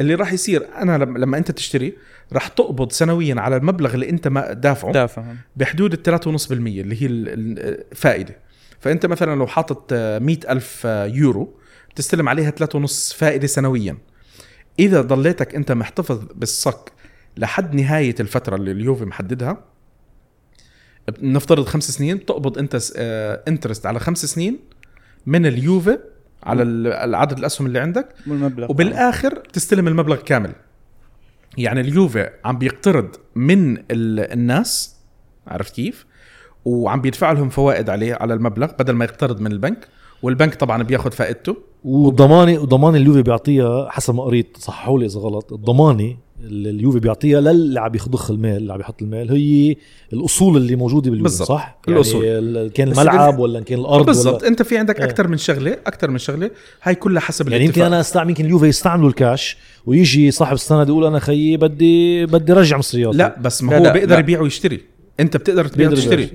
اللي 0.00 0.14
راح 0.14 0.32
يصير 0.32 0.62
أنا 0.78 0.98
لما, 0.98 1.18
لما 1.18 1.38
أنت 1.38 1.50
تشتري 1.50 1.92
راح 2.32 2.48
تقبض 2.48 2.92
سنويا 2.92 3.34
على 3.38 3.56
المبلغ 3.56 3.94
اللي 3.94 4.10
أنت 4.10 4.28
ما 4.28 4.52
دافعه 4.52 4.92
دافع 4.92 5.24
بحدود 5.56 5.92
ال 5.92 6.02
3.5% 6.20 6.50
اللي 6.52 7.02
هي 7.02 7.06
ال- 7.06 7.28
ال- 7.28 7.84
الفائده 7.92 8.36
فأنت 8.80 9.06
مثلا 9.06 9.34
لو 9.38 9.46
حاطط 9.46 9.88
آه، 9.92 10.18
100 10.18 10.38
ألف 10.50 10.82
آه، 10.86 11.06
يورو 11.06 11.54
تستلم 11.96 12.28
عليها 12.28 12.50
3.5 12.50 13.14
فائدة 13.14 13.46
سنويا. 13.46 13.98
إذا 14.78 15.00
ضليتك 15.00 15.54
أنت 15.54 15.72
محتفظ 15.72 16.24
بالصك 16.34 16.92
لحد 17.36 17.74
نهاية 17.74 18.14
الفترة 18.20 18.56
اللي 18.56 18.70
اليوفي 18.72 19.04
محددها 19.04 19.64
نفترض 21.22 21.64
خمس 21.64 21.90
سنين 21.90 22.24
تقبض 22.26 22.58
أنت 22.58 22.78
انترست 23.48 23.86
على 23.86 24.00
خمس 24.00 24.26
سنين 24.26 24.58
من 25.26 25.46
اليوفي 25.46 25.98
على 26.42 26.62
ال- 26.62 26.86
العدد 26.86 27.38
الأسهم 27.38 27.66
اللي 27.66 27.78
عندك 27.78 28.08
والمبلغ 28.26 28.70
وبالآخر 28.70 29.34
تستلم 29.52 29.88
المبلغ 29.88 30.16
كامل. 30.16 30.52
يعني 31.58 31.80
اليوفي 31.80 32.30
عم 32.44 32.58
بيقترض 32.58 33.16
من 33.34 33.76
ال- 33.78 34.32
الناس 34.32 34.96
عرفت 35.46 35.74
كيف؟ 35.74 36.06
وعم 36.66 37.00
بيدفع 37.00 37.32
لهم 37.32 37.48
فوائد 37.48 37.90
عليه 37.90 38.14
على 38.20 38.34
المبلغ 38.34 38.70
بدل 38.78 38.92
ما 38.92 39.04
يقترض 39.04 39.40
من 39.40 39.52
البنك 39.52 39.88
والبنك 40.22 40.54
طبعا 40.54 40.82
بياخذ 40.82 41.10
فائدته 41.12 41.56
وضمانه 41.84 42.60
وضمان 42.62 42.96
اليوفي 42.96 43.22
بيعطيها 43.22 43.90
حسب 43.90 44.14
ما 44.14 44.22
قريت 44.22 44.56
صححوا 44.60 44.98
لي 44.98 45.06
إذا 45.06 45.20
غلط 45.20 45.52
الضمانه 45.52 46.16
اللي 46.40 46.70
اليوفي 46.70 46.98
بيعطيها 47.00 47.40
للي 47.40 47.80
عم 47.80 47.94
يخضخ 47.94 48.30
المال 48.30 48.56
اللي 48.56 48.72
عم 48.72 48.80
يحط 48.80 49.02
المال 49.02 49.32
هي 49.32 49.76
الأصول 50.12 50.56
اللي 50.56 50.76
موجودة 50.76 51.10
باليوفي 51.10 51.22
بالضبط. 51.22 51.48
صح؟ 51.48 51.78
الأصول. 51.88 52.24
يعني 52.24 52.68
كان 52.68 52.88
الملعب 52.88 53.38
ولا 53.38 53.60
كان 53.60 53.78
الأرض 53.78 54.06
بالضبط 54.06 54.44
أنت 54.44 54.62
في 54.62 54.78
عندك 54.78 54.98
إيه. 54.98 55.04
أكثر 55.04 55.28
من 55.28 55.36
شغلة 55.36 55.72
أكثر 55.86 56.10
من 56.10 56.18
شغلة 56.18 56.50
هاي 56.82 56.94
كلها 56.94 57.20
حسب 57.20 57.48
يعني 57.48 57.64
يمكن. 57.64 57.82
أنا 57.82 58.00
استعمل 58.00 58.30
يمكن 58.30 58.44
اليوفي 58.44 58.66
يستعملوا 58.66 59.08
الكاش 59.08 59.56
ويجي 59.86 60.30
صاحب 60.30 60.54
السند 60.54 60.88
يقول 60.88 61.04
أنا 61.04 61.18
خيي 61.18 61.56
بدي 61.56 62.26
بدي 62.26 62.52
رجع 62.52 62.78
مصرياتي 62.78 63.16
لا 63.16 63.36
بس 63.40 63.62
ما 63.62 63.70
لا، 63.70 63.78
هو 63.78 63.82
لا، 63.82 63.92
بيقدر 63.92 64.14
لا. 64.14 64.18
يبيع 64.20 64.40
ويشتري 64.40 64.95
انت 65.20 65.36
بتقدر 65.36 65.66
تبيع. 65.68 65.86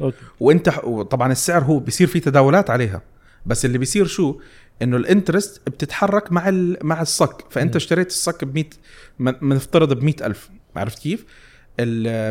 okay. 0.01 0.17
وانت 0.39 0.69
طبعا 1.11 1.31
السعر 1.31 1.63
هو 1.63 1.79
بيصير 1.79 2.07
في 2.07 2.19
تداولات 2.19 2.69
عليها. 2.69 3.01
بس 3.45 3.65
اللي 3.65 3.77
بيصير 3.77 4.05
شو؟ 4.05 4.39
إنه 4.81 4.97
ال 4.97 5.04
interest 5.04 5.61
بتتحرك 5.69 6.31
مع 6.31 6.49
ال- 6.49 6.77
مع 6.83 7.01
الصك. 7.01 7.45
فأنت 7.49 7.75
اشتريت 7.75 8.07
الصك 8.07 8.43
ب 8.43 8.55
100 9.19 9.33
بنفترض 9.41 9.93
ب 9.93 10.03
100000 10.03 10.49
عرفت 10.75 10.99
كيف؟ 10.99 11.25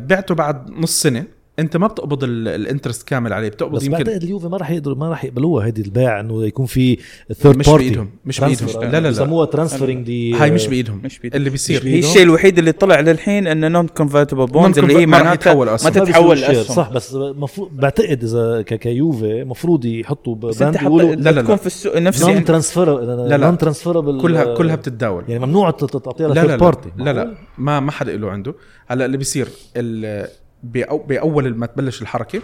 بعته 0.00 0.34
بعد 0.34 0.70
نص 0.70 1.02
سنة. 1.02 1.24
أنت 1.60 1.76
ما 1.76 1.86
بتقبض 1.86 2.24
ال- 2.24 2.48
ال 2.48 2.55
interest 2.55 3.08
كامل 3.08 3.32
عليه 3.32 3.48
بتقبض 3.48 3.76
بس 3.76 3.84
يمكن 3.84 4.04
بعتقد 4.04 4.22
اليوفي 4.22 4.48
ما 4.48 4.56
راح 4.56 4.70
يقدروا 4.70 4.96
ما 4.96 5.08
راح 5.08 5.24
يقبلوها 5.24 5.66
هيدي 5.66 5.82
البيع 5.82 6.20
إنه 6.20 6.44
يكون 6.46 6.66
في 6.66 6.98
third 7.32 7.56
مش 7.58 7.66
party 7.68 7.84
بإيدهم، 7.84 8.10
مش 8.24 8.40
بإيدهم. 8.40 8.68
لا، 8.82 8.86
لا، 8.90 9.00
لا. 9.00 9.10
بسموها 9.10 9.46
transferring 9.46 10.06
دي 10.06 10.34
هاي 10.34 10.50
مش 10.50 10.66
بإيدهم 10.66 11.00
مش 11.04 11.18
بإيدهم. 11.18 11.36
اللي 11.38 11.50
بيصير 11.50 11.84
هي. 11.84 11.98
الشيء 11.98 12.22
الوحيد 12.22 12.58
اللي 12.58 12.72
طلع 12.72 13.00
للحين 13.00 13.46
إنه 13.46 13.68
non 13.68 13.86
convertible 13.86 14.46
bonds 14.46 14.78
اللي 14.78 14.96
هي 14.96 15.06
ما 15.06 15.16
راح 15.16 15.24
معناتها 15.26 15.50
يتحول 15.50 15.66
ما 15.66 15.76
تتحول 15.76 16.38
اسهم 16.44 16.76
صح 16.76 16.90
بس 16.92 17.14
مفروض 17.14 17.70
بعتقد 17.76 18.22
إذا 18.24 18.62
ك- 18.62 18.74
كيوفي 18.74 19.44
مفروض 19.44 19.84
يحطوا 19.84 20.34
بس 20.34 20.60
يقولوا 20.60 21.14
لا، 21.14 21.30
لا. 21.30 21.42
تكون 21.42 21.56
في 21.56 21.66
السوق 21.66 21.96
نفس 21.98 22.22
non 22.22 22.30
يعني 22.30 22.44
transfer 22.44 22.98
لا. 23.26 23.36
non 23.36 23.58
transferable 23.58 24.20
كلها 24.20 24.54
كلها 24.54 24.76
بتتداول 24.76 25.24
يعني 25.28 25.46
ممنوع 25.46 25.70
تعطيها 25.70 26.28
لا 26.28 26.34
لا 26.34 26.40
ل 26.40 26.42
third 26.42 26.50
لا, 26.50 26.56
party 26.56 26.88
لا 26.98 27.12
لا 27.12 27.34
ما 27.58 27.80
ما 27.80 27.92
حدا 27.92 28.16
له 28.16 28.30
عنده 28.30 28.54
هلأ 28.86 29.04
اللي 29.04 29.16
بيصير 29.16 29.48
ال- 29.76 30.28
بأو 30.62 30.98
بأول 30.98 31.54
ما 31.56 31.66
تبلش 31.66 32.02
الحركة 32.02 32.42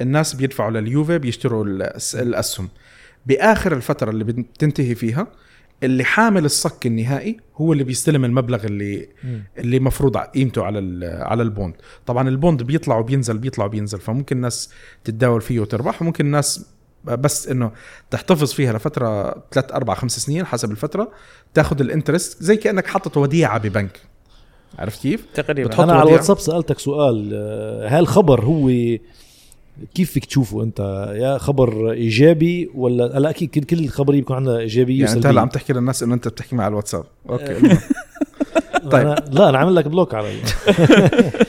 الناس 0.00 0.34
بيدفعوا 0.34 0.70
لليوفي 0.70 1.18
بيشتروا 1.18 1.64
الأسهم. 2.14 2.68
بآخر 3.26 3.72
الفترة 3.72 4.10
اللي 4.10 4.24
بتنتهي 4.24 4.94
فيها 4.94 5.26
اللي 5.82 6.04
حامل 6.04 6.44
الصك 6.44 6.86
النهائي 6.86 7.36
هو 7.56 7.72
اللي 7.72 7.84
بيستلم 7.84 8.24
المبلغ 8.24 8.64
اللي 8.64 9.08
مم. 9.24 9.44
اللي 9.58 9.80
مفروض 9.80 10.16
قيمته 10.16 10.64
على 10.64 11.06
على 11.22 11.42
ال 11.42 11.47
bond. 11.47 11.74
طبعا 12.06 12.28
ال 12.28 12.35
bond 12.35 12.62
بيطلع 12.62 12.98
وبينزل 12.98 13.38
بيطلع 13.38 13.64
وبينزل 13.64 14.00
فممكن 14.00 14.36
الناس 14.36 14.70
تتداول 15.04 15.40
فيه 15.40 15.60
وتربح 15.60 16.02
وممكن 16.02 16.26
الناس 16.26 16.66
بس 17.04 17.48
إنه 17.48 17.72
تحتفظ 18.10 18.52
فيها 18.52 18.72
لفترة 18.72 19.30
3 19.52 19.74
4 19.74 19.96
5 19.96 20.20
سنين 20.20 20.46
حسب 20.46 20.70
الفترة 20.70 21.12
تاخذ 21.54 21.80
ال 21.80 21.87
interest 21.87 22.42
زي 22.42 22.56
كأنك 22.56 22.86
حاطط 22.86 23.16
وديعة 23.16 23.58
ببنك. 23.58 24.00
عرفت 24.78 25.02
كيف؟ 25.02 25.24
تقريبا. 25.34 25.68
بتحط 25.68 25.80
أنا 25.80 25.92
على. 25.92 26.08
الواتساب 26.08 26.38
سألتك 26.38 26.78
سؤال 26.78 27.30
آه، 27.34 27.98
هالخبر 27.98 28.44
هو 28.44 28.68
كيف 29.94 30.10
فيك 30.12 30.24
تشوفه 30.24 30.62
أنت؟ 30.62 30.80
يا 31.14 31.38
خبر 31.38 31.90
إيجابي 31.92 32.70
ولا؟ 32.74 33.18
هلا 33.18 33.30
أكيد 33.30 33.50
كل 33.50 33.60
كل 33.64 33.78
الخبرية 33.84 34.18
بيكون 34.18 34.36
عندها 34.36 34.58
إيجابية 34.58 35.04
يعني 35.04 35.16
أنت 35.16 35.26
هلا 35.26 35.40
عم 35.40 35.48
تحكي 35.48 35.72
للناس 35.72 36.02
إنه 36.02 36.14
أنت 36.14 36.28
بتحكي 36.28 36.56
مع 36.56 36.68
الواتساب. 36.68 37.04
أوكي. 37.30 37.58
طيب. 38.90 39.06
أنا 39.06 39.24
لا 39.30 39.48
أنا 39.48 39.58
عامل 39.58 39.74
لك 39.76 39.88
block 39.88 40.14
على 40.14 40.28
ال- 40.30 40.40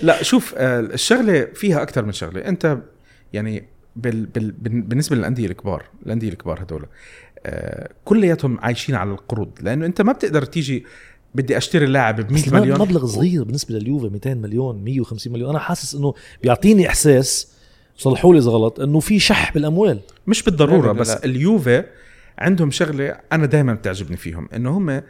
لا 0.08 0.24
شوف 0.24 0.54
آه، 0.58 0.80
الشغلة 0.80 1.48
فيها 1.54 1.82
أكثر 1.82 2.06
من 2.06 2.12
شغلة. 2.12 2.40
أنت 2.48 2.78
يعني 3.34 3.64
بال 3.96 4.26
بال 4.26 4.52
بال- 4.52 4.82
بالنسبة 4.82 5.16
للأندية 5.16 5.46
الكبار 5.46 5.84
الأندية 6.06 6.30
الكبار 6.30 6.62
هدول 6.64 6.86
آه، 7.46 7.90
كلياتهم 8.06 8.60
عايشين 8.60 8.96
على 8.96 9.12
القروض. 9.12 9.50
لأنه 9.62 9.86
أنت 9.86 10.02
ما 10.02 10.12
بتقدر 10.14 10.46
تيجي 10.46 10.86
بدي 11.36 11.58
أشتري 11.58 11.86
اللاعب 11.86 12.22
ب 12.22 12.32
100 12.32 12.44
مليون. 12.52 12.80
مبلغ 12.80 13.06
صغير 13.06 13.44
بالنسبة 13.44 13.76
لليوفي 13.76 14.10
200 14.10 14.34
مليون 14.34 14.84
150 14.84 15.34
مليون. 15.34 15.50
أنا 15.50 15.60
حاسس 15.60 15.96
إنه 15.96 16.14
بيعطيني 16.44 16.88
إحساس 16.88 17.48
صلحوا 17.98 18.34
لي 18.34 18.40
إذا 18.40 18.50
غلط 18.50 18.80
إنه 18.80 19.00
في 19.00 19.20
شح 19.20 19.54
بالأموال. 19.54 20.00
مش 20.28 20.44
بالضرورة 20.44 20.92
بس 20.92 21.10
لا. 21.10 21.26
اليوفي 21.26 21.84
عندهم 22.40 22.72
شغلة 22.72 23.18
أنا 23.32 23.46
دائما 23.46 23.74
بتعجبني 23.74 24.18
فيهم 24.18 24.50
إنه 24.56 24.78
هم 24.78 25.02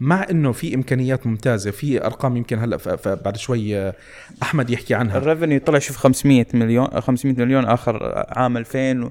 مع 0.00 0.26
إنه 0.30 0.52
في 0.52 0.74
إمكانيات 0.74 1.26
ممتازة 1.26 1.70
في 1.70 2.06
أرقام 2.06 2.36
يمكن 2.36 2.58
هلأ 2.58 2.78
بعد 3.06 3.36
شوي 3.36 3.76
آه، 3.76 3.94
أحمد 4.42 4.70
يحكي 4.70 4.94
عنها. 4.94 5.18
ال 5.18 5.23
revenue 5.23 5.60
طلع 5.60 5.78
شوف 5.78 5.96
500 5.96 6.46
مليون 6.54 7.00
500 7.00 7.34
مليون 7.38 7.64
آخر 7.64 8.24
عام 8.28 8.56
2000 8.56 9.10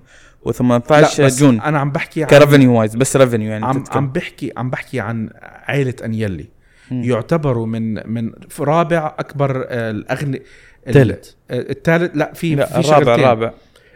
و18 0.50 1.22
جون. 1.22 1.62
أنا 1.62 1.80
عم 1.80 1.92
بحكي 1.92 2.24
عن 2.24 2.30
ك 2.30 2.36
revenue 2.36 2.80
wise 2.80 2.96
بس 2.96 3.18
revenue 3.18 3.52
يعني 3.52 3.66
عم 3.66 3.84
عم 3.92 4.08
بحكي 4.12 4.54
عم 4.58 4.70
بحكي 4.70 5.00
عن 5.00 5.30
عائله 5.42 5.94
أنيلي. 6.06 6.48
يعتبروا 6.92 7.66
من 7.66 8.10
من 8.14 8.32
رابع 8.60 9.16
أكبر 9.20 9.66
آه، 9.68 9.92
الاغني 9.92 10.42
الثالث 10.88 11.30
الثالث 11.52 12.12
آه، 12.12 12.18
لا 12.18 12.32
في 12.34 12.56
لا 12.56 12.66
في 12.66 12.80
الرابع 12.80 13.16
الرابع. 13.16 13.52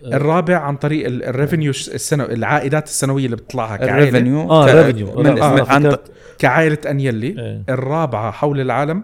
الرابع 0.05 0.57
عن 0.57 0.75
طريق 0.75 1.07
ال 1.07 1.15
revenue 1.15 1.71
السنوي 1.71 2.33
العائدات 2.33 2.85
السنوية 2.87 3.25
اللي 3.25 3.35
بتطلعها 3.35 3.77
كعائلة. 3.77 3.97
ال 3.97 4.04
revenue 4.04 4.51
آه 4.51 4.81
revenue 4.81 5.15
من 5.15 5.39
آه 5.41 5.65
عن 5.71 5.95
كعائلة 6.39 6.77
أنيلي. 6.89 7.63
الرابعة 7.69 8.31
حول 8.31 8.61
العالم 8.61 9.03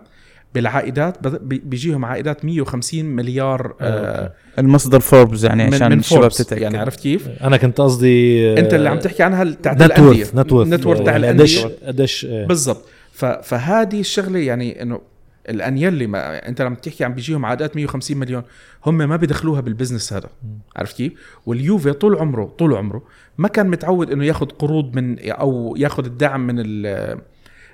بالعائدات 0.55 1.27
بيجيهم 1.43 2.05
عائدات 2.05 2.45
150 2.45 3.05
مليار 3.05 3.75
آه 3.81 4.33
المصدر 4.59 4.99
فوربس 4.99 5.43
يعني 5.43 5.63
عشان 5.63 5.91
من 5.91 5.99
الشباب 5.99 6.31
تتأكد. 6.31 6.61
يعني 6.61 6.77
عرفت 6.77 6.99
كيف؟ 6.99 7.27
أنا 7.43 7.57
كنت 7.57 7.81
قصدي 7.81 8.59
أنت 8.59 8.73
اللي 8.73 8.89
عم 8.89 8.99
تحكي 8.99 9.23
عنها 9.23 9.43
تاعت 9.63 9.75
نت 9.75 9.81
الأندية. 9.83 10.05
worth 10.05 10.35
net 10.35 10.51
worth 10.53 10.67
net 10.67 10.85
worth 10.85 11.01
تاع 11.01 11.11
يعني 11.11 11.17
الأندية. 11.25 11.43
قديش 11.43 11.65
قديش 11.87 12.25
آه. 12.25 12.45
بالضبط. 12.45 12.85
ف- 13.11 13.25
فهذه 13.25 13.99
الشغلة 13.99 14.39
يعني 14.39 14.81
إنه 14.81 15.01
الانيلي 15.49 16.07
ما 16.07 16.47
أنت 16.47 16.61
لما 16.61 16.75
تحكي 16.75 17.03
عم 17.03 17.13
بيجيهم 17.13 17.45
عائدات 17.45 17.75
150 17.75 18.17
مليون 18.17 18.43
هم 18.85 18.97
ما 18.97 19.15
بيدخلوها 19.15 19.61
بال 19.61 19.72
business 19.72 20.13
هذا. 20.13 20.29
عرفت 20.75 20.97
كيف؟ 20.97 21.13
واليوفي 21.45 21.93
طول 21.93 22.15
عمره 22.15 22.45
طول 22.59 22.73
عمره 22.73 23.03
ما 23.37 23.47
كان 23.47 23.67
متعود 23.69 24.11
إنه 24.11 24.25
ياخذ 24.25 24.45
قروض 24.45 24.95
من 24.95 25.29
أو 25.29 25.75
ياخذ 25.77 26.05
الدعم 26.05 26.47
من 26.47 26.55
ال 26.57 27.17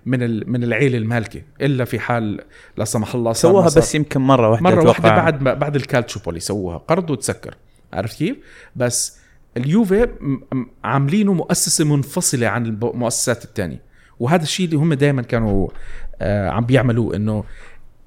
من 0.10 0.50
من 0.52 0.64
العيلة 0.64 0.98
المالكة 0.98 1.42
إلا 1.62 1.86
في 1.86 2.00
حال 2.00 2.42
لا 2.78 2.86
سمح 2.86 3.16
الله 3.16 3.34
سووها. 3.34 3.66
بس 3.66 3.96
يمكن 3.96 4.22
مرة 4.22 4.50
واحدة 4.50 4.70
مرة 4.70 4.88
واحدة. 4.88 5.10
بعد 5.10 5.42
ما 5.42 5.54
بعد 5.54 5.76
الكالتشوبولي 5.76 6.40
سووها 6.40 6.78
قرض 6.78 7.10
وتسكر 7.10 7.56
عرفت 7.94 8.18
كيف 8.18 8.38
بس 8.76 9.20
اليوفي 9.58 10.08
عاملينه 10.84 11.34
مؤسسة 11.34 11.86
منفصلة 11.86 12.48
عن 12.48 12.66
المؤسسات 12.66 13.44
الثانية 13.46 13.82
وهذا 14.20 14.44
الشيء 14.44 14.66
اللي 14.66 14.78
هم 14.78 14.94
دائما 14.94 15.22
كانوا 15.22 15.68
آه 16.22 16.50
عم 16.50 16.66
بيعملوه 16.66 17.16
إنه 17.16 17.44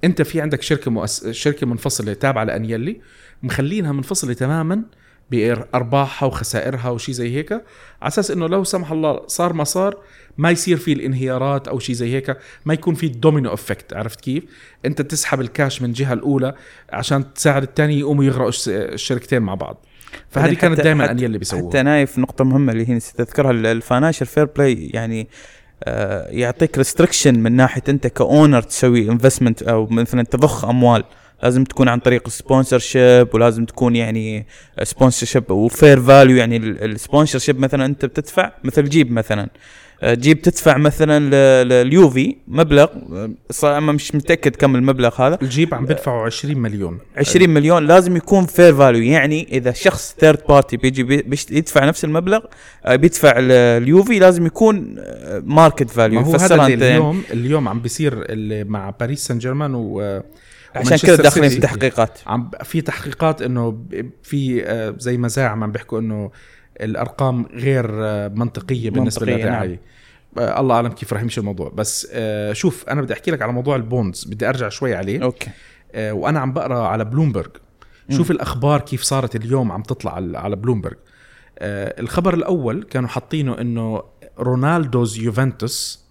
أنت 0.04 0.22
في 0.22 0.40
عندك 0.40 0.62
شركة 0.62 0.90
مؤس... 0.90 1.28
شركة 1.28 1.66
منفصلة 1.66 2.12
تابعة 2.12 2.44
لانيلي 2.44 3.00
مخلينها 3.42 3.92
منفصلة 3.92 4.32
تماما 4.32 4.82
بأرباحها 5.30 6.26
وخسائرها 6.26 6.90
وشيء 6.90 7.14
زي 7.14 7.36
هيك 7.36 7.52
على 7.52 7.62
أساس 8.02 8.30
إنه 8.30 8.46
لو 8.46 8.64
سمح 8.64 8.92
الله 8.92 9.20
صار 9.26 9.52
ما 9.52 9.64
صار 9.64 9.96
ما 10.38 10.50
يصير 10.50 10.76
في 10.76 10.92
الانهيارات 10.92 11.68
أو 11.68 11.78
شيء 11.78 11.94
زي 11.94 12.14
هيك 12.14 12.36
ما 12.64 12.74
يكون 12.74 12.94
في 12.94 13.06
ال 13.06 13.13
domino 13.13 13.54
effect 13.54 13.92
عرفت 13.94 14.20
كيف؟ 14.20 14.44
أنت 14.86 15.02
تسحب 15.02 15.40
الكاش 15.40 15.82
من 15.82 15.88
الجهه 15.88 16.12
الأولى 16.12 16.54
عشان 16.92 17.34
تساعد 17.34 17.62
الثاني 17.62 17.98
يقوموا 17.98 18.24
يغرقوا 18.24 18.48
الش- 18.48 18.68
الشركتين 18.68 19.42
مع 19.42 19.54
بعض. 19.54 19.84
فهذه 20.30 20.44
بعدين 20.44 20.58
كانت 20.58 20.80
دائما 20.80 21.10
انيلي 21.10 21.26
اللي 21.26 21.38
بيسووها. 21.38 21.68
حتى 21.68 21.82
نايف 21.82 22.18
نقطة 22.18 22.44
مهمة 22.44 22.72
اللي 22.72 22.88
هي 22.88 22.94
نسيت 22.94 23.20
أذكرها 23.20 23.50
ال 23.50 23.58
financial 23.58 24.26
fair 24.26 24.44
play 24.44 24.90
يعني 24.94 25.28
آه 25.84 26.28
يعطيك 26.30 26.78
restriction 26.78 27.38
من 27.38 27.52
ناحية 27.52 27.82
أنت 27.88 28.06
ك 28.06 28.16
owner 28.16 28.62
تسوي 28.62 29.08
investment 29.10 29.62
أو 29.62 29.86
مثلا 29.86 30.22
تضخ 30.22 30.64
أموال. 30.64 31.04
لازم 31.42 31.64
تكون 31.64 31.88
عن 31.88 31.98
طريق 31.98 32.22
ال 32.26 32.78
sponsorship 32.78 33.28
ولازم 33.34 33.64
تكون 33.64 33.96
يعني 33.96 34.46
sponsorship 34.82 35.26
و 35.26 35.50
fair 35.50 36.00
value 36.00 36.36
يعني 36.36 36.56
ال 36.56 37.38
sponsorship 37.38 37.58
مثلا 37.60 37.86
أنت 37.86 38.04
بتدفع 38.04 38.52
مثل 38.64 38.84
جيب 38.84 39.12
مثلا. 39.12 39.48
جيب 40.04 40.42
تدفع 40.42 40.76
مثلا 40.76 41.64
لليوفي 41.64 42.36
مبلغ 42.48 42.86
آه، 43.64 43.78
ما 43.80 43.92
مش 43.92 44.14
متأكد 44.14 44.56
كم 44.56 44.76
المبلغ 44.76 45.22
هذا. 45.22 45.38
الجيب 45.42 45.74
عم 45.74 45.84
بدفعوا 45.84 46.24
20 46.26 46.58
مليون. 46.58 46.98
20 47.16 47.50
مليون 47.50 47.86
لازم 47.86 48.16
يكون 48.16 48.46
fair 48.46 48.74
value 48.74 49.02
يعني 49.02 49.48
إذا 49.52 49.72
شخص 49.72 50.16
third 50.20 50.38
party 50.48 50.76
بيجي 50.76 51.24
يدفع 51.50 51.84
نفس 51.84 52.04
المبلغ 52.04 52.40
آه، 52.84 52.96
بيدفع 52.96 53.38
ل- 53.38 53.52
اليوفي 53.52 54.18
لازم 54.18 54.46
يكون 54.46 54.96
market 55.44 55.90
value 55.90 56.20
ما 56.20 56.26
هو 56.26 56.34
هذا 56.36 56.66
اليوم 56.66 57.22
اليوم 57.32 57.68
عم 57.68 57.80
بيصير 57.80 58.24
مع 58.68 58.90
باريس 59.00 59.26
سان 59.26 59.38
جيرمان 59.38 59.74
و 59.74 60.22
عشان 60.74 60.96
كذا 60.96 61.16
داخلين 61.16 61.50
في. 61.50 61.60
تحقيقات. 61.60 62.18
عم 62.26 62.50
في 62.64 62.80
تحقيقات 62.80 63.42
إنه 63.42 63.78
في 64.22 64.62
آه، 64.66 64.94
زي 64.98 65.16
مزاعم 65.16 65.64
عم 65.64 65.72
بيحكوا 65.72 65.98
إنه 66.00 66.30
الأرقام 66.82 67.46
غير 67.54 67.86
آه، 67.90 68.28
منطقية 68.28 68.90
بالنسبة 68.90 69.26
منطقية، 69.26 69.44
للرعايه 69.44 69.80
آه، 70.38 70.60
الله 70.60 70.74
أعلم 70.74 70.88
كيف 70.88 71.12
رح 71.12 71.22
يمشي 71.22 71.40
الموضوع. 71.40 71.68
بس 71.74 72.08
آه، 72.12 72.52
شوف 72.52 72.84
أنا 72.88 73.02
بدي 73.02 73.12
أحكي 73.12 73.30
لك 73.30 73.42
على 73.42 73.52
موضوع 73.52 73.76
ال 73.76 73.84
bonds 73.84 74.24
بدي 74.24 74.48
أرجع 74.48 74.68
شوي 74.68 74.94
عليه. 74.94 75.22
أوكي. 75.22 75.50
آه، 75.94 76.12
وأنا 76.12 76.40
عم 76.40 76.52
بقرأ 76.52 76.86
على 76.86 77.04
بلومبرج 77.04 77.50
شوف 78.10 78.30
الأخبار 78.30 78.80
كيف 78.80 79.02
صارت 79.02 79.36
اليوم 79.36 79.72
عم 79.72 79.82
تطلع 79.82 80.14
على- 80.14 80.54
بلومبرج 80.54 80.96
آه، 81.58 82.00
الخبر 82.00 82.34
الأول 82.34 82.82
كانوا 82.82 83.08
حاطينه 83.08 83.60
إنه 83.60 84.02
Ronaldo's 84.38 85.18
Juventus 85.18 86.02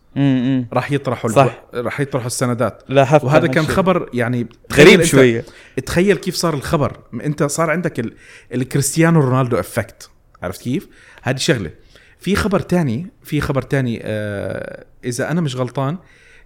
راح 0.74 0.92
يطرحوا 0.92 1.30
صح. 1.30 1.64
راح 1.74 2.00
يطرحوا 2.00 2.28
السندات. 2.28 2.84
لاحظت 2.90 3.24
وهذا 3.24 3.48
كان 3.48 3.58
هالشيء. 3.58 3.76
خبر 3.76 4.10
يعني 4.14 4.48
غريب 4.74 5.04
شوية. 5.04 5.46
تخيل 5.86 6.18
كيف 6.18 6.36
صار 6.36 6.54
الخبر. 6.54 7.00
أنت 7.14 7.44
صار 7.44 7.70
عندك 7.70 8.00
ال... 8.00 8.14
ال 8.54 8.60
Cristiano 8.60 9.20
Ronaldo 9.20 9.60
effect. 9.60 10.10
عرفت 10.42 10.62
كيف؟ 10.62 10.88
هذه 11.22 11.38
شغلة. 11.38 11.72
في 12.20 12.36
خبر 12.36 12.60
تاني 12.60 13.08
في 13.24 13.42
خبر 13.42 13.62
تاني 13.62 14.00
آه 14.04 14.86
إذا 15.06 15.32
أنا 15.32 15.42
مش 15.42 15.56
غلطان 15.56 15.98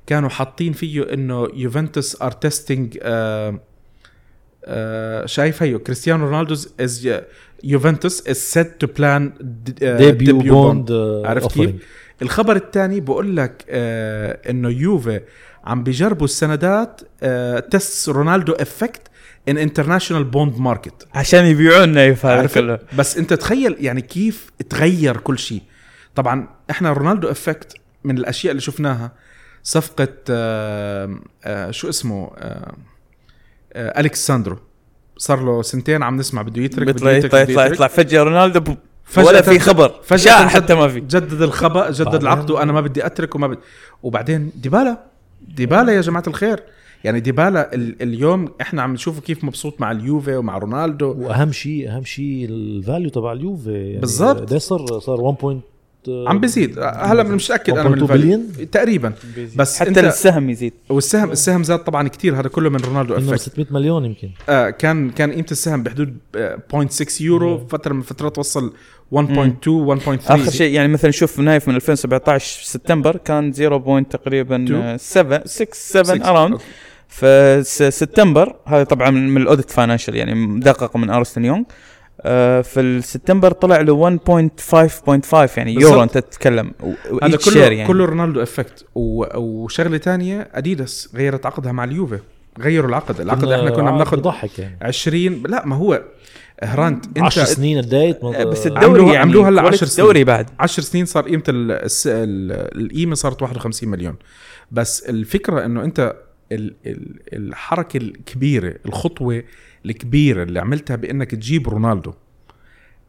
كانوا 0.08 0.30
حاطين 0.30 0.74
فيه 0.74 1.14
إنه 1.14 1.48
Juventus 1.54 2.22
are 2.22 2.32
testing 2.32 2.98
آه 3.02 3.60
آه 4.66 5.26
شايف 5.26 5.64
هيو 5.64 5.80
Cristiano 5.80 6.26
Ronaldo's 6.26 6.56
Juventus 6.80 8.28
is 8.28 8.38
set 8.38 8.82
to 8.82 8.88
plan 8.88 9.34
debut 9.98 10.38
bond 10.38 10.92
عرفت 11.26 11.52
كيف؟ 11.52 11.72
الخبر 12.22 12.56
الثاني 12.56 13.00
بقول 13.00 13.38
لك 13.38 13.66
آه 13.70 14.50
إنه 14.50 14.70
يوفي 14.70 15.22
عم 15.64 15.84
بيجربوا 15.84 16.26
السندات 16.26 17.02
آه 17.24 17.60
test 17.60 18.10
Ronaldo 18.10 18.54
effect 18.54 19.02
in 19.50 19.58
international 19.58 20.24
bond 20.24 20.58
market 20.60 21.08
عشان 21.14 21.46
يبيعون 21.46 21.90
نايف 21.90 22.26
هذا 22.26 22.48
كله. 22.48 22.72
عرفت 22.74 22.96
بس 22.96 23.18
انت 23.18 23.34
تخيل 23.34 23.76
يعني 23.80 24.02
كيف 24.02 24.50
تغير 24.70 25.18
كل 25.18 25.40
شيء. 25.40 25.62
طبعا 26.16 26.48
إحنا 26.72 26.94
Ronaldo 26.94 27.32
effect 27.32 27.74
من 28.04 28.18
الأشياء 28.18 28.52
اللي 28.52 28.62
شفناها 28.62 29.12
صفقة 29.64 30.08
آه 30.30 31.20
آه 31.44 31.72
شو 31.72 31.90
اسمه؟ 31.90 32.32
آه 32.38 32.74
آه 33.74 34.00
الكس 34.00 34.28
ساندرو 34.28 34.58
صار 35.18 35.44
له 35.46 35.62
سنتين 35.62 36.04
عم 36.04 36.18
نسمع 36.18 36.42
بده 36.42 36.62
يترك 36.62 36.88
بده 36.88 37.12
يترك 37.12 37.26
يطلع 37.34 37.42
يطلع. 37.42 37.66
يطلع. 37.66 37.88
فجأة 37.88 38.24
رونالدو 38.24 38.60
ب- 38.60 38.78
فجأة 39.06 39.26
ولا 39.28 39.42
في 39.42 39.60
خبر. 39.60 39.96
فجأة 40.04 40.48
حتى 40.48 40.76
ما 40.76 40.88
في. 40.88 41.00
جدد 41.00 41.42
الخبر 41.42 41.92
جدد 41.92 42.16
العقد 42.16 42.52
وأنا 42.52 42.72
ما 42.72 42.82
بدي 42.82 43.06
أترك 43.06 43.36
وما 43.36 43.48
بدي 43.48 43.60
وبعدين 44.04 44.52
ديبالا. 44.56 44.98
ديبالا 45.48 45.94
يا 45.94 46.02
جماعة 46.02 46.24
الخير. 46.28 46.64
يعني 47.06 47.20
ديبالا 47.20 47.74
ال... 47.76 48.02
اليوم 48.02 48.48
إحنا 48.62 48.82
عم 48.82 48.94
نشوفه 48.94 49.22
كيف 49.22 49.44
مبسوط 49.44 49.82
مع 49.82 49.92
اليوفي 49.92 50.36
ومع 50.36 50.58
رونالدو. 50.58 51.16
وأهم 51.20 51.52
شيء 51.52 51.90
أهم 51.90 52.04
شيء 52.04 52.46
ال 52.50 52.60
value 52.60 53.10
تبع 53.10 53.32
اليوفي. 53.32 53.72
يعني 53.72 54.00
بالضبط. 54.00 54.50
ده 54.50 54.58
صار 54.58 55.00
صار 55.00 55.22
1. 55.22 55.38
point- 55.38 55.76
عم 56.28 56.40
بيزيد. 56.40 56.80
هلا 56.80 57.24
مش 57.24 57.46
متأكد 57.52 57.78
أنا 57.78 57.90
من 57.90 57.96
1.2 57.96 58.02
ال 58.02 58.08
value 58.08 58.38
billion؟ 58.38 58.70
تقريبا. 58.72 59.14
بس 59.56 59.80
حتى 59.80 59.90
انت 59.90 59.98
السهم 59.98 60.50
يزيد. 60.50 60.74
والسهم 60.90 61.32
السهم 61.32 61.64
زاد 61.64 61.80
طبعا 61.80 62.08
كتير. 62.08 62.40
هذا 62.40 62.48
كله 62.48 62.70
من 62.70 62.80
رونالدو 62.80 63.16
effect 63.18 63.40
600 63.40 63.68
مليون 63.72 64.06
يمكن. 64.06 64.30
آه 64.50 64.70
كان 64.70 65.10
كان 65.10 65.32
قيمة 65.32 65.46
السهم 65.52 65.84
بحدود 65.84 66.18
آه 66.36 66.58
0.6 66.74 67.22
يورو 67.22 67.68
فترة 67.68 67.94
من 67.94 68.02
فترات 68.02 68.40
وصل 68.40 68.74
1.2 69.12 69.18
1.3 69.18 70.32
آخر 70.32 70.52
شيء 70.52 70.74
يعني 70.74 70.94
مثلا 70.94 71.12
شوف 71.12 71.40
نايف 71.40 71.68
من 71.68 71.76
2017 71.76 72.64
سبتمبر 72.64 73.18
كان 73.18 73.54
0. 73.54 73.78
point 73.78 74.16
تقريبا 74.16 74.98
7 74.98 75.42
6 75.46 75.68
7 75.72 76.30
around 76.30 76.58
في 77.20 77.62
س- 77.64 77.84
سبتمبر 77.84 78.56
هذا 78.66 78.84
طبعا 78.84 79.10
من 79.10 79.42
ال 79.42 79.46
audited 79.46 79.72
financial 79.72 80.16
يعني 80.16 80.34
مدقق 80.36 80.98
من 80.98 81.10
Ernst & 81.10 81.46
Young 81.46 81.64
آه، 82.22 82.62
في 82.62 82.80
السبتمبر 82.80 83.52
طلع 83.52 83.82
له 83.82 83.94
1.5.5 83.94 85.58
يعني 85.58 85.74
يورو. 85.74 86.04
أنت 86.04 86.18
تتكلم 86.18 86.72
هذا 87.24 87.38
كله 87.38 87.62
يعني 87.62 87.88
كله 87.88 88.06
رونالدو 88.06 88.42
effect. 88.44 88.86
وشغله 88.96 89.98
تانية 89.98 90.48
اديداس 90.54 91.10
غيرت 91.16 91.46
عقدها 91.46 91.72
مع 91.72 91.84
اليوفي 91.84 92.20
غيروا 92.60 92.90
العقد 92.90 93.22
العقد 93.22 93.52
إحنا 93.52 93.70
كنا 93.70 93.92
بناخذ 93.92 94.18
بضحك 94.18 94.60
يعني 94.60 94.78
20 94.82 95.44
لا 95.48 95.66
ما 95.66 95.76
هو 95.76 96.02
هرانت 96.64 97.06
أنت 97.06 97.22
10 97.22 97.44
سنين 97.44 97.78
قديت 97.82 98.24
آه، 98.24 98.44
بس 98.44 98.68
عملوها- 98.68 98.86
الدوري 98.86 99.06
يعني 99.06 99.18
عملوها 99.18 99.50
هلا 99.50 99.62
quality 99.62 99.84
10 99.86 99.88
سنين. 99.94 100.06
الدوري 100.06 100.24
بعد 100.24 100.50
10 100.60 100.84
سنين 100.84 101.06
صار 101.06 101.24
قيمة 101.24 101.44
القيمة 101.50 103.16
صارت 103.16 103.42
51 103.42 103.90
مليون 103.90 104.16
بس 104.72 105.02
الفكرة 105.10 105.66
إنه 105.66 105.84
أنت. 105.84 106.16
الحركة 106.52 107.98
الكبيرة 107.98 108.76
الخطوة 108.86 109.44
الكبيرة 109.86 110.44
اللي 110.44 110.60
عملتها 110.60 110.96
بإنك 110.96 111.32
تجيب 111.32 111.70
رونالدو 111.70 112.14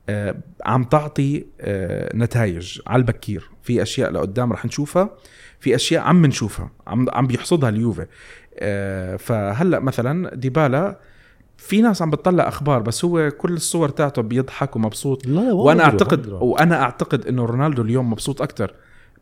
آه 0.09 0.37
عم 0.67 0.85
تعطي 0.85 1.45
آه 1.61 2.17
نتائج 2.17 2.81
على 2.87 3.01
البكير. 3.01 3.51
في 3.63 3.83
أشياء 3.83 4.11
لقدام 4.11 4.53
رح 4.53 4.65
نشوفها 4.65 5.11
في 5.61 5.75
أشياء 5.75 6.03
عم 6.03 6.27
نشوفها 6.27 6.71
عم 6.87 7.07
عم 7.13 7.27
بيحصدها 7.27 7.69
اليوفي. 7.69 8.07
آه 8.59 9.17
فهلأ 9.17 9.81
مثلا 9.81 10.35
ديبالا 10.35 10.99
في 11.57 11.81
ناس 11.81 12.03
عم 12.03 12.11
بتطلع 12.11 12.49
أخبار 12.49 12.83
بس 12.83 13.05
هو 13.05 13.31
كل 13.31 13.53
الصور 13.53 13.89
تاعته 13.89 14.23
بيضحك 14.23 14.77
ومبسوط. 14.77 15.27
لا 15.27 15.53
وأنا 15.53 15.85
اعتقد. 15.85 16.29
وأنا 16.29 16.83
أعتقد 16.83 17.27
إنه 17.27 17.45
رونالدو 17.45 17.83
اليوم 17.83 18.11
مبسوط 18.11 18.43
أكثر 18.43 18.75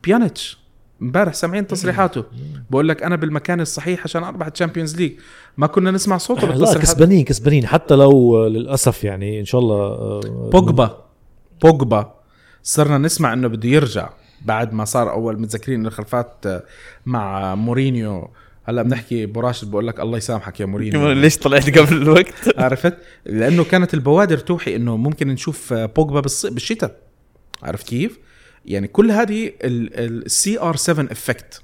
بيانيتش. 0.05 0.64
امبارح 1.03 1.35
سامعين 1.35 1.67
تصريحاته. 1.67 2.25
بقول 2.71 2.89
لك 2.89 3.03
أنا 3.03 3.17
بالمكان 3.17 3.61
الصحيح 3.61 4.05
عشان 4.05 4.25
أربح 4.25 4.47
ال 4.47 4.52
Champions 4.52 4.97
League 4.97 5.13
ما 5.57 5.67
كنا 5.67 5.91
نسمع 5.91 6.19
صوته 6.19 6.41
لا 6.43 6.47
بالتصريحات. 6.49 6.83
كسبانين 6.83 7.25
كسبانين. 7.25 7.67
حتى 7.67 7.95
لو 7.95 8.47
للأسف 8.47 9.05
يعني 9.05 9.41
إن 9.41 9.45
شاء 9.45 9.61
الله 9.61 9.77
آه، 9.77 10.21
بوجبا 10.53 11.05
بوجبا. 11.63 12.15
صرنا 12.63 12.99
نسمع 12.99 13.33
إنه 13.33 13.49
بده 13.49 13.69
يرجع 13.69 14.09
بعد 14.45 14.73
ما 14.73 14.85
صار 14.85 15.11
أول 15.13 15.41
متذكرين 15.41 15.87
الخلافات 15.87 16.35
آه، 16.47 16.63
مع 17.07 17.55
مورينيو. 17.55 18.31
هلا 18.65 18.83
بنحكي 18.83 19.25
أبو 19.25 19.41
راشد 19.41 19.71
بقول 19.71 19.87
لك 19.87 20.01
الله 20.01 20.17
يسامحك 20.19 20.61
يا 20.61 20.67
مورينيو. 20.67 21.13
ليش 21.23 21.37
طلعت 21.39 21.79
قبل 21.79 21.97
الوقت؟ 21.97 22.35
عرفت؟ 22.59 22.95
لأنه 23.27 23.65
كانت 23.65 23.95
البوادر 23.95 24.39
توحي 24.39 24.77
إنه 24.77 24.97
ممكن 24.97 25.29
نشوف 25.29 25.73
آه، 25.73 25.87
بوجبا 25.87 26.23
بالص- 26.23 26.51
بالشتاء. 26.53 26.97
عرفت 27.63 27.89
كيف؟ 27.89 28.19
يعني 28.67 28.89
كل 28.89 29.11
هذه 29.11 29.53
ال 29.63 30.61
CR7 30.61 30.77
effect 30.77 31.63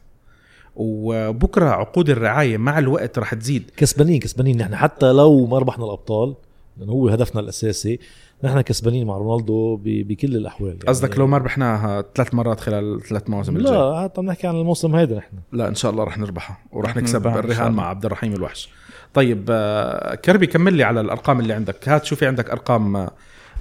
وبكرة 0.77 1.69
عقود 1.71 2.11
الرعاية 2.11 2.57
مع 2.59 2.79
الوقت 2.79 3.19
رح 3.19 3.35
تزيد. 3.35 3.71
كسبانين 3.77 4.21
كسبانين. 4.21 4.59
نحن 4.59 4.77
حتى 4.77 5.13
لو 5.13 5.47
ما 5.47 5.59
ربحنا 5.59 5.85
الأبطال 5.85 6.35
لأنه 6.79 6.93
هو 6.93 7.09
هدفنا 7.09 7.41
الأساسي 7.41 7.99
نحن 8.45 8.61
كسبانين 8.61 9.07
مع 9.07 9.17
رونالدو 9.17 9.77
ب- 9.77 9.83
بكل 9.85 10.37
الأحوال. 10.37 10.69
يعني 10.71 10.81
قصدك 10.89 11.19
لو 11.19 11.27
ما 11.27 11.39
ربحناها 11.39 12.05
ثلاث 12.15 12.35
مرات 12.35 12.61
خلال 12.61 13.01
ثلاث 13.03 13.31
مواسم 13.31 13.57
الجايه 13.57 13.73
لا 13.91 14.03
حتى 14.03 14.21
بنحكي 14.21 14.47
عن 14.47 14.57
الموسم 14.57 14.95
هيدا 14.97 15.17
نحن. 15.17 15.37
لا 15.53 15.69
إن 15.69 15.75
شاء 15.75 15.91
الله 15.91 16.05
رح 16.05 16.19
نربحها 16.19 16.59
ورح 16.73 16.91
رح 16.91 16.97
نكسب 16.97 17.27
الرهان. 17.27 17.73
مع 17.73 17.87
عبد 17.89 18.05
الرحيم 18.05 18.33
الوحش. 18.33 18.69
طيب 19.15 19.47
آه، 19.51 20.15
كربي 20.15 20.47
كمل 20.47 20.75
لي 20.75 20.83
على 20.85 21.01
الأرقام 21.01 21.41
اللي 21.41 21.53
عندك. 21.53 21.89
هات 21.89 22.05
شوفي 22.05 22.27
عندك 22.27 22.51
أرقام 22.51 22.97
آه، 22.97 23.11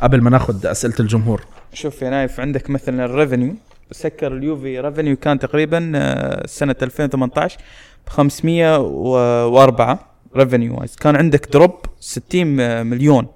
قبل 0.02 0.22
ما 0.22 0.30
ناخذ 0.30 0.66
أسئلة 0.68 0.96
الجمهور. 1.00 1.46
شوف 1.74 2.02
يا 2.02 2.10
نايف 2.10 2.40
عندك 2.40 2.70
مثلا 2.70 3.06
ال 3.06 3.12
revenue 3.12 3.56
سكر 3.92 4.34
اليوفي 4.38 4.80
revenue 4.80 5.16
كان 5.16 5.40
تقريبا 5.40 5.92
آه، 5.96 6.48
سنة 6.48 6.76
2018 6.82 7.58
ب 8.08 8.10
504 8.10 10.00
revenue 10.36 10.78
wise 10.80 10.96
كان 10.96 11.16
عندك 11.16 11.50
drop 11.54 11.76
60 12.00 12.48
مليون. 12.88 13.28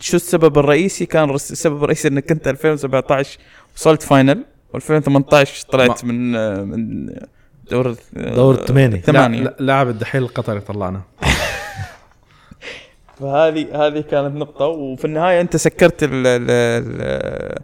شو 0.00 0.16
السبب 0.16 0.58
الرئيسي؟ 0.58 1.06
كان 1.06 1.30
السبب 1.30 1.82
الرئيسي 1.84 2.08
إنك 2.08 2.30
انت 2.30 2.48
2017 2.48 3.38
وصلت 3.76 4.02
final 4.02 4.44
و2018 4.76 5.66
طلعت 5.70 6.04
من 6.04 6.36
آه، 6.36 6.62
من 6.64 7.06
دور 7.70 7.94
آه، 8.16 8.34
دور 8.34 8.54
الثمانية. 8.54 9.00
ثمانية. 9.00 9.40
لا- 9.42 9.56
لاعب 9.60 9.88
الدحيل 9.88 10.22
القطري 10.22 10.60
طلعنا. 10.60 11.00
فهذه 13.20 13.86
هذه 13.86 14.00
كانت 14.00 14.36
نقطة. 14.36 14.66
وفي 14.66 15.04
النهاية 15.04 15.40
أنت 15.40 15.56
سكرت 15.56 16.02
ال 16.02 16.10
ال 16.26 17.58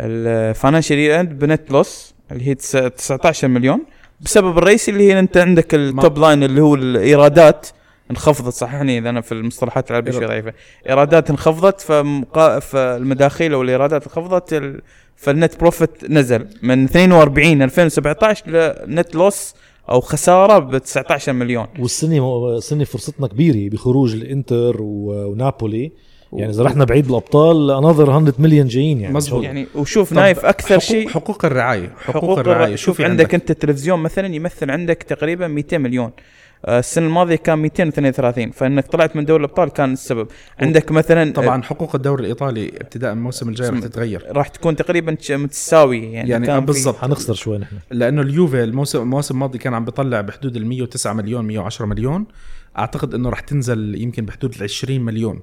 ال 0.00 0.10
financial 0.10 0.98
year 0.98 1.20
end 1.20 1.38
ب 1.38 1.46
net 1.46 1.70
loss 1.70 2.14
اللي 2.32 2.48
هي 2.48 2.54
تس- 2.54 2.70
19 2.96 3.48
مليون. 3.48 3.84
بسبب 4.20 4.58
الرئيسي 4.58 4.90
اللي 4.90 5.12
هي 5.12 5.18
أنت 5.18 5.36
عندك 5.36 5.74
ال 5.74 5.85
top 5.85 6.18
line 6.18 6.42
اللي 6.42 6.60
هو 6.60 6.74
الإيرادات 6.74 7.66
انخفضت. 8.10 8.52
صححني 8.52 8.98
إذا 8.98 9.10
أنا 9.10 9.20
في 9.20 9.32
المصطلحات 9.32 9.90
العربية 9.90 10.12
شوي 10.12 10.26
ضعيفة. 10.26 10.52
إيرادات 10.88 11.30
انخفضت 11.30 11.80
فمقا... 11.80 12.58
فالمداخيل 12.58 13.52
أو 13.52 13.62
الإيرادات 13.62 14.02
انخفضت 14.02 14.52
ال... 14.52 14.80
فال 15.16 15.34
net 15.34 15.60
profit 15.60 16.10
نزل 16.10 16.46
من 16.62 16.84
42 16.84 17.62
2017 17.62 18.50
ل 18.86 18.93
net 18.93 19.14
loss 19.14 19.54
أو 19.90 20.00
خسارة 20.00 20.58
ب 20.58 20.78
19 20.78 21.32
مليون. 21.32 21.66
والسنة 21.78 22.56
السنة 22.56 22.84
فرصتنا 22.84 23.26
كبيرة 23.26 23.70
بخروج 23.70 24.14
الإنتر 24.14 24.76
ونابولي. 24.80 25.92
يعني 26.32 26.52
إذا 26.52 26.62
رحنا 26.62 26.84
بعيد 26.84 27.06
بالابطال 27.06 27.70
انذر 27.70 28.20
100 28.20 28.32
مليون 28.38 28.66
جايين 28.66 29.00
يعني. 29.00 29.14
مزبوط. 29.14 29.44
يعني 29.44 29.66
وشوف 29.74 30.12
نايف 30.12 30.44
أكثر 30.44 30.78
شيء 30.78 31.08
حقوق 31.08 31.44
الرعاية 31.44 31.92
حقوق, 31.98 32.22
حقوق 32.22 32.38
الرعاية. 32.38 32.76
شوف 32.76 32.96
في 32.96 33.04
عندك. 33.04 33.34
أنت 33.34 33.50
التلفزيون 33.50 34.00
مثلا 34.00 34.34
يمثل 34.34 34.70
عندك 34.70 35.02
تقريبا 35.02 35.48
200 35.48 35.78
مليون. 35.78 36.10
السنة 36.68 37.06
الماضية 37.06 37.36
كان 37.36 37.58
232 37.58 38.50
فإنك 38.50 38.86
طلعت 38.86 39.16
من 39.16 39.24
دوري 39.24 39.44
الأبطال 39.44 39.68
كان 39.70 39.92
السبب. 39.92 40.28
عندك 40.60 40.92
مثلا 40.92 41.32
طبعا 41.32 41.62
حقوق 41.62 41.94
الدوري 41.94 42.20
الإيطالي 42.20 42.68
ابتداء 42.68 43.12
من 43.12 43.18
الموسم 43.18 43.48
الجاي 43.48 43.68
رح 43.68 43.76
اسم- 43.76 43.86
تتغير. 43.88 44.28
آه، 44.28 44.32
راح 44.32 44.48
تكون 44.48 44.76
تقريبا 44.76 45.16
ش- 45.20 45.30
متساوي 45.30 46.12
يعني, 46.12 46.30
يعني 46.30 46.50
آه 46.52 46.58
بالضبط. 46.58 46.96
حنخسر 46.96 47.34
شوي 47.34 47.58
نحن. 47.58 47.76
لأنه 47.90 48.22
اليوفي 48.22 48.64
الموسم 48.64 49.00
الموسم 49.02 49.34
الماضي 49.34 49.58
كان 49.58 49.74
عم 49.74 49.84
بيطلع 49.84 50.20
بحدود 50.20 50.56
ال 50.56 50.66
109 50.66 51.12
مليون 51.12 51.44
110 51.46 51.86
مليون. 51.86 52.26
أعتقد 52.78 53.14
إنه 53.14 53.28
رح 53.28 53.40
تنزل 53.40 53.94
يمكن 54.02 54.24
بحدود 54.24 54.54
ال 54.54 54.62
20 54.62 55.00
مليون. 55.04 55.40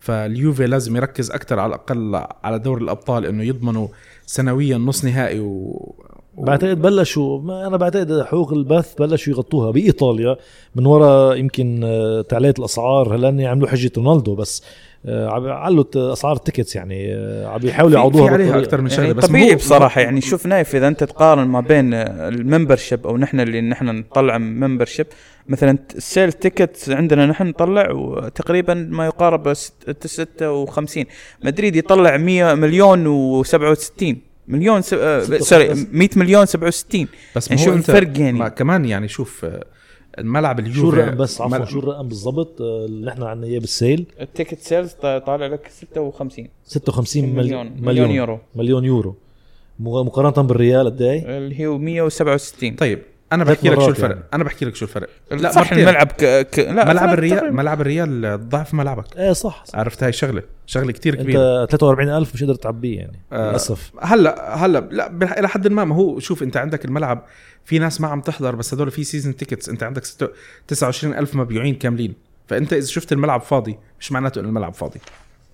فاليوفي 0.00 0.66
لازم 0.66 0.96
يركز 0.96 1.30
أكثر 1.30 1.58
على 1.58 1.68
الأقل 1.68 2.24
على 2.44 2.58
دوري 2.58 2.84
الأبطال 2.84 3.26
إنه 3.26 3.42
يضمنوا 3.44 3.88
سنويا 4.26 4.78
نص 4.78 5.04
نهائي 5.04 5.40
و... 5.40 5.94
بعتقد 6.38 6.82
بلشوا 6.82 7.40
ما 7.40 7.66
أنا 7.66 7.76
بعتقد 7.76 8.22
حقوق 8.22 8.52
البث 8.52 8.94
بلشوا 8.94 9.32
يغطوها 9.32 9.70
بإيطاليا 9.70 10.36
من 10.74 10.86
وراء 10.86 11.36
يمكن 11.36 11.80
آه، 11.84 12.20
تعليق 12.22 12.54
الأسعار. 12.58 13.16
لأن 13.16 13.40
يعملوا 13.40 13.68
حجة 13.68 13.90
رونالدو 13.96 14.34
بس 14.34 14.62
آه، 15.06 15.28
عم 15.28 15.46
علوا 15.48 15.84
أسعار 15.96 16.36
ال 16.36 16.41
tickets 16.41 16.76
يعني 16.76 17.14
آه، 17.14 17.46
عم 17.46 17.58
بيحاولوا 17.60 17.90
في, 17.90 17.96
يعوضوها 18.00 18.26
في 18.28 18.32
عليها. 18.34 18.58
أكثر 18.58 18.80
من 18.80 18.88
شغلة 18.88 19.02
يعني 19.02 19.14
بس 19.14 19.26
طبيعي 19.26 19.54
بصراحة. 19.54 20.00
يعني 20.00 20.20
شوف 20.20 20.46
نايف 20.46 20.76
إذا 20.76 20.88
أنت 20.88 21.04
تقارن 21.04 21.48
ما 21.48 21.60
بين 21.60 21.94
ال 21.94 22.04
membership 22.04 23.06
أو 23.06 23.16
نحن 23.16 23.40
اللي 23.40 23.60
نحن 23.60 23.86
نطلع 23.86 24.38
membership 24.38 25.06
مثلا 25.48 25.78
ال 25.96 26.03
sale 26.03 26.32
ticket 26.32 26.84
عندنا 26.90 27.26
نحن 27.26 27.46
نطلع 27.46 27.84
تقريبا 28.34 28.74
ما 28.74 29.06
يقارب 29.06 29.52
ست- 29.54 30.06
56 30.06 31.04
مدريد 31.44 31.76
يطلع 31.76 32.16
100 32.16 32.54
مليون 32.54 33.04
و67 33.44 34.04
مليون 34.48 34.82
س... 34.82 34.92
آه، 34.94 35.20
sorry 35.38 35.64
وخمسين. 35.64 35.88
100 35.92 36.08
مليون 36.16 36.46
67 36.46 37.08
بس 37.36 37.48
يعني 37.50 37.62
شوف 37.62 37.74
الفرق 37.76 38.18
يعني. 38.20 38.38
ما 38.38 38.48
كمان 38.48 38.84
يعني 38.84 39.08
شوف 39.08 39.44
آه، 39.44 39.64
الملعب 40.18 40.58
اليوفي 40.60 40.78
شو 40.80 40.88
الرقم 40.90 41.16
بس؟ 41.16 41.40
عفوا 41.40 41.58
مل- 41.58 41.68
شو 41.68 41.78
الرقم 41.78 42.08
بالضبط؟ 42.08 42.60
آه، 42.60 42.84
اللي 42.86 43.06
نحن 43.06 43.22
عندنا 43.22 43.46
إياه 43.46 43.58
بال 43.60 43.73
sale. 43.73 44.06
ال 44.20 44.25
ticket 44.25 44.58
sales 44.60 44.92
طالع 45.02 45.46
لك 45.46 45.68
56 45.68 46.48
56 46.64 47.22
مليون 47.34 47.66
مليون. 47.66 47.72
مليون 47.84 48.10
يورو. 48.10 48.38
مليون 48.54 48.84
يورو. 48.84 49.14
مقارنة 49.80 50.48
بالريال 50.48 50.86
قد 50.86 51.02
إيه؟ 51.02 51.38
اللي 51.38 51.66
هو 51.66 51.78
167 51.78 52.74
طيب 52.74 53.02
أنا 53.32 53.44
بحكي 53.44 53.68
لك 53.68 53.80
شو 53.80 53.88
الفرق. 53.88 54.10
يعني. 54.10 54.22
أنا 54.34 54.44
بحكي 54.44 54.64
لك 54.64 54.74
شو 54.74 54.84
الفرق. 54.84 55.08
لا 55.30 55.50
صح. 55.52 55.72
الملعب 55.72 56.06
ك... 56.12 56.24
ك... 56.50 56.58
لا 56.58 56.84
ملعب 56.88 57.08
الريال. 57.12 57.54
ملعب 57.54 57.80
الريال 57.80 58.40
ضعف 58.48 58.74
ملعبك. 58.74 59.16
إيه 59.16 59.32
صح, 59.32 59.64
صح. 59.64 59.78
عرفت 59.78 60.02
هاي 60.02 60.12
شغله 60.12 60.42
شغلة 60.66 60.92
كتير 60.92 61.14
أنت 61.14 61.22
كبيرة. 61.22 61.66
43000 61.66 62.34
مش 62.34 62.40
قادر 62.40 62.54
تعبيه 62.54 62.98
يعني 62.98 63.20
آه. 63.32 63.48
للأسف. 63.50 63.92
هلا 64.02 64.54
هلا 64.64 64.78
لا 64.90 65.08
بح- 65.08 65.32
إلى 65.38 65.48
حد 65.48 65.68
ما 65.68 65.84
ما 65.84 65.94
هو 65.94 66.18
شوف 66.18 66.42
أنت 66.42 66.56
عندك 66.56 66.84
الملعب 66.84 67.24
في 67.64 67.78
ناس 67.78 68.00
ما 68.00 68.08
عم 68.08 68.20
تحضر 68.20 68.54
بس 68.54 68.74
هدول 68.74 68.90
في 68.90 69.04
season 69.04 69.36
tickets 69.36 69.68
أنت 69.68 69.82
عندك 69.82 70.04
ستة- 70.04 70.28
29000 70.68 71.34
مبيوعين 71.36 71.74
كاملين. 71.74 72.14
فأنت 72.46 72.72
إذا 72.72 72.86
شفت 72.86 73.12
الملعب 73.12 73.40
فاضي 73.40 73.78
مش 74.00 74.12
معناته 74.12 74.38
انه 74.40 74.48
الملعب 74.48 74.74
فاضي. 74.74 75.00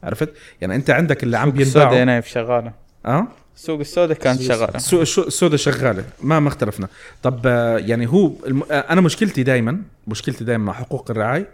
عرفت؟ 0.02 0.28
يعني 0.60 0.74
أنت 0.74 0.90
عندك 0.90 1.22
اللي 1.22 1.38
عم 1.38 1.50
بينباعوا 1.50 2.04
نايف 2.04 2.26
شغالة؟ 2.26 2.72
آه؟ 3.06 3.26
سوق 3.58 3.80
السوداء 3.80 4.16
كانت 4.16 4.42
شغاله 4.42 4.74
السوق 4.74 5.00
الشو- 5.00 5.26
السودا 5.26 5.56
شغالة. 5.56 6.04
ما 6.22 6.40
ما 6.40 6.48
اختلفنا. 6.48 6.88
طب 7.22 7.40
آه، 7.46 7.78
يعني 7.78 8.06
هو 8.08 8.32
الم... 8.46 8.62
آه، 8.62 8.74
أنا 8.74 9.00
مشكلتي 9.00 9.42
دائما 9.42 9.82
مشكلتي 10.06 10.44
دائما 10.44 10.64
مع 10.64 10.72
حقوق 10.72 11.10
الرعاية 11.10 11.48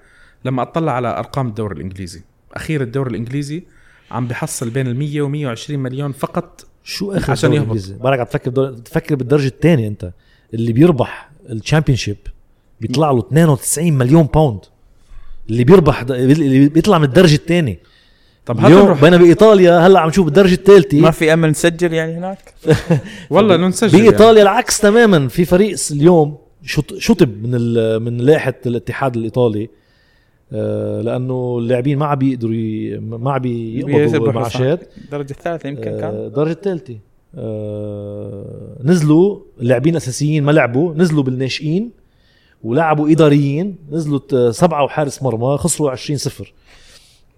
لما 0.45 0.63
أطلع 0.63 0.93
على 0.93 1.19
أرقام 1.19 1.47
الدوري 1.49 1.75
الإنجليزي. 1.77 2.23
أخير 2.55 2.83
الدوري 2.83 3.11
الإنجليزي 3.11 3.63
عم 4.11 4.29
بحصل 4.29 4.71
بين 4.71 4.87
ال 4.87 4.97
100 4.97 5.23
و 5.23 5.29
120 5.29 5.81
مليون 5.81 6.13
فقط 6.13 6.67
شو 6.85 7.13
اخر 7.13 7.33
عشان 7.33 7.53
يهبط. 7.53 7.77
بالك 8.03 8.19
عم 8.19 8.25
تفكر 8.27 8.51
بدور... 8.51 8.73
تفكر 8.73 9.15
بالدرجة 9.15 9.47
الثانية 9.47 9.89
أنت. 9.89 10.13
اللي 10.55 10.73
بيربح 10.73 11.31
ال 11.51 11.56
Championship 11.56 12.17
بيطلع 12.81 13.11
له 13.11 13.19
92 13.19 13.93
مليون 13.93 14.23
pound 14.35 14.61
اللي 15.51 15.65
بيربح. 15.65 16.01
اللي 16.01 16.69
بيطلع 16.69 16.99
من 16.99 17.05
الدرجة 17.05 17.35
الثانية. 17.35 17.79
طب 18.47 18.59
هلا 18.59 18.67
اليوم 18.69 18.85
نروح 18.85 19.01
بينا 19.01 19.17
بإيطاليا 19.17 19.87
هلأ 19.87 20.01
عم 20.01 20.09
نشوف 20.09 20.29
الدرجه 20.29 20.51
ما 20.51 20.59
الثالثه 20.59 21.11
في 21.11 21.33
أمل 21.33 21.51
نسجل 21.51 21.93
يعني 21.93 22.15
هناك؟ 22.15 22.55
والله 23.31 23.55
انه 23.55 23.69
نسجل 23.69 23.99
بإيطاليا 23.99 24.43
العكس 24.43 24.79
تماما. 24.81 25.29
في 25.29 25.45
فريق 25.45 25.77
اليوم 25.91 26.39
شط... 26.63 26.95
شطب 26.95 27.43
من 27.43 27.55
ال... 27.55 28.03
من 28.03 28.17
لائحة 28.17 28.55
الاتحاد 28.67 29.17
الإيطالي 29.17 29.69
آه 30.53 31.01
لأنه 31.01 31.57
اللاعبين 31.59 31.99
ما 31.99 32.07
عم 32.07 32.19
بيقدروا. 32.19 33.01
ما 33.01 33.33
عم 33.33 33.39
بيقبضوا. 33.39 34.33
معاشات 34.33 34.89
الدرجه 35.05 35.31
الثالثة 35.31 35.69
يمكن 35.69 35.83
كان. 35.83 36.05
آه، 36.05 36.27
الدرجه 36.27 36.53
الثالثه 36.53 36.97
آه 37.39 38.77
نزلوا 38.85 39.41
اللاعبين 39.61 39.93
الأساسيين 39.93 40.45
ما 40.45 40.53
لعبوا 40.53 40.95
نزلوا 40.95 41.23
بالناشئين 41.23 41.91
ولعبوا 42.65 43.11
إداريين 43.11 43.77
نزلوا 43.91 44.51
سبعة 44.51 44.85
وحارس 44.85 45.23
مرمى 45.23 45.57
خسروا 45.59 45.91
20 45.91 46.19
صفر. 46.19 46.53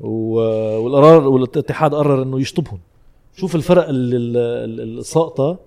والقرار 0.00 1.28
والاتحاد 1.28 1.94
قرر 1.94 2.22
إنه 2.22 2.40
يشطبهم. 2.40 2.78
شوف 3.36 3.56
الفرق 3.56 3.88
ال- 3.88 4.14
ال- 4.14 4.80
ال- 4.80 4.98
الساقطة 4.98 5.58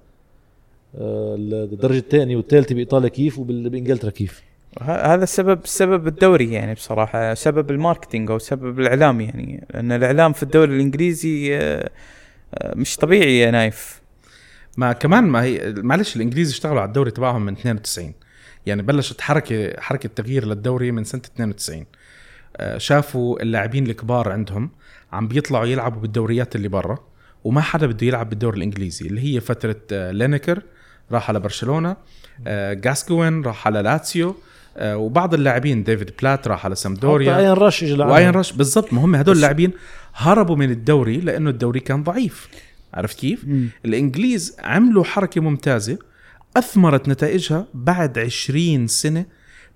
آه، 0.95 1.36
الدرجة 1.39 1.97
الثانية 1.97 2.36
والثالثة 2.36 2.75
بإيطاليا 2.75 3.09
كيف 3.09 3.39
وبانجلترا 3.39 4.09
كيف. 4.09 4.43
ه- 4.82 5.13
هذا 5.13 5.23
السبب 5.23 5.59
سبب 5.63 6.07
الدوري 6.07 6.51
يعني 6.53 6.73
بصراحة 6.73 7.34
سبب 7.34 7.71
ال 7.72 7.78
marketing 7.78 8.32
أو 8.32 8.39
سبب 8.39 8.80
الإعلام 8.80 9.21
يعني. 9.21 9.67
لأن 9.73 9.91
الإعلام 9.91 10.34
في 10.34 10.43
الدوري 10.43 10.75
الإنجليزي 10.75 11.57
آه، 11.57 11.89
آه، 12.53 12.75
مش 12.75 12.95
طبيعي 12.97 13.39
يا 13.39 13.51
نايف. 13.51 14.01
ما 14.77 14.93
كمان 14.93 15.23
ما 15.23 15.43
هي 15.43 15.73
معلش 15.77 16.15
الإنجليز 16.15 16.49
اشتغلوا 16.49 16.80
على 16.82 16.88
الدوري 16.88 17.11
تبعهم 17.11 17.45
من 17.45 17.53
92 17.53 18.13
يعني 18.65 18.82
بلشت 18.82 19.21
حركه 19.21 19.82
حركة 19.82 20.09
تغيير 20.15 20.45
للدوري 20.45 20.91
من 20.91 21.03
سنة 21.03 21.21
92 21.36 21.80
آه، 21.80 21.86
شافوا 22.78 23.41
اللاعبين 23.41 23.88
الكبار 23.88 24.32
عندهم 24.32 24.70
عم 25.14 25.28
بيطلعوا 25.28 25.66
يلعبوا 25.66 26.01
بالدوريات 26.01 26.55
اللي 26.55 26.68
برا 26.68 26.97
وما 27.43 27.62
حدا 27.62 27.88
بده 27.88 28.07
يلعب 28.07 28.30
بالدوري 28.30 28.57
الإنجليزي 28.57 29.07
اللي 29.07 29.22
هي 29.36 29.39
فترة 29.39 29.76
آه، 29.91 30.12
لينيكر 30.11 30.61
راح 31.12 31.30
على 31.30 31.39
برشلونة 31.39 31.95
آه، 32.47 32.74
جاسكوين 32.74 33.41
راح 33.41 33.68
على 33.68 33.82
لاتسيو 33.82 34.36
آه، 34.78 34.97
وبعض 34.97 35.34
اللاعبين 35.34 35.84
ديفيد 35.84 36.12
بلات 36.22 36.47
راح 36.47 36.66
على 36.66 36.76
سامبدوريا 36.76 37.38
ايان 37.38 37.53
رش 37.53 37.84
اجى. 37.84 37.93
وايان 37.93 38.30
رش 38.30 38.51
بالضبط 38.51 38.93
ما 38.93 39.05
هم 39.05 39.16
هدول 39.16 39.36
اللاعبين 39.36 39.72
هربوا 40.16 40.55
من 40.55 40.72
الدوري 40.72 41.18
لأنه 41.18 41.49
الدوري 41.49 41.80
كان 41.80 42.03
ضعيف 42.03 42.47
عرفت 42.93 43.20
كيف؟ 43.20 43.45
الإنجليز 43.86 44.57
عملوا 44.60 45.03
حركة 45.03 45.41
ممتازة 45.41 45.97
أثمرت 46.57 47.10
نتائجها 47.10 47.68
بعد 47.74 48.20
20 48.20 48.88
سنة 48.88 49.26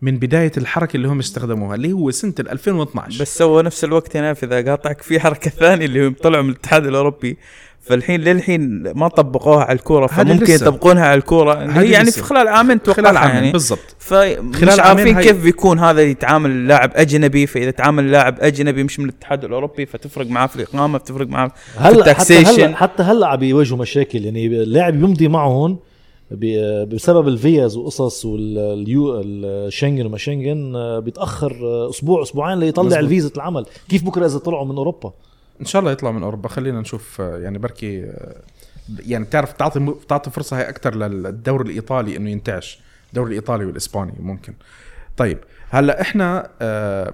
من 0.03 0.17
بداية 0.17 0.51
الحركة 0.57 0.97
اللي 0.97 1.07
هم 1.07 1.19
استخدموها 1.19 1.75
اللي 1.75 1.93
هو 1.93 2.11
سنة 2.11 2.33
ال 2.39 2.49
2012 2.49 3.21
بس 3.21 3.37
سووا 3.37 3.61
نفس 3.61 3.83
الوقت 3.83 4.15
يا 4.15 4.21
نايف 4.21 4.43
اذا 4.43 4.61
قاطعك 4.69 5.01
في 5.01 5.19
حركة 5.19 5.49
ثانية 5.51 5.85
اللي 5.85 6.07
هم 6.07 6.15
طلعوا 6.23 6.43
من 6.43 6.49
الاتحاد 6.49 6.85
الأوروبي 6.85 7.37
فالحين 7.81 8.21
للحين 8.21 8.91
ما 8.95 9.07
طبقوها 9.07 9.63
على 9.63 9.75
الكورة 9.75 10.07
فممكن. 10.07 10.53
يطبقونها 10.53 11.05
على 11.05 11.17
الكورة 11.17 11.53
هي 11.53 11.91
يعني 11.91 12.07
لسه. 12.07 12.21
في 12.21 12.27
خلال 12.27 12.47
عامين 12.47 12.79
خلال 12.79 12.95
توقعها 12.95 13.19
عامين 13.19 13.35
يعني 13.35 13.51
بالضبط 13.51 13.95
فمش 13.99 14.55
خلال 14.55 14.79
عامين 14.79 15.15
عارفين 15.15 15.19
كيف 15.19 15.43
بيكون 15.43 15.79
هذا 15.79 16.01
يتعامل 16.01 16.67
لاعب 16.67 16.91
أجنبي 16.95 17.47
فإذا 17.47 17.71
تعامل 17.71 18.11
لاعب 18.11 18.37
أجنبي 18.39 18.83
مش 18.83 18.99
من 18.99 19.09
الاتحاد 19.09 19.43
الأوروبي 19.43 19.85
فتفرق 19.85 20.27
معاه 20.27 20.47
في 20.47 20.55
الإقامة 20.55 20.97
بتفرق 20.97 21.27
معاه 21.27 21.51
حتى 21.79 21.99
ال 21.99 22.06
taxation. 22.06 22.63
هلا 22.63 22.75
حتى 22.75 23.03
هلا 23.03 23.27
عم 23.27 23.39
بيواجهوا 23.39 23.79
مشاكل 23.79 24.25
يعني 24.25 24.47
اللاعب 24.47 24.95
يمضي 24.95 25.27
معهم 25.27 25.79
بسبب 26.33 27.27
الفيز 27.27 27.77
وقصص 27.77 28.25
واليو 28.25 29.21
الشنغن 29.21 30.05
وما 30.05 30.17
شنغن 30.17 30.75
آه، 30.75 30.99
بيتأخر 30.99 31.55
أسبوع 31.89 32.23
أسبوعين 32.23 32.59
ليطلع. 32.59 32.99
الفيزا 32.99 33.31
العمل. 33.35 33.65
كيف 33.89 34.03
بكرة 34.03 34.25
إذا 34.25 34.37
طلعوا 34.37 34.65
من 34.65 34.77
أوروبا؟ 34.77 35.13
إن 35.61 35.65
شاء 35.65 35.79
الله 35.79 35.91
يطلع 35.91 36.11
من 36.11 36.23
أوروبا. 36.23 36.49
خلينا 36.49 36.81
نشوف 36.81 37.19
يعني 37.19 37.57
بركي 37.57 38.11
يعني 38.99 39.23
بتعرف 39.23 39.53
تعطي 39.53 39.93
تعطي 40.09 40.29
فرصة 40.29 40.57
هي 40.57 40.69
أكثر 40.69 40.95
للدوري 40.95 41.69
الإيطالي 41.69 42.17
إنه 42.17 42.29
ينتعش. 42.29 42.79
الدوري 43.09 43.29
الإيطالي 43.29 43.65
والإسباني 43.65 44.13
ممكن. 44.19 44.53
طيب 45.17 45.37
هلأ 45.69 46.01
إحنا 46.01 46.49
آه، 46.61 47.13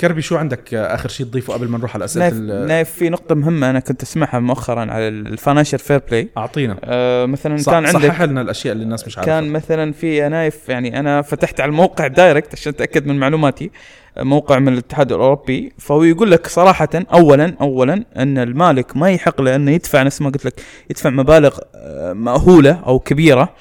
كربي 0.00 0.22
شو 0.22 0.36
عندك؟ 0.36 0.74
آه، 0.74 0.94
آخر 0.94 1.08
شيء 1.08 1.26
تضيفه 1.26 1.52
قبل 1.52 1.68
ما 1.68 1.78
نروح 1.78 1.94
على 1.94 2.04
أسئلة 2.04 2.28
نايف, 2.28 2.68
نايف 2.68 2.90
في 2.90 3.08
نقطة 3.08 3.34
مهمة 3.34 3.70
أنا 3.70 3.80
كنت 3.80 4.02
أسمعها 4.02 4.38
مؤخرا 4.38 4.80
على 4.80 5.08
ال 5.08 5.15
financial 5.15 5.78
fair 5.78 6.00
play. 6.08 6.28
أعطينا. 6.38 6.76
آه 6.84 7.26
مثلا 7.26 7.56
صح 7.56 7.72
كان 7.72 7.86
عندك 7.86 8.08
صحح 8.08 8.22
لنا 8.22 8.40
الأشياء 8.40 8.72
اللي 8.72 8.84
الناس 8.84 9.06
مش 9.06 9.18
عارفة. 9.18 9.32
كان 9.32 9.48
مثلا 9.52 9.92
في 9.92 10.16
يا 10.16 10.28
نايف 10.28 10.68
يعني 10.68 11.00
أنا 11.00 11.22
فتحت 11.22 11.60
على 11.60 11.68
الموقع 11.68 12.06
direct 12.06 12.52
عشان 12.52 12.72
أتأكد 12.72 13.06
من 13.06 13.18
معلوماتي 13.18 13.70
موقع 14.18 14.58
من 14.58 14.68
الاتحاد 14.72 15.12
الأوروبي. 15.12 15.72
فهو 15.78 16.02
يقول 16.04 16.30
لك 16.30 16.46
صراحة 16.46 16.88
اولا 17.12 17.54
اولا 17.60 18.04
أن 18.16 18.38
المالك 18.38 18.96
ما 18.96 19.10
يحق 19.10 19.40
له 19.40 19.56
انه 19.56 19.70
يدفع 19.70 20.02
نفس 20.02 20.22
ما 20.22 20.30
قلت 20.30 20.44
لك 20.44 20.60
يدفع 20.90 21.10
مبالغ 21.10 21.58
آه، 21.74 22.12
مهولة 22.12 22.82
أو 22.86 22.98
كبيرة 22.98 23.54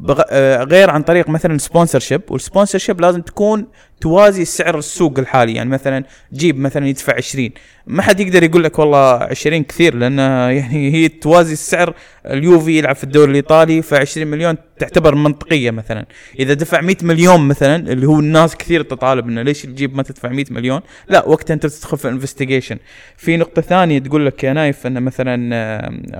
بغ... 0.00 0.22
آه، 0.30 0.64
غير 0.64 0.90
عن 0.90 1.02
طريق 1.02 1.28
مثلا 1.28 1.58
sponsorship 1.58 1.98
وال 1.98 2.22
sponsorship 2.30 3.00
لازم 3.00 3.20
تكون 3.20 3.66
توازي 4.00 4.44
سعر 4.44 4.78
السوق 4.78 5.18
الحالي. 5.18 5.54
يعني 5.54 5.70
مثلا 5.70 6.04
جيب 6.32 6.58
مثلا 6.58 6.86
يدفع 6.86 7.14
20 7.16 7.50
ما 7.86 8.02
حد 8.02 8.20
يقدر 8.20 8.42
يقول 8.42 8.64
لك 8.64 8.78
والله 8.78 9.14
20 9.14 9.64
كثير 9.64 9.94
لأن 9.94 10.18
يعني 10.58 10.92
هي 10.92 11.08
توازي 11.08 11.52
السعر. 11.52 11.94
اليوفي 12.26 12.78
يلعب 12.78 12.96
في 12.96 13.04
الدوري 13.04 13.30
الإيطالي 13.30 13.82
ف 13.82 13.94
20 13.94 14.26
مليون 14.26 14.56
تعتبر 14.78 15.14
منطقية 15.14 15.70
مثلا. 15.70 16.06
إذا 16.38 16.54
دفع 16.54 16.80
100 16.80 16.96
مليون 17.02 17.48
مثلا 17.48 17.92
اللي 17.92 18.06
هو 18.06 18.20
الناس 18.20 18.56
كثير 18.56 18.82
تطالب 18.82 19.28
انه 19.28 19.42
ليش 19.42 19.64
الجيب 19.64 19.96
ما 19.96 20.02
تدفع 20.02 20.28
100 20.28 20.44
مليون؟ 20.50 20.80
لا 21.08 21.28
وقتها 21.28 21.54
أنت 21.54 21.66
تدخل 21.66 21.98
في 21.98 22.08
investigation 22.08 22.78
في 23.16 23.36
نقطة 23.36 23.62
ثانية 23.62 23.98
تقول 23.98 24.26
لك 24.26 24.44
يا 24.44 24.52
نايف 24.52 24.86
انه 24.86 25.00
مثلا 25.00 25.54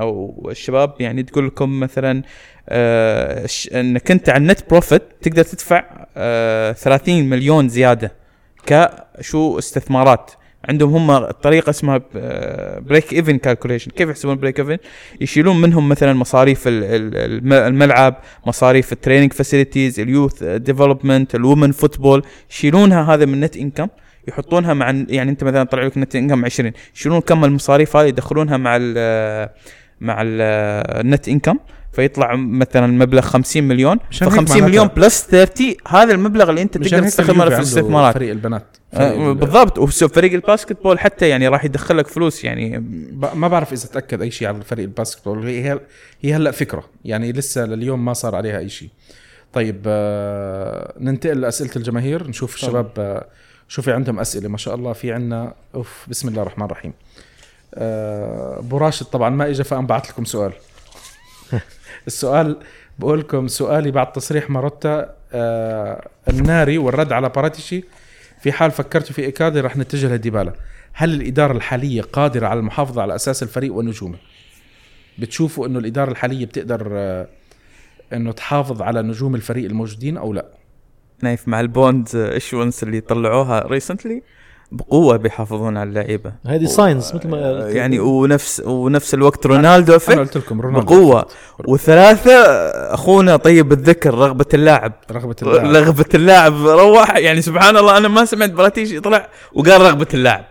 أو 0.00 0.48
الشباب 0.50 0.94
يعني 1.00 1.22
تقول 1.22 1.46
لكم 1.46 1.80
مثلا 1.80 2.22
انك 2.70 4.10
انت 4.10 4.28
على 4.28 4.38
ال 4.42 4.49
net 4.49 4.70
profit 4.70 5.02
تقدر 5.22 5.42
تدفع 5.42 5.84
آه، 6.16 6.72
30 6.72 7.24
مليون 7.24 7.68
زيادة 7.68 8.12
كشو 8.66 9.58
استثمارات. 9.58 10.30
عندهم 10.68 11.10
هم 11.10 11.24
طريقة 11.30 11.70
اسمها 11.70 12.00
break 12.80 13.12
even 13.12 13.38
calculation 13.38 13.90
كيف 13.90 14.08
يحسبون 14.08 14.34
break 14.36 14.60
even 14.60 14.78
يشيلون 15.20 15.60
منهم 15.60 15.88
مثلا 15.88 16.12
مصاريف 16.12 16.68
ال- 16.68 16.84
ال- 16.84 17.16
الم- 17.16 17.52
الملعب 17.52 18.16
مصاريف 18.46 18.92
ال 18.92 18.97
training 18.97 19.32
facilities 19.32 20.00
ال 20.00 20.07
youth 20.07 20.44
development 20.44 21.34
ال 21.34 21.40
women 21.40 21.72
football. 21.72 22.22
يشيلونها 22.50 23.14
هذا 23.14 23.24
من 23.24 23.40
net 23.40 23.56
income 23.56 23.88
يحطونها 24.28 24.74
مع 24.74 24.86
يعني 25.08 25.30
أنت 25.30 25.44
مثلا 25.44 25.64
طلع 25.64 25.82
لك 25.82 25.98
net 25.98 26.16
income 26.16 26.44
20 26.44 26.72
يشيلون 26.94 27.20
كم 27.20 27.44
المصاريف 27.44 27.96
هذه 27.96 28.06
يدخلونها 28.08 28.56
مع 28.56 28.76
ال 28.80 29.48
مع 30.00 30.22
ال- 30.22 30.40
ال 31.06 31.12
net 31.12 31.28
income 31.28 31.58
فيطلع 31.92 32.36
مثلا 32.36 32.86
مبلغ 32.86 33.20
50 33.22 33.64
مليون. 33.64 33.98
ف 33.98 34.02
مشان 34.10 34.28
هيك 34.28 34.36
50 34.36 34.56
معناتها- 34.56 34.68
مليون 34.68 34.86
plus 34.86 35.26
30 35.26 35.74
هذا 35.88 36.12
المبلغ 36.12 36.50
اللي 36.50 36.62
انت 36.62 36.74
تقدر 36.78 36.98
اليوفي 36.98 37.10
في 37.24 37.32
الاستثمارات. 37.56 38.14
فريق 38.14 38.30
البنات. 38.30 38.76
فريق 38.92 39.06
آه، 39.08 39.30
ال- 39.32 39.34
بالضبط. 39.34 39.78
وفريق 39.78 40.32
ال 40.32 40.82
basketball 40.82 40.98
حتى 40.98 41.28
يعني 41.28 41.48
راح 41.48 41.64
يدخل 41.64 41.96
لك 41.98 42.06
فلوس 42.06 42.44
يعني. 42.44 42.78
ما 43.34 43.48
بعرف 43.48 43.72
إذا 43.72 43.86
تأكد 43.88 44.22
أي 44.22 44.30
شيء 44.30 44.48
على 44.48 44.56
الفريق 44.56 44.84
ال 44.84 44.89
basketball. 44.89 45.46
هي 45.46 45.80
هي 46.22 46.34
هلا 46.34 46.50
فكرة. 46.50 46.84
يعني 47.04 47.32
لسه 47.32 47.64
لليوم 47.66 48.04
ما 48.04 48.12
صار 48.12 48.34
عليها 48.34 48.58
أي 48.58 48.68
شيء. 48.68 48.88
طيب 49.52 49.82
آه 49.86 50.94
ننتقل 51.00 51.40
لأسئلة 51.40 51.70
الجماهير. 51.76 52.28
نشوف 52.28 52.54
الشباب 52.54 52.90
آه 52.98 53.26
شو 53.68 53.82
في 53.82 53.92
عندهم 53.92 54.20
أسئلة. 54.20 54.48
ما 54.48 54.56
شاء 54.56 54.74
الله 54.74 54.92
في 54.92 55.12
عندنا 55.12 55.54
أوف 55.74 56.06
بسم 56.08 56.28
الله 56.28 56.42
الرحمن 56.42 56.64
الرحيم. 56.64 56.92
آه 57.74 58.58
ابو 58.58 58.78
راشد 58.78 59.06
طبعا 59.06 59.30
ما 59.30 59.46
اجى 59.48 59.64
فأنا 59.64 59.86
بعت 59.86 60.10
لكم 60.10 60.24
سؤال. 60.24 60.52
السؤال 62.08 62.56
بقول 62.98 63.20
لكم 63.20 63.48
سؤالي 63.48 63.90
بعد 63.90 64.12
تصريح 64.12 64.50
ماروتا 64.50 65.14
آه 65.32 66.08
الناري 66.28 66.78
والرد 66.78 67.12
على 67.12 67.28
باراتيشي 67.28 67.84
في 68.40 68.52
حال 68.52 68.70
فكرتوا 68.70 69.14
في 69.14 69.24
ايكاردي 69.24 69.60
رح 69.60 69.76
نتجه 69.76 70.14
لديبالا. 70.14 70.52
هل 70.92 71.14
الإدارة 71.14 71.52
الحالية 71.52 72.02
قادرة 72.02 72.46
على 72.46 72.60
المحافظة 72.60 73.02
على 73.02 73.14
أساس 73.14 73.42
الفريق 73.42 73.74
ونجومه؟ 73.74 74.18
بتشوفوا 75.18 75.66
إنه 75.66 75.78
الإدارة 75.78 76.10
الحالية 76.10 76.46
بتقدر 76.46 76.88
آه، 76.92 77.28
إنه 78.12 78.32
تحافظ 78.32 78.82
على 78.82 79.02
نجوم 79.02 79.34
الفريق 79.34 79.64
الموجودين 79.64 80.16
أو 80.16 80.32
لا؟ 80.32 80.46
نايف 81.22 81.48
مع 81.48 81.60
البوند 81.60 82.08
ايشونس 82.14 82.82
اللي 82.82 83.00
طلعوها 83.00 83.66
ريسنتلي 83.66 84.22
بقوة 84.72 85.16
بيحافظون 85.16 85.76
على 85.76 85.88
اللعيبة. 85.88 86.32
هذه 86.46 86.64
ساينس 86.64 87.14
مثل 87.14 87.28
ما 87.28 87.48
قلت. 87.48 87.74
يعني 87.74 88.00
ونفس 88.00 88.62
ونفس 88.66 89.14
الوقت 89.14 89.46
رونالدو 89.46 89.92
أنا 89.92 89.96
افكت 89.96 90.18
قلت 90.18 90.36
لكم 90.36 90.60
رونالدو 90.60 90.86
بقوة. 90.86 91.26
وثلاثة 91.68 92.32
أخونا 92.94 93.36
طيب 93.36 93.72
الذكر 93.72 94.14
رغبة 94.14 94.46
اللاعب. 94.54 94.92
رغبة 95.10 95.36
اللاعب. 95.42 95.76
رغبة 95.76 96.04
اللاعب 96.14 96.66
روح. 96.66 97.16
يعني 97.16 97.42
سبحان 97.42 97.76
الله 97.76 97.96
أنا 97.96 98.08
ما 98.08 98.24
سمعت 98.24 98.50
براتيشي 98.50 99.00
طلع 99.00 99.28
وقال 99.52 99.80
رغبة 99.80 100.06
اللاعب. 100.14 100.44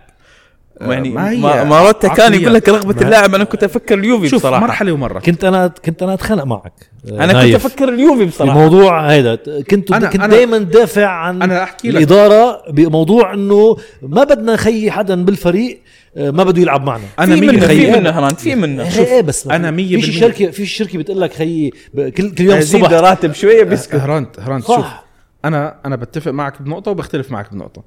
يعني 0.80 1.08
ما 1.10 1.30
هي 1.30 1.36
ما 1.36 1.64
ماروتا 1.64 2.08
كان. 2.08 2.34
يقول 2.34 2.54
لك 2.54 2.68
رغبة 2.68 3.02
اللاعب 3.02 3.34
أنا 3.34 3.44
كنت 3.44 3.64
أفكر 3.64 3.98
اليوفي 3.98 4.28
شوف 4.28 4.40
بصراحة. 4.40 4.62
مرحلة 4.66 4.92
ومرة. 4.92 5.18
كنت 5.20 5.44
أنا 5.44 5.66
كنت 5.84 6.02
أنا 6.02 6.14
أتخانق 6.14 6.44
معك. 6.44 6.72
أنا 7.08 7.26
كنت 7.26 7.34
نايف. 7.34 7.66
أفكر 7.66 7.88
اليوفي 7.88 8.24
بصراحة. 8.24 8.54
بموضوع 8.58 9.10
هيدا. 9.10 9.34
كنت 9.70 9.92
أنا- 9.92 10.04
كنت 10.04 10.22
أنا- 10.22 10.26
دائما 10.26 10.58
دافع 10.58 11.06
عن 11.06 11.42
أنا 11.42 11.62
أحكي 11.62 11.88
لك. 11.90 11.96
الإدارة 11.96 12.62
بموضوع 12.70 13.34
إنه 13.34 13.76
ما 14.02 14.24
بدنا 14.24 14.54
نخلي 14.54 14.90
حدا 14.90 15.24
بالفريق 15.24 15.82
آه، 16.16 16.30
ما 16.30 16.44
بده 16.44 16.62
يلعب 16.62 16.84
معنا. 16.86 17.02
أنا 17.18 17.34
في 17.34 17.40
منه 17.40 17.66
في. 17.66 17.90
منه. 17.90 18.10
هران 18.10 18.34
في 18.34 18.54
منه. 18.54 18.82
إيه 18.98 19.04
إيه 19.14 19.20
بس 19.20 19.46
أنا 19.46 19.70
مية 19.70 19.96
في 19.96 20.06
بالمية. 20.06 20.20
شركه 20.20 20.50
في 20.50 20.66
شركة 20.66 20.98
بتقول 20.98 21.20
لك 21.20 21.32
خيي 21.32 21.70
كل 21.96 22.10
كل 22.10 22.44
يوم 22.44 22.58
الصبح. 22.58 22.90
راتب 22.92 23.32
شوية 23.32 23.62
بيسكت 23.64 23.94
هرانت 23.94 24.40
هرانت 24.40 24.66
شوف. 24.66 24.76
صح 24.76 25.04
أنا 25.44 25.74
أنا 25.86 25.96
بتفق 25.96 26.30
معك 26.30 26.62
بنقطة 26.62 26.90
وبختلف 26.90 27.30
معك 27.30 27.52
بنقطة. 27.52 27.82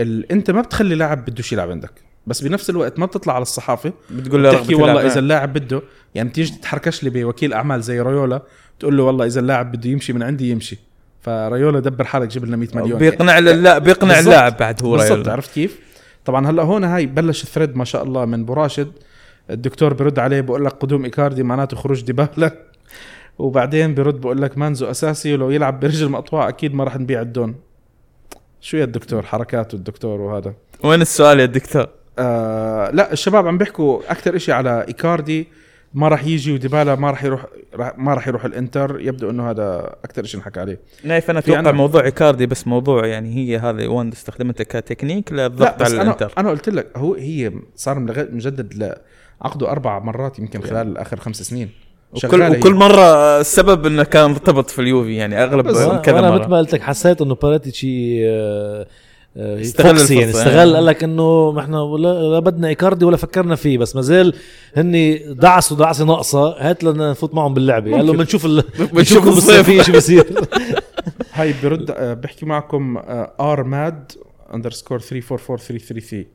ال... 0.00 0.32
أنت 0.32 0.50
ما 0.50 0.60
بتخلي 0.60 0.94
لاعب 0.94 1.24
بدوش 1.24 1.52
يلعب 1.52 1.70
عندك. 1.70 1.92
بس 2.26 2.44
بنفس 2.44 2.70
الوقت 2.70 2.98
ما 2.98 3.06
بتطلع 3.06 3.34
على 3.34 3.42
الصحافة 3.42 3.92
بتقول 4.10 4.42
له 4.42 4.50
بتحكي 4.50 4.74
والله. 4.74 5.06
إذا 5.06 5.18
اللاعب 5.18 5.52
بده 5.52 5.82
يعني 6.14 6.28
تيجي 6.28 6.52
تتحركش 6.58 7.04
لي 7.04 7.10
بوكيل 7.10 7.52
أعمال 7.52 7.82
زي 7.82 8.00
ريولا 8.00 8.42
تقول 8.78 8.96
له 8.96 9.02
والله 9.02 9.26
إذا 9.26 9.40
اللاعب 9.40 9.72
بده 9.72 9.90
يمشي 9.90 10.12
من 10.12 10.22
عندي 10.22 10.50
يمشي 10.50 10.78
فريولا 11.20 11.80
دبر 11.80 12.04
حالك 12.04 12.28
جيب 12.28 12.44
لنا 12.44 12.56
100 12.56 12.68
مليون 12.74 12.98
بيقنع 12.98 13.38
لا 13.38 13.78
بيقنع. 13.78 14.18
اللاعب 14.18 14.56
بعد 14.56 14.82
هو 14.82 14.96
بالضبط. 14.96 15.28
عرفت 15.28 15.52
كيف؟ 15.52 15.78
طبعا 16.24 16.50
هلأ 16.50 16.62
هون 16.62 16.84
هاي 16.84 17.06
بلش 17.06 17.42
ال 17.42 17.47
thread 17.47 17.76
ما 17.76 17.84
شاء 17.84 18.02
الله 18.02 18.24
من 18.24 18.44
ابو 18.44 18.60
راشد 18.60 18.92
الدكتور 19.50 19.94
برد 19.94 20.18
عليه 20.18 20.40
بقول 20.40 20.64
لك 20.64 20.72
قدوم 20.72 21.04
إيكاردي 21.04 21.42
معناته 21.42 21.76
خروج 21.76 22.02
ديبالا 22.02 22.52
وبعدين 23.38 23.94
برد 23.94 24.20
بقول 24.20 24.42
لك 24.42 24.58
مانزو 24.58 24.90
أساسي 24.90 25.34
ولو 25.34 25.50
يلعب 25.50 25.80
برجل 25.80 26.08
مقطوعة 26.08 26.48
أكيد 26.48 26.74
ما 26.74 26.84
راح 26.84 26.96
نبيع 26.96 27.20
الدون 27.20 27.54
شو 28.60 28.76
يا 28.76 28.84
الدكتور 28.84 29.22
حركاته 29.22 29.76
الدكتور 29.76 30.20
وهذا 30.20 30.54
وين 30.84 31.00
السؤال 31.02 31.40
يا 31.40 31.46
دكتور؟ 31.46 31.86
آه 32.18 32.90
لا 32.90 33.12
الشباب 33.12 33.46
عم 33.48 33.58
بيحكوا 33.58 34.00
أكثر 34.12 34.38
شيء 34.38 34.54
على 34.54 34.84
إيكاردي. 34.88 35.48
ما 35.94 36.08
راح 36.08 36.24
يجي 36.26 36.52
وديبالا 36.52 36.94
ما 36.94 37.10
راح 37.10 37.24
يروح 37.24 37.46
ما 37.96 38.14
راح 38.14 38.28
يروح 38.28 38.44
الإنتر. 38.44 39.00
يبدو 39.00 39.30
إنه 39.30 39.50
هذا 39.50 39.94
أكثر 40.04 40.24
شيء 40.24 40.40
انحكى 40.40 40.60
عليه. 40.60 40.80
نايف 41.04 41.30
أنا 41.30 41.40
في 41.40 41.52
أتوقع 41.52 41.72
موضوع 41.72 42.04
إيكاردي 42.04 42.46
بس 42.46 42.66
موضوع 42.66 43.06
يعني 43.06 43.34
هي 43.36 43.58
هذا 43.58 43.88
one 43.88 44.08
استخدمته 44.12 44.64
كتكنيك 44.64 45.32
لا 45.32 45.48
للضغط 45.48 45.82
على 45.82 45.94
الإنتر. 46.02 46.32
أنا 46.38 46.50
قلت 46.50 46.68
لك 46.68 46.86
هو 46.96 47.14
هي 47.14 47.52
صار 47.76 47.98
ملغ- 47.98 48.30
مجدد 48.34 48.94
عقده 49.42 49.70
أربع 49.70 49.98
مرات 49.98 50.38
يمكن 50.38 50.60
خلال 50.60 50.98
آخر 50.98 51.20
خمس 51.20 51.42
سنين. 51.42 51.70
وكل. 52.12 52.42
وكل 52.42 52.74
مرة 52.74 53.40
السبب 53.40 53.86
إنه 53.86 54.02
كان 54.02 54.30
مرتبط 54.30 54.70
في 54.70 54.78
اليوفي 54.80 55.14
يعني 55.16 55.44
أغلب 55.44 55.70
كذا 56.02 56.18
أنا 56.18 56.30
مثل 56.30 56.40
مره 56.42 56.46
ما 56.48 56.58
قلت 56.58 56.72
لك 56.72 56.82
حسيت 56.82 57.20
إنه 57.22 57.34
باراتيتشي 57.34 58.28
آه، 58.30 58.86
استغل 59.36 59.96
فوكسي 59.96 60.14
يعني. 60.18 60.30
استغل 60.30 60.56
يعني. 60.56 60.72
قال 60.74 60.86
لك 60.86 61.04
إنه 61.04 61.52
ما 61.52 61.60
إحنا 61.60 61.80
ولا, 61.82 62.22
لا 62.22 62.38
بدنا 62.38 62.68
إيكاردي 62.68 63.04
ولا 63.04 63.16
فكرنا 63.16 63.54
فيه 63.56 63.78
بس 63.78 63.96
ما 63.96 64.02
زال 64.02 64.34
هن 64.76 65.18
دعسوا 65.34 65.76
دعسه 65.76 66.04
ناقصة 66.04 66.48
هات 66.58 66.84
لنا 66.84 67.10
نفوت 67.10 67.34
معهم 67.34 67.54
باللعبة. 67.54 67.96
قال 67.96 68.06
له. 68.06 68.12
بنشوف. 68.18 68.46
بنشوف 68.92 69.24
بالصيفيه 69.24 69.82
شو 69.82 69.92
بصير. 69.92 70.26
هاي 71.34 71.54
برد 71.62 71.90
آه، 71.90 72.14
بحكي 72.14 72.46
معكم 72.46 72.96
ار 73.40 73.64
ماد 73.64 74.12
اندرسكور 74.54 74.98
344333 75.00 76.26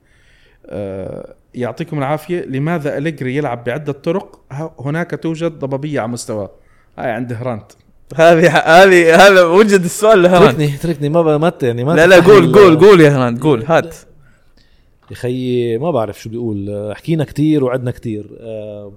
آه، 0.66 1.34
يعطيكم 1.56 1.98
العافية. 1.98 2.42
لماذا 2.46 2.98
إليجري 2.98 3.36
يلعب 3.36 3.64
بعدة 3.64 3.92
طرق؟ 3.94 4.40
ه- 4.52 4.72
هناك 4.80 5.20
توجد 5.24 5.60
ضبابية 5.60 6.00
على 6.00 6.10
مستواه 6.12 6.52
هاي 6.98 7.12
عند 7.12 7.34
هرانت. 7.34 7.72
هذه 8.16 8.58
هذه 8.58 9.28
هذا 9.28 9.44
وجد 9.44 9.84
السؤال 9.84 10.22
لهران. 10.24 10.48
تركني 10.52 10.68
تركني 10.78 11.10
ما 11.10 11.22
ب- 11.22 11.42
ما 11.42 11.50
ت- 11.50 11.64
يعني 11.64 11.84
ما 11.84 11.92
لا 11.94 12.08
لا 12.08 12.20
قول 12.20 12.54
قول 12.54 12.80
قول 12.80 13.02
يا 13.02 13.10
هران 13.10 13.38
قول 13.40 13.64
هات. 13.68 13.96
يا 15.12 15.16
خيي 15.16 15.78
ما 15.78 15.92
بعرف 15.92 16.22
شو 16.22 16.30
بيقول. 16.30 16.70
آه، 16.70 16.94
حكينا 16.94 17.24
كتير 17.24 17.64
وعدنا 17.64 17.92
كتير. 17.92 18.30
آه، 18.40 18.94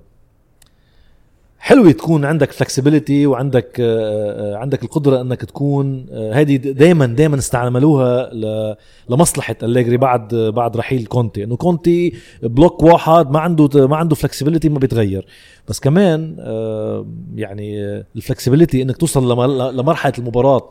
حلوة 1.65 1.93
تكون 1.93 2.25
عندك 2.25 2.53
flexibility 2.53 3.27
وعندك 3.27 3.77
آه، 3.81 4.55
آه، 4.55 4.57
عندك 4.57 4.83
القدرة 4.83 5.21
انك 5.21 5.45
تكون 5.45 6.07
هذه 6.33 6.57
دائما 6.57 7.07
دائما 7.07 7.39
استعملوها 7.39 8.31
ل- 8.35 8.75
لمصلحة 9.11 9.57
أليجري 9.63 9.97
بعد 9.97 10.35
بعد 10.35 10.77
رحيل 10.77 11.07
كونتي 11.07 11.45
انه 11.45 11.57
كونتي 11.57 12.13
block 12.43 12.83
واحد 12.83 13.31
ما 13.31 13.41
عنده 13.41 13.87
ما 13.89 13.97
عنده 13.97 14.15
flexibility 14.15 14.69
ما 14.69 14.79
بيتغير 14.79 15.27
بس 15.69 15.81
كمان 15.81 16.37
آه، 16.41 17.07
يعني 17.35 17.81
الفلكسبيليتي 18.17 18.83
انك 18.83 18.97
توصل 18.97 19.33
لم- 19.33 19.81
لمرحلة 19.81 20.13
المباراة 20.19 20.69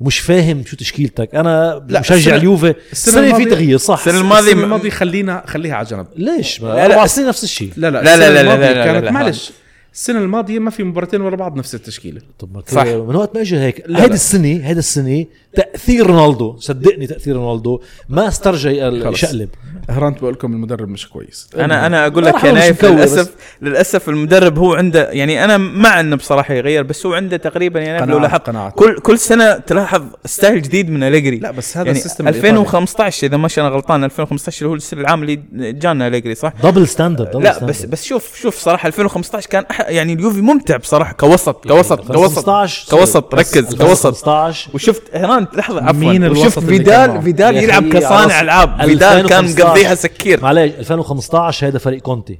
ومش 0.00 0.18
فاهم 0.18 0.64
شو 0.64 0.76
تشكيلتك 0.76 1.34
أنا 1.34 1.84
لا، 1.88 2.00
مشجع 2.00 2.30
السنة- 2.32 2.34
اليوفي 2.34 2.74
السنة 2.92 3.20
السنة 3.20 3.36
في 3.38 3.44
الماضية- 3.44 3.50
تغيير 3.50 3.78
صح 3.78 3.98
السنة 4.06 4.20
الماضية 4.20 4.40
السنة 4.40 4.60
م- 4.60 4.64
الماضية 4.64 4.90
خلينا 4.90 5.42
خليها 5.46 5.74
على 5.74 5.86
جنب 5.86 6.06
ليش 6.16 6.62
ما 6.62 6.68
لا، 6.68 6.88
لا، 6.88 7.04
الس- 7.04 7.14
سنين 7.16 7.28
نفس 7.28 7.44
الشيء 7.44 7.70
لا 7.76 7.90
لا 7.90 8.02
لا، 8.02 8.14
السنة 8.14 8.28
لا، 8.28 8.32
لا، 8.34 8.40
الماضية 8.40 8.66
لا، 8.72 8.74
لا، 8.74 8.84
كانت 8.84 9.04
لا، 9.04 9.10
معلش 9.10 9.52
السنة 9.96 10.18
الماضية 10.18 10.58
ما 10.58 10.70
في 10.70 10.84
مباراتين 10.84 11.20
ورا 11.20 11.36
بعض 11.36 11.56
نفس 11.56 11.74
التشكيلة 11.74 12.20
طب 12.38 12.54
ما 12.54 12.62
صح. 12.66 12.84
من 12.86 13.16
وقت 13.16 13.34
ما 13.34 13.40
اجى 13.40 13.56
هيك 13.58 13.90
هيدي. 13.90 14.14
السنة 14.14 14.48
هيدي 14.48 14.78
السنة 14.78 15.26
تأثير 15.56 16.06
رونالدو. 16.06 16.56
صدقني 16.58 17.06
تأثير 17.06 17.36
رونالدو. 17.36 17.80
ما 18.08 18.28
استرجع 18.28 18.90
خلص. 18.90 19.22
يشقلب 19.22 19.48
هرانت 19.90 20.18
بقول 20.18 20.32
لكم 20.32 20.52
المدرب 20.52 20.88
مش 20.88 21.08
كويس. 21.08 21.48
أنا 21.56 21.86
أنا 21.86 22.06
أقول 22.06 22.28
أنا 22.28 22.36
لك 22.36 22.44
يا 22.44 22.52
نايف 22.52 22.84
مكوي 22.84 22.96
للاسف 22.96 23.30
للأسف 23.62 24.08
المدرب 24.08 24.58
هو 24.58 24.74
عنده 24.74 25.10
يعني 25.10 25.44
أنا 25.44 25.56
مع 25.56 26.00
إنه 26.00 26.16
بصراحة 26.16 26.54
يغير 26.54 26.82
بس 26.82 27.06
هو 27.06 27.14
عنده 27.14 27.36
تقريبا 27.36 27.80
يعني 27.80 28.06
لو 28.06 28.18
قناعات 28.18 28.48
لاحظت 28.48 28.78
كل 28.78 28.98
كل 28.98 29.18
سنة 29.18 29.54
تلاحظ 29.54 30.02
style 30.24 30.62
جديد 30.62 30.90
من 30.90 31.02
أليجري. 31.02 31.38
لا 31.38 31.50
بس 31.50 31.76
هذا 31.76 31.86
يعني 31.86 31.98
ال 31.98 32.02
system 32.02 32.28
الإيطالي. 32.28 32.50
2015 32.50 33.26
إذا 33.26 33.36
مش 33.36 33.58
أنا 33.58 33.68
غلطان 33.68 34.04
2015 34.04 34.58
اللي 34.62 34.70
هو 34.70 34.74
السنة 34.74 35.00
العام 35.00 35.22
اللي 35.22 35.40
جانا 35.72 36.06
أليجري 36.06 36.34
صح؟ 36.34 36.52
double 36.62 36.88
standard 36.88 37.36
لا. 37.36 37.64
بس 37.64 37.84
بس 37.84 38.04
شوف 38.04 38.36
شوف 38.36 38.58
صراحة 38.58 38.86
2015 38.86 39.48
كان 39.48 39.64
أح 39.70 39.80
يعني 39.80 40.12
اليوفي 40.12 40.40
ممتع 40.40 40.76
بصراحة 40.76 41.12
كوسط 41.12 41.68
كوسط 41.68 42.00
كوسط 42.00 42.10
2015 42.10 42.90
كوسط 42.90 43.34
ركز 43.34 43.74
كوسط. 43.74 44.06
2015 44.06 44.70
وشفت 44.74 45.02
هران 45.14 45.45
لحظة 45.54 45.84
عفوا. 45.84 45.92
مين 45.92 46.24
الوسط 46.24 46.58
كان 46.58 46.68
فيدال؟ 46.68 47.22
فيدال 47.22 47.56
يلعب 47.56 47.88
كصانع 47.88 48.40
ألعاب. 48.40 48.82
فيدال 48.82 49.28
كان 49.28 49.44
2015 49.44 49.64
مقضيها 49.64 49.94
سكير. 49.94 50.42
معلش 50.42 50.72
2015 50.78 51.66
هذا 51.66 51.78
فريق 51.78 52.02
كونتي. 52.02 52.38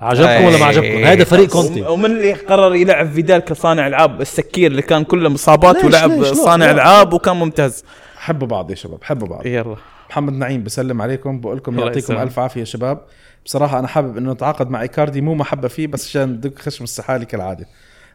عجبكم 0.00 0.44
ولا 0.44 0.58
ما 0.58 0.64
عجبكم 0.64 1.04
هذا 1.04 1.24
فريق 1.24 1.48
كونتي. 1.48 1.82
ومن 1.82 2.04
اللي 2.04 2.32
قرر 2.32 2.74
يلعب 2.74 3.12
فيدال 3.12 3.38
كصانع 3.38 3.86
ألعاب؟ 3.86 4.20
السكير 4.20 4.70
اللي 4.70 4.82
كان 4.82 5.04
كله 5.04 5.28
مصابات 5.28 5.84
ولعب 5.84 6.24
صانع. 6.24 6.70
ألعاب 6.70 7.12
وكان 7.12 7.36
ممتاز. 7.36 7.84
حبوا 8.16 8.48
بعض 8.48 8.70
يا 8.70 8.74
شباب 8.74 9.04
حبوا 9.04 9.28
بعض. 9.28 9.46
يلا. 9.46 9.76
محمد 10.10 10.32
نعيم 10.32 10.62
بسلم 10.62 11.02
عليكم 11.02 11.40
بقول 11.40 11.56
لكم 11.56 11.78
يعطيكم. 11.78 12.16
ألف 12.16 12.38
عافية 12.38 12.60
يا 12.60 12.64
شباب. 12.64 13.00
بصراحة 13.44 13.78
أنا 13.78 13.88
حابب 13.88 14.16
إنه 14.16 14.32
نتعاقد 14.32 14.70
مع 14.70 14.82
إيكاردي 14.82 15.20
مو 15.20 15.34
محبة 15.34 15.68
فيه 15.68 15.86
بس 15.86 16.08
عشان 16.08 16.40
دق 16.40 16.58
خشم 16.58 16.84
السحالي 16.84 17.26
كالعادة. 17.26 17.66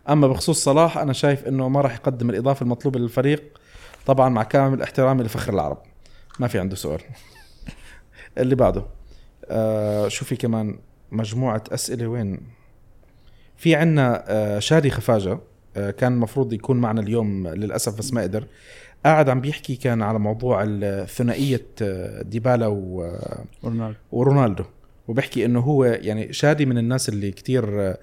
أما 0.09 0.27
بخصوص 0.27 0.63
صلاح 0.63 0.97
أنا 0.97 1.13
شايف 1.13 1.47
إنه 1.47 1.69
ما 1.69 1.81
راح 1.81 1.93
يقدم 1.93 2.29
الإضافة 2.29 2.63
المطلوبة 2.63 2.99
للفريق. 2.99 3.43
طبعا 4.09 4.29
مع 4.29 4.43
كامل 4.43 4.81
احترامي 4.81 5.23
لفخر 5.23 5.53
العرب. 5.53 5.77
ما 6.39 6.47
في 6.47 6.59
عنده 6.59 6.75
سؤال. 6.75 7.01
اللي 8.37 8.55
بعده. 8.55 8.85
آه 9.45 10.07
شو 10.07 10.25
في 10.25 10.35
كمان؟ 10.35 10.79
مجموعة 11.11 11.63
أسئلة 11.71 12.07
وين؟ 12.07 12.39
في 13.57 13.75
عنا 13.75 14.23
آه 14.27 14.59
شادي 14.59 14.89
خفاجة 14.89 15.39
آه 15.77 15.91
كان 15.91 16.13
المفروض 16.13 16.53
يكون 16.53 16.77
معنا 16.77 17.01
اليوم 17.01 17.47
للأسف 17.47 17.97
بس 17.97 18.13
ما 18.13 18.21
قدر. 18.21 18.47
قاعد 19.05 19.29
عم 19.29 19.41
بيحكي 19.41 19.75
كان 19.75 20.01
على 20.01 20.19
موضوع 20.19 20.63
الثنائية 20.67 21.65
آه، 21.81 22.21
ديبالا 22.21 22.67
و 22.67 23.11
ورونالدو. 24.11 24.63
وبحكي 25.07 25.45
إنه 25.45 25.59
هو 25.59 25.83
يعني 25.85 26.33
شادي 26.33 26.65
من 26.65 26.77
الناس 26.77 27.09
اللي 27.09 27.31
كتير 27.31 27.81
آه، 27.81 27.97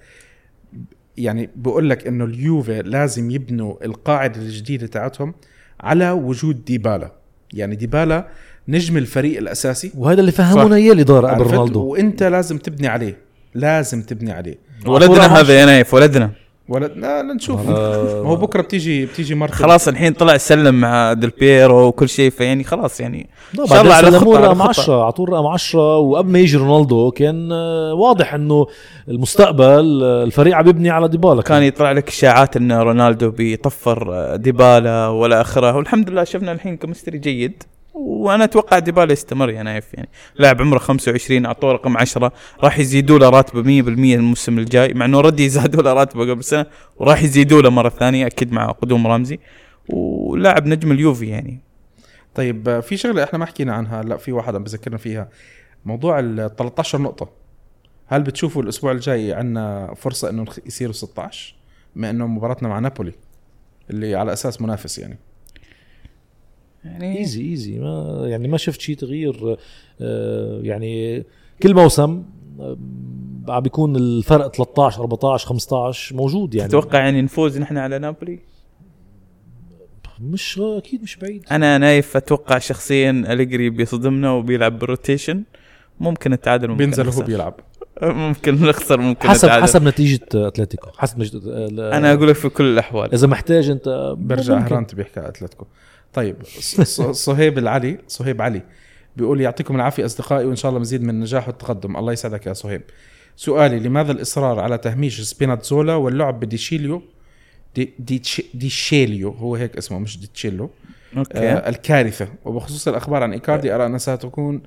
يعني 1.17 1.49
بقول 1.55 1.89
لك 1.89 2.07
إنه 2.07 2.25
اليوفي 2.25 2.81
لازم 2.81 3.31
يبنوا 3.31 3.85
القاعدة 3.85 4.41
الجديدة 4.41 4.87
تاعتهم. 4.87 5.33
على 5.81 6.11
وجود 6.11 6.65
ديبالا. 6.65 7.11
يعني 7.53 7.75
ديبالا 7.75 8.27
نجم 8.67 8.97
الفريق 8.97 9.37
الأساسي. 9.37 9.91
وهذا 9.97 10.19
اللي 10.19 10.31
فهمونا 10.31 10.75
اياه 10.75 10.93
الاداره 10.93 11.27
قبل؟ 11.27 11.41
رونالدو. 11.41 11.83
وإنت 11.83 12.23
لازم 12.23 12.57
تبني 12.57 12.87
عليه. 12.87 13.17
لازم 13.55 14.01
تبني 14.01 14.31
عليه. 14.31 14.57
ولدنا 14.85 15.39
هذا 15.39 15.59
يا 15.59 15.65
نايف 15.65 15.93
ولدنا. 15.93 16.31
ولا 16.69 16.85
لا 16.85 17.23
لنشوف 17.23 17.69
آه. 17.69 18.21
ما 18.23 18.29
هو 18.29 18.35
بكرة 18.35 18.61
بتيجي 18.61 19.05
بتيجي 19.05 19.35
مرته 19.35 19.53
خلاص 19.55 19.87
الحين 19.87 20.13
طلع 20.13 20.37
سلم 20.37 20.75
مع 20.75 21.13
ديل 21.13 21.29
بيرو 21.29 21.87
وكل 21.87 22.09
شيء 22.09 22.29
فيعني 22.29 22.63
خلاص 22.63 22.99
يعني 22.99 23.29
لا 23.53 23.63
إن 23.63 23.67
شاء 23.69 23.81
الله 23.81 23.93
على 23.93 24.11
خطة 24.11 24.37
على 24.37 24.47
رقم 24.47 24.61
خطة. 24.63 24.69
10 24.69 25.01
اعطوه 25.01 25.25
رقم 25.27 25.47
10 25.47 25.97
وقبل 25.97 26.29
ما 26.31 26.39
يجي 26.39 26.57
رونالدو 26.57 27.11
كان 27.11 27.49
آه، 27.51 27.93
واضح 27.93 28.33
إنه 28.33 28.67
المستقبل 29.07 30.03
آه، 30.03 30.23
الفريق 30.23 30.55
عم 30.55 30.67
يبني 30.67 30.89
على 30.89 31.07
ديبالا 31.07 31.41
كان 31.41 31.63
يطلع 31.63 31.91
لك 31.91 32.07
إشاعات 32.07 32.57
إن 32.57 32.71
رونالدو 32.71 33.31
بيطفر 33.31 34.35
ديبالا 34.35 35.07
ولا 35.07 35.41
آخره. 35.41 35.75
والحمد 35.75 36.09
لله 36.09 36.23
شفنا 36.23 36.51
الحين 36.51 36.77
chemistry 36.77 37.17
جيد. 37.17 37.63
وأنا 37.97 38.43
أتوقع 38.43 38.79
ديبالا 38.79 39.13
يستمر 39.13 39.49
يا 39.49 39.63
نايف 39.63 39.93
يعني. 39.93 40.09
لاعب 40.35 40.61
عمره 40.61 40.77
25 40.77 41.45
أعطوه 41.45 41.71
رقم 41.71 41.97
10 41.97 42.31
راح 42.63 42.79
يزيدوا 42.79 43.19
له 43.19 43.29
راتبه 43.29 43.63
100% 43.63 43.65
الموسم 44.15 44.59
الجاي 44.59 44.93
مع 44.93 45.05
إنه 45.05 45.21
ردي 45.21 45.49
زادوا 45.57 45.83
له 45.83 45.93
راتبه 45.93 46.31
قبل 46.31 46.43
سنة 46.43 46.65
وراح 46.97 47.23
يزيدوا 47.23 47.61
له 47.61 47.69
مرة 47.69 47.89
ثانية 47.89 48.27
أكيد 48.27 48.51
مع 48.51 48.71
قدوم 48.71 49.07
رمزي. 49.07 49.39
ولاعب 49.89 50.67
نجم 50.67 50.91
اليوفي 50.91 51.27
يعني. 51.27 51.59
طيب 52.35 52.79
في 52.79 52.97
شغلة 52.97 53.23
إحنا 53.23 53.39
ما 53.39 53.45
حكينا 53.45 53.73
عنها 53.73 54.03
لا 54.03 54.17
في 54.17 54.31
واحد 54.31 54.55
عم 54.55 54.63
بذكرنا 54.63 54.97
فيها. 54.97 55.29
موضوع 55.85 56.19
ال 56.19 56.55
13 56.55 57.01
نقطة. 57.01 57.29
هل 58.07 58.23
بتشوفوا 58.23 58.63
الأسبوع 58.63 58.91
الجاي 58.91 59.33
عندنا 59.33 59.93
فرصة 59.95 60.29
إنه 60.29 60.45
يصيروا 60.65 60.93
16 60.93 61.55
بما 61.95 62.09
إنه 62.09 62.27
مباراتنا 62.27 62.69
مع 62.69 62.79
نابولي 62.79 63.13
اللي 63.89 64.15
على 64.15 64.33
أساس 64.33 64.61
منافس 64.61 64.99
يعني. 64.99 65.17
يعني 66.85 67.17
easy 67.17 67.41
easy 67.41 67.79
ما 67.79 68.23
يعني 68.27 68.47
ما 68.47 68.57
شفت 68.57 68.81
شيء 68.81 68.95
تغيير 68.95 69.57
آه، 70.01 70.59
يعني 70.63 71.23
كل 71.63 71.73
موسم 71.73 72.23
آه، 72.59 72.77
عم 73.47 73.59
بيكون 73.59 73.95
الفرق 73.95 74.55
13 74.55 75.01
14 75.01 75.47
15 75.47 76.15
موجود 76.15 76.55
يعني. 76.55 76.69
تتوقع 76.69 76.99
يعني 76.99 77.21
نفوز 77.21 77.57
نحن 77.57 77.77
على 77.77 77.99
نابولي؟ 77.99 78.39
مش 80.21 80.59
أكيد 80.59 81.03
مش 81.03 81.15
بعيد. 81.15 81.45
أنا 81.51 81.77
نايف 81.77 82.17
أتوقع 82.17 82.57
شخصيا 82.57 83.11
أليجري 83.11 83.69
بيصدمنا 83.69 84.31
وبيلعب 84.31 84.79
بال 84.79 84.91
rotation. 84.91 85.43
ممكن 85.99 86.33
التعادل 86.33 86.67
ممكن 86.67 86.77
بينزل 86.77 87.03
وهو 87.03 87.09
نخسر. 87.09 87.25
بيلعب. 87.25 87.59
ممكن 88.01 88.55
نخسر 88.55 88.99
ممكن 88.99 89.29
حسب 89.29 89.45
نتعادل. 89.45 89.63
حسب 89.63 89.87
نتيجة 89.87 90.25
أتلتيكو. 90.35 90.89
حسب 90.97 91.19
نتيجه 91.19 91.41
آه، 91.47 91.97
أنا 91.97 92.13
أقول 92.13 92.27
لك 92.27 92.35
في 92.35 92.49
كل 92.49 92.63
الأحوال. 92.63 93.13
إذا 93.13 93.27
محتاج 93.27 93.69
انت 93.69 94.15
برجع. 94.17 94.57
هرانت 94.57 94.95
بيحكي 94.95 95.19
على 95.19 95.29
أتلتيكو. 95.29 95.65
طيب 96.13 96.35
صهيب 97.27 97.57
العلي 97.57 97.97
صهيب 98.07 98.41
علي 98.41 98.61
بيقول 99.17 99.41
يعطيكم 99.41 99.75
العافية 99.75 100.05
أصدقائي 100.05 100.45
وإن 100.45 100.55
شاء 100.55 100.69
الله 100.69 100.81
مزيد 100.81 101.03
من 101.03 101.09
النجاح 101.09 101.47
والتقدم. 101.47 101.97
الله 101.97 102.13
يسعدك 102.13 102.45
يا 102.47 102.53
صهيب. 102.53 102.81
سؤالي 103.35 103.79
لماذا 103.79 104.11
الإصرار 104.11 104.59
على 104.59 104.77
تهميش 104.77 105.21
سبيناتزولا 105.21 105.95
واللعب 105.95 106.39
بديشيليو؟ 106.39 107.01
دي 107.75 108.21
ديشيليو 108.53 109.29
هو 109.29 109.55
هيك 109.55 109.77
اسمه 109.77 109.99
مش 109.99 110.19
ديتشيلو. 110.19 110.69
okay. 111.17 111.37
آه 111.37 111.69
الكارثة. 111.69 112.27
وبخصوص 112.45 112.87
الأخبار 112.87 113.23
عن 113.23 113.33
إيكاردي 113.33 113.75
ارى 113.75 113.85
أنها 113.85 113.97
ستكون 113.97 114.61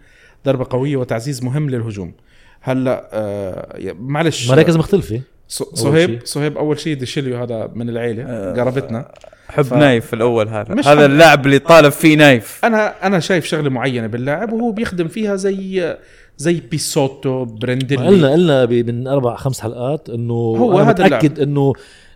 ضربة 0.45 0.67
قوية 0.71 0.97
وتعزيز 0.97 1.45
مهم 1.45 1.71
للهجوم. 1.71 2.13
هلا 2.61 3.11
آه 3.13 3.95
معلش. 3.99 4.51
مراكز 4.51 4.77
مختلفة. 4.77 5.21
صهيب. 5.49 6.21
صهيب 6.25 6.59
أول 6.59 6.79
شيء 6.79 6.97
ديشيليو 6.97 7.37
هذا 7.37 7.71
من 7.75 7.89
العيلة 7.89 8.25
آه، 8.27 8.55
قرابتنا 8.55 9.13
حب 9.51 9.63
ف- 9.65 9.73
نايف 9.73 10.15
الأول 10.15 10.49
هذا. 10.49 10.75
مش 10.75 10.87
هذا 10.89 11.01
حب. 11.05 11.11
اللاعب 11.11 11.47
اللي 11.47 11.59
طالب 11.59 11.89
فيه 11.93 12.17
نايف. 12.17 12.61
أنا 12.65 13.07
أنا 13.07 13.21
شايف 13.21 13.45
شغلة 13.45 13.71
معينة 13.71 14.07
باللاعب 14.07 14.53
وهو 14.53 14.73
بيخدم 14.73 15.09
فيها 15.09 15.37
زي 15.37 15.97
زي 16.37 16.61
بيسوتو 16.71 17.45
برندلي. 17.45 18.07
قلنا 18.07 18.33
قلنا 18.33 18.67
من 18.67 19.07
أربع 19.09 19.37
خمس 19.37 19.61
حلقات 19.61 20.11
إنه 20.11 20.35
هو 20.35 20.81
أنا 20.81 20.91
هذا 20.91 21.05
متأكد 21.05 21.41
إنه 21.41 21.73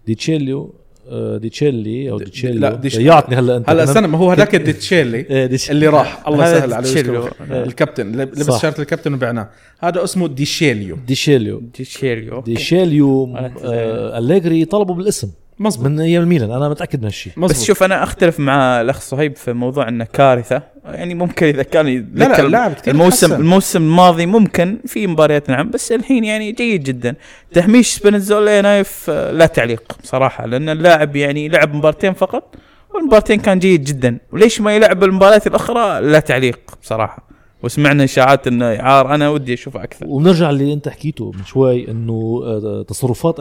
ديتشيليو 0.06 0.74
آه، 1.08 1.36
ديتشيلي 1.36 2.10
أو 2.10 2.18
د- 2.18 2.24
ديتشيليو. 2.24 2.60
لا، 2.60 2.74
ضيعتني 2.74 3.36
هلا 3.36 3.56
أنت 3.56 3.70
هلا 3.70 3.84
أنا- 3.84 3.88
استنى 3.88 4.06
ما 4.08 4.18
هو 4.18 4.30
هذاك 4.30 4.54
الديتشيلي 4.54 5.18
إيه، 5.18 5.58
اللي 5.70 5.86
راح. 5.86 6.28
الله 6.28 6.44
يسهل 6.50 6.72
عليه 6.72 6.94
خير. 6.94 7.32
الكابتن 7.50 8.12
لب- 8.12 8.28
لبس. 8.38 8.60
شارة 8.62 8.80
الكابتن 8.80 9.14
وبعناه 9.14 9.48
هذا 9.80 10.04
اسمه 10.04 10.28
ديشيليو. 10.28 10.96
ديشيليو. 11.06 11.62
ديشيليو. 11.78 12.40
ديشيليو 12.40 13.24
أنا 13.38 13.52
آه 13.64 14.18
أليجري 14.18 14.64
طلبوا 14.64 14.94
بالاسم. 14.94 15.30
مزبوط 15.58 15.86
من 15.86 16.00
أيام 16.00 16.22
الميلان 16.22 16.50
أنا 16.50 16.68
متأكد 16.68 16.98
من 16.98 17.04
هالشيء 17.04 17.32
بس 17.36 17.64
شوف 17.64 17.82
أنا 17.82 18.02
أختلف 18.02 18.40
مع 18.40 18.80
الأخ 18.80 19.00
صهيب 19.00 19.36
في 19.36 19.52
موضوع 19.52 19.88
إنه 19.88 20.04
كارثة. 20.12 20.62
يعني 20.84 21.14
ممكن 21.14 21.46
إذا 21.46 21.62
كان 21.62 22.08
لا 22.14 22.42
لا 22.42 22.68
كثير 22.68 22.94
الموسم 22.94 23.26
تحسن. 23.28 23.40
الموسم 23.40 23.82
الماضي 23.82 24.26
ممكن 24.26 24.78
في 24.86 25.06
مباريات 25.06 25.50
نعم 25.50 25.70
بس 25.70 25.92
الحين 25.92 26.24
يعني 26.24 26.52
جيد 26.52 26.82
جدا. 26.82 27.14
تهميش 27.52 27.94
سبينازولا 27.94 28.62
نايف 28.62 29.10
لا 29.10 29.46
تعليق 29.46 29.98
صراحة 30.02 30.46
لأن 30.46 30.68
اللاعب 30.68 31.16
يعني 31.16 31.48
لعب 31.48 31.74
مبارتين 31.74 32.12
فقط 32.12 32.54
والمبارتين 32.94 33.40
كان 33.40 33.58
جيد 33.58 33.84
جدا. 33.84 34.18
وليش 34.32 34.60
ما 34.60 34.76
يلعب 34.76 35.04
المباريات 35.04 35.46
الأخرى؟ 35.46 36.00
لا 36.00 36.20
تعليق 36.20 36.60
بصراحه 36.82 37.33
وسمعنا 37.64 38.04
إشاعات 38.04 38.46
إنه 38.46 38.64
اعار 38.80 39.14
أنا 39.14 39.28
ودي 39.28 39.54
اشوفه 39.54 39.84
أكثر. 39.84 40.06
وبنرجع 40.08 40.50
اللي 40.50 40.72
أنت 40.72 40.88
حكيته 40.88 41.32
من 41.38 41.44
شوي 41.44 41.90
إنه 41.90 42.40
آه، 42.44 42.82
تصرفات 42.88 43.40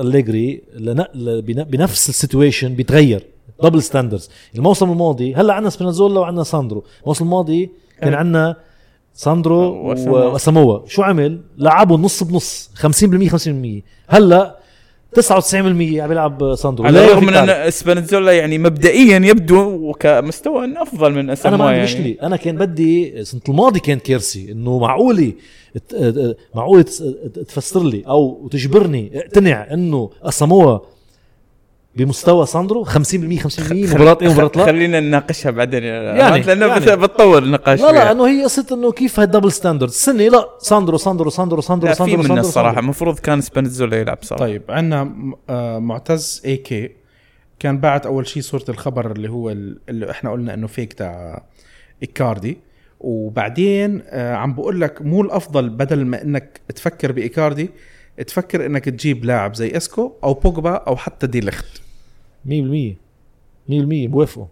بن- 1.41 1.63
بنفس 1.63 2.09
ال 2.09 2.16
situation 2.16 2.74
بيتغير. 2.76 3.26
double 3.63 3.84
standards 3.84 4.30
الموسم 4.55 4.91
الماضي 4.91 5.36
هلأ 5.36 5.53
عندنا 5.53 5.69
سبينازولا 5.69 6.19
وعندنا 6.19 6.43
ساندرو. 6.43 6.84
الموسم 7.01 7.26
الماضي 7.26 7.71
كان 8.01 8.13
أه. 8.13 8.17
عندنا 8.17 8.55
ساندرو 9.13 9.91
واساموا. 9.91 10.26
واساموا 10.26 10.80
شو 10.88 11.01
عمل؟ 11.03 11.41
لعبوا 11.57 11.97
نص 11.97 12.24
بنص 12.24 12.69
50% 12.76 13.30
50% 13.30 13.84
هلأ 14.07 14.57
99% 15.20 15.53
عم 15.55 16.07
بيلعب 16.07 16.55
ساندرو 16.55 16.86
على 16.86 17.05
الرغم 17.05 17.26
من. 17.26 17.34
أن 17.34 17.49
سبينازولا 17.49 18.32
يعني 18.32 18.57
مبدئيا 18.57 19.18
يبدو 19.18 19.91
كمستوى 19.91 20.66
انه 20.66 20.82
أفضل 20.82 21.11
من 21.11 21.18
أنا 21.18 21.26
ما 21.28 21.34
اساموا 21.34 21.66
عندي 21.66 21.78
يعني. 21.80 21.84
مشكله 21.84 22.16
أنا 22.28 22.36
كان 22.36 22.57
بدي 22.57 23.20
السنة 23.20 23.41
الماضي 23.49 23.80
كان 23.80 23.99
curiosity 23.99 24.51
إنه 24.51 24.80
معقولة 24.80 25.34
ت- 25.89 25.95
ت- 25.95 26.38
معقولة 26.55 26.82
تس- 26.82 27.03
تفسر 27.47 27.84
لي 27.84 28.03
أو 28.07 28.47
تجبرني 28.51 29.11
اقتنع 29.20 29.68
إنه 29.74 30.09
اساموا 30.24 30.80
بمستوى 31.95 32.45
ساندرو 32.45 32.85
50% 32.85 32.89
50% 32.89 33.71
مباراة 33.71 34.17
إيه 34.21 34.29
مباراة 34.29 34.51
لا. 34.55 34.65
خلينا 34.65 34.99
نناقشها 34.99 35.51
بعدين. 35.51 35.83
يعني 35.83 36.19
يعني- 36.19 36.41
لأنه 36.41 36.65
يعني. 36.65 36.79
بت- 36.85 36.89
بتطول 36.89 37.43
النقاش 37.43 37.81
لا 37.81 37.91
لا. 37.91 38.11
انه 38.11 38.27
هي 38.27 38.43
قصة 38.43 38.65
إنه 38.71 38.91
كيف 38.91 39.19
هال 39.19 39.28
double 39.28 39.51
standard 39.51 39.89
السنة 39.89 40.27
لا 40.27 40.49
ساندرو 40.59 40.97
ساندرو 40.97 41.29
ساندرو 41.29 41.61
ساندرو 41.61 41.87
لا 41.87 41.93
في 41.93 41.97
ساندرو 41.97 42.17
منه 42.17 42.27
ساندرو 42.27 42.47
الصراحة. 42.47 42.79
المفروض 42.79 43.19
كان 43.19 43.41
سبينازولا 43.41 43.97
يلعب 43.97 44.17
صراحة. 44.21 44.39
طيب 44.45 44.61
عندنا 44.69 45.03
معتز 45.79 46.41
AK 46.45 46.89
كان 47.59 47.77
باعت 47.77 48.05
أول 48.05 48.27
شيء 48.27 48.41
صورة 48.41 48.65
الخبر 48.69 49.11
اللي 49.11 49.29
هو 49.29 49.49
ال- 49.49 49.79
اللي 49.89 50.11
إحنا 50.11 50.31
قلنا 50.31 50.53
إنه 50.53 50.67
fake 50.67 50.93
تاع 50.93 51.43
إيكاردي. 52.01 52.57
وبعدين 52.99 54.01
آه، 54.07 54.35
عم 54.35 54.53
بقول 54.53 54.81
لك 54.81 55.01
مو 55.01 55.21
الأفضل 55.21 55.69
بدل 55.69 56.05
ما 56.05 56.21
إنك 56.21 56.61
تفكر 56.75 57.11
بإيكاردي 57.11 57.69
تفكر 58.27 58.65
إنك 58.65 58.85
تجيب 58.85 59.25
لاعب 59.25 59.55
زي 59.55 59.77
إسكو 59.77 60.11
أو 60.23 60.33
بوجبا 60.33 60.71
أو 60.75 60.95
حتى 60.95 61.27
دي 61.27 61.39
ليخت. 61.39 61.81
100% 62.45 62.49
100% 63.69 64.07
بوافقوا. 64.07 64.45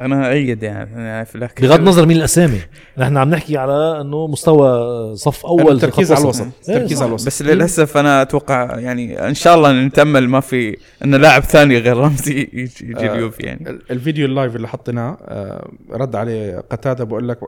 أنا 0.00 0.30
ايد 0.30 0.62
يعني 0.62 1.24
في 1.24 1.34
الآخر. 1.34 1.54
بغض 1.62 1.78
النظر 1.78 2.06
مين 2.06 2.16
الأسامي. 2.16 2.60
نحن 2.98 3.16
عم 3.16 3.30
نحكي 3.30 3.56
على 3.56 4.00
إنه 4.00 4.26
مستوى 4.26 5.16
صف 5.16 5.46
أول 5.46 5.74
التركيز 5.74 6.12
خط 6.12 6.18
على 6.18 6.28
وسط. 6.28 6.42
الوسط. 6.42 6.68
إيه، 6.70 6.76
التركيز 6.76 6.96
صح. 6.98 7.02
على 7.02 7.08
الوسط. 7.08 7.26
بس 7.26 7.42
للأسف 7.42 7.96
أنا 7.96 8.22
أتوقع 8.22 8.78
يعني 8.78 9.28
إن 9.28 9.34
شاء 9.34 9.54
الله 9.54 9.72
نتأمل 9.72 10.28
ما 10.28 10.40
في 10.40 10.76
إن 11.04 11.14
لاعب 11.14 11.42
ثاني 11.42 11.78
غير 11.78 11.96
رمزي 11.96 12.40
يجي, 12.52 12.72
يجي 12.82 13.10
آه، 13.10 13.14
اليوفي 13.14 13.42
يعني. 13.42 13.70
ال- 13.70 13.82
الفيديو 13.90 14.26
اللايف 14.26 14.56
اللي 14.56 14.68
حطيناه 14.68 15.18
آه، 15.22 15.68
رد 15.90 16.16
عليه 16.16 16.58
قتادة 16.70 17.04
بقول 17.04 17.28
لك 17.28 17.38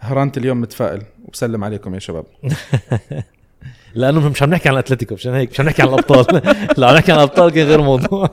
هرانت 0.00 0.38
اليوم 0.38 0.60
متفائل. 0.60 1.02
وبسلم 1.24 1.64
عليكم 1.64 1.94
يا 1.94 1.98
شباب. 1.98 2.24
لأنه 3.96 4.28
مش 4.28 4.42
عم 4.42 4.50
نحكي 4.50 4.68
عن 4.68 4.74
الأتلتيكو 4.74 5.14
مشان 5.14 5.34
هيك 5.34 5.50
مش 5.50 5.60
عم 5.60 5.66
نحكي 5.66 5.82
عن 5.82 5.88
الأبطال. 5.88 6.42
لو 6.78 6.88
عم 6.88 6.94
نحكي 6.94 7.12
عن 7.12 7.18
الأبطال 7.18 7.50
كان 7.50 7.66
غير 7.66 7.80
موضوع 7.80 8.30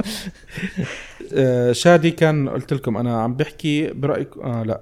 آه، 1.33 1.71
شادي 1.71 2.11
كان 2.11 2.49
قلت 2.49 2.73
لكم 2.73 2.97
أنا 2.97 3.21
عم 3.21 3.33
بحكي 3.35 3.87
برأيك 3.93 4.37
آه 4.37 4.63
لا. 4.63 4.81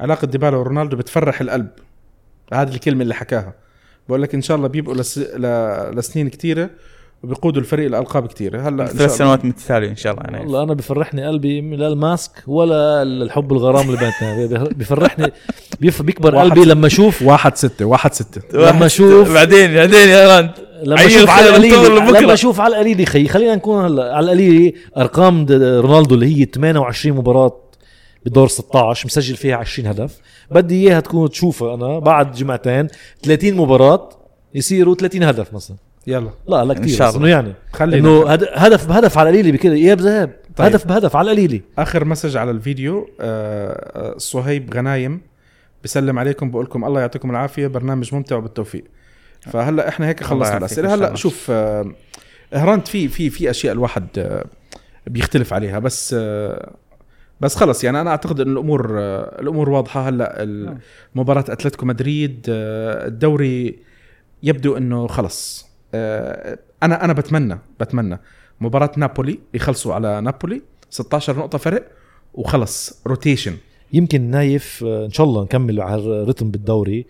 علاقة 0.00 0.26
ديبالا 0.26 0.56
ورونالدو 0.56 0.96
بتفرح 0.96 1.40
القلب. 1.40 1.68
هذه 2.52 2.74
الكلمة 2.74 3.02
اللي 3.02 3.14
حكاها. 3.14 3.54
بقول 4.08 4.22
لك 4.22 4.34
إن 4.34 4.42
شاء 4.42 4.56
الله 4.56 4.68
بيبقوا 4.68 4.94
لس... 4.94 5.18
ل... 5.18 5.46
لسنين 5.98 6.28
كثيره 6.28 6.70
وبيقودوا 7.22 7.60
الفريق 7.62 7.90
لالقاب 7.90 8.26
كثيره 8.26 8.68
هلا 8.68 8.86
ثلاث. 8.86 9.16
سنوات 9.16 9.44
متتاليه 9.44 9.88
إن 9.88 9.96
شاء 9.96 10.12
الله 10.12 10.24
أنا 10.28 10.40
والله 10.40 10.62
أنا 10.62 10.74
بفرحني 10.74 11.26
قلبي 11.26 11.60
لا 11.76 11.88
الماسك 11.88 12.30
ولا 12.46 13.02
الحب 13.02 13.52
الغرام 13.52 13.86
اللي 13.90 13.96
بيناتنا. 13.98 14.68
بفرحني 14.78 15.32
بيف- 15.80 16.02
بيكبر 16.02 16.36
قلبي 16.36 16.64
لما 16.64 16.86
أشوف 16.86 17.22
واحد 17.22 17.56
ستة 17.56 17.84
واحد 17.84 18.14
ستة. 18.14 18.42
لما 18.58 18.86
أشوف 18.86 19.34
بعدين 19.34 19.74
بعدين 19.74 20.08
يا 20.08 20.36
راند 20.36 20.50
لما 20.82 21.06
أشوف 21.06 21.30
على 21.30 21.48
القليل. 21.48 22.22
لما 22.24 22.32
أشوف 22.32 22.60
على 22.60 22.74
القليل 22.76 23.06
خي 23.06 23.28
خلينا 23.28 23.54
نكون 23.54 23.84
هلا 23.84 24.14
على 24.16 24.24
القليل. 24.24 24.76
أرقام 24.96 25.46
رونالدو 25.60 26.14
اللي 26.14 26.40
هي 26.40 26.44
28 26.44 27.16
مباراة 27.16 27.56
بدور 28.26 28.48
16 28.48 29.06
مسجل 29.06 29.36
فيها 29.36 29.56
20 29.56 29.88
هدف. 29.88 30.18
بدي 30.50 30.88
إياها 30.88 31.00
تكون 31.00 31.30
تشوفها 31.30 31.74
أنا 31.74 31.98
بعد 31.98 32.32
جمعتين. 32.32 32.88
30 33.22 33.54
مباراة 33.54 34.08
يصيروا 34.54 34.94
30 34.94 35.22
هدف 35.22 35.54
مثلا. 35.54 35.76
يلا. 36.06 36.30
لا 36.48 36.64
لا 36.64 36.74
كثير 36.74 36.96
شاء 36.96 37.08
بس 37.08 37.14
الله. 37.16 37.26
إنه 37.26 37.34
يعني 37.36 37.52
خلينا 37.72 38.08
إنه 38.08 38.28
هد- 38.30 38.48
هدف 38.52 38.88
بهدف 38.88 39.18
على 39.18 39.30
القليلة 39.30 39.52
بكده. 39.52 39.72
اياب 39.74 40.00
ذهب 40.00 40.30
طيب. 40.56 40.66
هدف 40.66 40.86
بهدف 40.86 41.16
على 41.16 41.30
القليلة. 41.32 41.60
آخر 41.78 42.04
مسج 42.04 42.36
على 42.36 42.50
الفيديو 42.50 43.08
آه، 43.20 44.12
آه، 44.14 44.18
صهيب 44.18 44.74
غنايم 44.74 45.20
بسلم 45.84 46.18
عليكم 46.18 46.50
بقول 46.50 46.64
لكم 46.64 46.84
الله 46.84 47.00
يعطيكم 47.00 47.30
العافية 47.30 47.66
برنامج 47.66 48.14
ممتع 48.14 48.36
وبالتوفيق. 48.36 48.84
فهلا 49.40 49.88
إحنا 49.88 50.08
هيك 50.08 50.22
خلصنا 50.22 50.56
الأسئلة. 50.56 50.88
شاء 50.88 50.98
هلا. 51.08 51.14
شوف 51.14 51.46
آه، 51.50 51.84
هرانت 52.52 52.88
في 52.88 53.08
في 53.08 53.30
في 53.30 53.50
أشياء 53.50 53.72
الواحد 53.74 54.06
آه، 54.18 54.44
بيختلف 55.06 55.52
عليها 55.52 55.78
بس 55.78 56.14
آه، 56.18 56.72
بس 57.40 57.56
خلص. 57.56 57.84
يعني 57.84 58.00
أنا 58.00 58.10
أعتقد 58.10 58.40
إن 58.40 58.52
الأمور 58.52 58.96
آه، 59.00 59.40
الأمور 59.40 59.70
واضحة. 59.70 60.08
هلا 60.08 60.42
ال- 60.42 60.78
مباراة 61.14 61.44
أتلتيكو 61.48 61.86
مدريد 61.86 62.46
آه، 62.48 63.06
الدوري 63.06 63.78
يبدو 64.42 64.76
إنه 64.76 65.06
خلص. 65.06 65.69
أنا 66.82 67.04
أنا 67.04 67.12
بتمنى 67.12 67.58
بتمنى 67.80 68.18
مباراة 68.60 68.90
نابولي 68.96 69.38
يخلصوا 69.54 69.94
على 69.94 70.20
نابولي 70.20 70.62
16 70.90 71.38
نقطة 71.38 71.58
فرق 71.58 71.86
وخلص 72.34 73.02
rotation 73.06 73.54
يمكن 73.92 74.20
نايف 74.22 74.84
آه، 74.86 75.06
إن 75.06 75.10
شاء 75.10 75.26
الله 75.26 75.42
نكمل 75.42 75.80
على 75.80 76.02
الرتم 76.02 76.50
بالدوري 76.50 77.06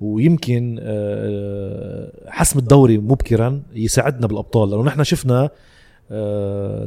ويمكن 0.00 0.78
آه، 0.80 2.12
حسم 2.28 2.58
الدوري 2.58 2.98
مبكرا 2.98 3.62
يساعدنا 3.74 4.26
بالأبطال 4.26 4.70
لأنه 4.70 4.82
نحن 4.82 5.04
شفنا 5.04 5.50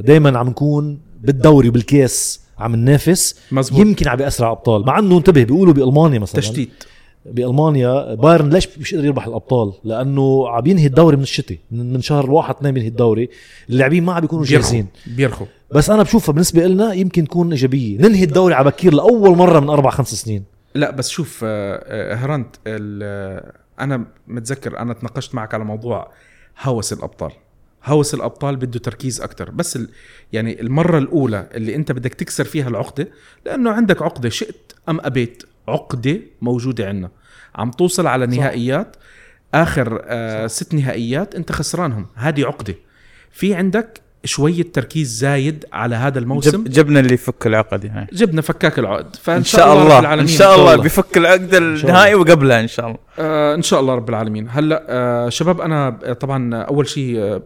دائما 0.04 0.38
عم 0.38 0.48
نكون 0.48 1.00
بالدوري 1.20 1.68
وبالكاس 1.68 2.40
عم 2.58 2.76
ننافس 2.76 3.40
مزبوط. 3.52 3.80
يمكن 3.80 4.08
عم 4.08 4.16
بيأثر 4.16 4.50
ع 4.52 4.58
الأبطال 4.58 4.86
مع 4.86 4.98
إنه 4.98 5.18
انتبه 5.18 5.44
بيقولوا 5.44 5.74
بألمانيا 5.74 6.18
مثلا. 6.18 6.40
تشتيت. 6.40 6.84
بألمانيا 7.26 8.14
بايرن 8.14 8.50
ليش 8.50 8.68
مش 8.78 8.94
قادر 8.94 9.06
يربح 9.06 9.26
الأبطال؟ 9.26 9.72
لأنه 9.84 10.48
عم 10.48 10.66
ينهي 10.66 10.86
الدوري 10.86 11.16
من 11.16 11.22
الشتاء 11.22 11.58
من 11.70 11.92
من 11.92 12.00
شهر 12.02 12.30
واحد 12.30 12.54
اثنين 12.54 12.74
بينهي 12.74 12.88
الدوري. 12.88 13.28
اللاعبين 13.70 14.04
ما 14.04 14.12
عم 14.12 14.20
بيكونوا 14.20 14.44
جاهزين. 14.44 14.86
بيرخوا. 15.06 15.46
بس 15.74 15.90
أنا 15.90 16.02
بشوفها 16.02 16.32
بالنسبة 16.32 16.66
لنا 16.66 16.92
يمكن 16.92 17.24
تكون 17.24 17.50
إيجابية. 17.50 17.98
ننهي 17.98 18.24
الدوري 18.24 18.54
على 18.54 18.64
بكير 18.70 18.94
لأول 18.94 19.36
مرة 19.36 19.60
من 19.60 19.68
أربع 19.68 19.90
خمس 19.90 20.14
سنين. 20.14 20.44
لا 20.74 20.90
بس 20.90 21.08
شوف 21.08 21.40
آه، 21.44 21.84
آه، 21.86 22.14
هرنت 22.14 22.56
ال- 22.66 23.00
آه، 23.02 23.52
أنا 23.84 24.04
متذكر 24.28 24.78
أنا 24.78 24.94
تناقشت 24.94 25.34
معك 25.34 25.54
على 25.54 25.64
موضوع 25.64 26.10
هوس 26.62 26.92
الأبطال. 26.92 27.32
هوس 27.84 28.14
الأبطال 28.14 28.56
بده 28.56 28.78
تركيز 28.78 29.20
أكثر 29.20 29.50
بس 29.50 29.76
ال... 29.76 29.88
يعني 30.32 30.60
المرة 30.60 30.98
الأولى 30.98 31.48
اللي 31.54 31.74
أنت 31.74 31.92
بدك 31.92 32.14
تكسر 32.14 32.44
فيها 32.44 32.68
العقدة 32.68 33.08
لأنه 33.46 33.70
عندك 33.70 34.02
عقدة 34.02 34.28
شئت 34.28 34.72
أم 34.88 35.00
أبيت. 35.00 35.42
عقدة 35.68 36.20
موجودة 36.42 36.88
عندنا 36.88 37.10
عم 37.54 37.70
توصل 37.70 38.06
على 38.06 38.26
نهائيات. 38.26 38.96
آخر 39.54 40.00
آه 40.04 40.46
ست 40.46 40.74
نهائيات 40.74 41.34
انت 41.34 41.52
خسرانهم. 41.52 42.06
هذه 42.14 42.44
عقدة. 42.44 42.74
في 43.32 43.54
عندك 43.54 44.00
شوية 44.24 44.62
تركيز 44.62 45.08
زايد 45.18 45.64
على 45.72 45.96
هذا 45.96 46.18
الموسم. 46.18 46.64
جب 46.64 46.70
جبنا 46.70 47.00
اللي 47.00 47.14
يفك 47.14 47.46
العقد 47.46 47.86
هاي 47.86 48.06
جبنا 48.12 48.42
فكاك 48.42 48.78
العقد. 48.78 49.16
فإن 49.16 49.36
إن 49.36 49.44
شاء 49.44 49.72
الله 49.72 49.84
رب 49.84 49.92
إن 49.92 49.98
العالمين 49.98 50.26
شاء 50.26 50.54
الله 50.54 50.72
الله. 50.72 50.82
بيفك 50.82 51.16
العقد. 51.16 51.54
النهائي 51.54 52.14
وقبلها 52.14 52.60
إن 52.60 52.68
شاء 52.68 52.86
الله. 52.86 52.98
آه 53.18 53.54
إن 53.54 53.62
شاء 53.62 53.80
الله 53.80 53.94
رب 53.94 54.08
العالمين. 54.08 54.48
هلأ 54.50 54.86
آه 54.88 55.28
شباب 55.28 55.60
أنا 55.60 55.98
آه، 56.04 56.12
طبعا 56.12 56.54
أول 56.54 56.88
شيء 56.88 57.18
آه 57.18 57.42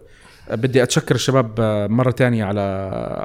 بدي 0.50 0.82
أتشكر 0.82 1.14
الشباب 1.14 1.50
آه 1.58 1.86
مرة 1.86 2.10
تانية 2.10 2.44
على 2.44 2.60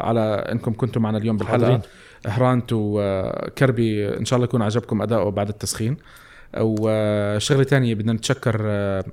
على 0.01 0.21
إنكم 0.51 0.73
كنتم 0.73 1.01
معنا 1.01 1.17
اليوم 1.17 1.37
بالحلقة 1.37 1.61
حاضرين. 1.61 1.81
هرانت 2.25 2.69
وكربي 2.71 4.17
إن 4.17 4.25
شاء 4.25 4.37
الله 4.37 4.45
يكون 4.45 4.61
عجبكم 4.61 5.01
أداؤه 5.01 5.31
بعد 5.31 5.49
التسخين. 5.49 5.97
وشغلة 6.57 7.63
تانية 7.63 7.95
بدنا 7.95 8.13
نتشكر 8.13 8.61
آه، 8.65 9.03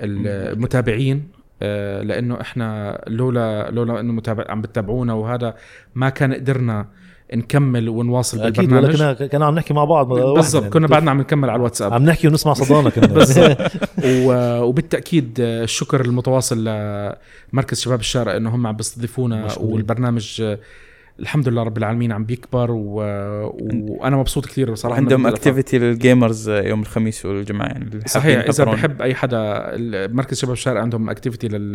المتابعين 0.00 1.28
آه، 1.62 2.02
لأنه 2.02 2.40
إحنا 2.40 2.98
لولا 3.06 3.70
لولا 3.70 4.00
إنه 4.00 4.12
متابع 4.12 4.44
عم 4.48 4.60
بتتابعونا 4.60 5.12
وهذا 5.12 5.54
ما 5.94 6.08
كان 6.08 6.34
قدرنا 6.34 6.86
نكمل 7.34 7.88
ونواصل 7.88 8.40
أكيد 8.40 8.72
ولا 8.72 8.80
بالبرنامج 8.80 9.16
كنا 9.16 9.28
كنا 9.28 9.46
عم 9.46 9.54
نحكي 9.54 9.74
مع 9.74 9.84
بعض. 9.84 10.08
بالضبط 10.08 10.54
واحد 10.62 10.72
كنا 10.72 10.82
يعني. 10.82 10.92
بعدنا 10.92 11.10
عم 11.10 11.20
نكمل 11.20 11.50
على 11.50 11.56
الواتساب. 11.56 11.92
عم 11.92 12.04
نحكي 12.04 12.28
ونسمع 12.28 12.52
صدانا 12.52 12.90
كنا. 12.90 13.56
وبالتأكيد 14.66 15.34
الشكر 15.40 16.00
المتواصل 16.00 16.64
لمركز 16.64 17.80
شباب 17.80 18.00
الشارع 18.00 18.36
إنه 18.36 18.54
هم 18.54 18.66
عم 18.66 18.76
بيستضيفونا. 18.76 19.48
والبرنامج 19.60 20.42
الحمد 21.20 21.48
لله 21.48 21.62
رب 21.62 21.78
العالمين 21.78 22.12
عم 22.12 22.24
بيكبر 22.24 22.70
و... 22.70 22.94
وأنا 23.72 24.16
مبسوط 24.16 24.46
كثير 24.46 24.70
بصراحه 24.72 24.96
عندهم. 24.96 25.26
اكتيفيتي 25.26 25.78
للجيمرز 25.78 26.48
يوم 26.48 26.80
الخميس 26.80 27.26
والجمعة 27.26 27.66
يعني 27.66 28.00
صحيح 28.06 28.44
إذا. 28.48 28.64
بحب 28.64 29.02
أي 29.02 29.14
حدا 29.14 29.72
مركز 30.08 30.38
شباب 30.38 30.52
الشارع 30.52 30.80
عندهم 30.80 31.10
activity 31.10 31.48
لل... 31.48 31.72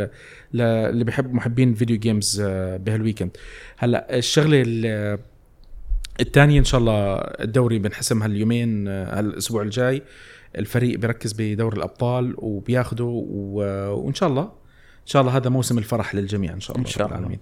ل- 0.54 0.62
اللي 0.62 1.04
بحب 1.04 1.34
محبين 1.34 1.70
ال 1.70 1.75
video 1.75 1.98
games 1.98 2.42
آه، 2.46 2.78
بهال 2.78 2.96
weekend 2.96 3.38
هلأ 3.78 4.18
الشغلة 4.18 4.64
ال- 4.68 5.20
الثانية 6.20 6.60
إن 6.60 6.64
شاء 6.64 6.80
الله 6.80 7.16
الدوري 7.18 7.80
بنحسم 7.80 8.24
هاليومين 8.24 8.88
آه، 8.88 9.20
هالأسبوع 9.20 9.62
الجاي 9.62 10.02
الفريق 10.58 11.00
بيركز 11.00 11.36
بدور 11.38 11.74
الأبطال 11.74 12.36
وبياخده 12.38 13.04
و... 13.06 13.56
وإن 14.06 14.14
شاء 14.14 14.30
الله 14.30 14.42
إن 14.44 15.12
شاء 15.12 15.22
الله 15.22 15.38
هذا 15.38 15.50
موسم 15.50 15.78
الفرح 15.78 16.16
للجميع 16.16 16.54
إن 16.54 16.60
شاء 16.60 16.78
الله 16.78 16.88
إن 16.88 16.92
شاء 16.92 17.06
الله. 17.08 17.18
العالمين. 17.18 17.40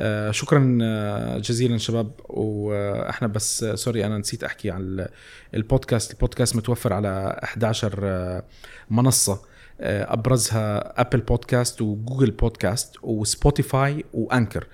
آه 0.00 0.30
شكرا 0.30 0.78
آه، 0.82 1.38
جزيلا 1.38 1.78
شباب 1.78 2.10
وإحنا 2.28 3.28
بس 3.28 3.62
آه، 3.64 3.74
sorry 3.74 4.06
أنا 4.06 4.18
نسيت 4.18 4.44
أحكي 4.44 4.70
عن 4.70 4.80
ال- 4.80 5.08
البودكاست 5.54 6.12
البودكاست 6.12 6.56
متوفر 6.56 6.92
على 6.92 7.40
11 7.44 7.98
آه، 8.02 8.42
منصة 8.90 9.40
أبرزها 9.82 11.00
Apple 11.00 11.20
Podcast 11.20 11.82
و 11.82 11.89
Google 11.89 12.30
Podcast 12.30 12.96
و 13.02 13.15
Spotify 13.15 14.04
و 14.14 14.21
Anchor 14.21 14.66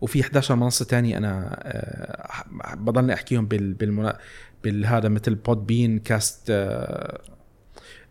وفي 0.00 0.20
11 0.20 0.54
منصة 0.56 0.84
تانية 0.84 1.18
أنا 1.18 1.58
بضلني 2.74 3.14
أحكيهم 3.14 3.46
بال. 3.46 4.14
بالهذا 4.64 5.08
مثل 5.08 5.34
Podbean 5.34 5.98
Cast 5.98 6.50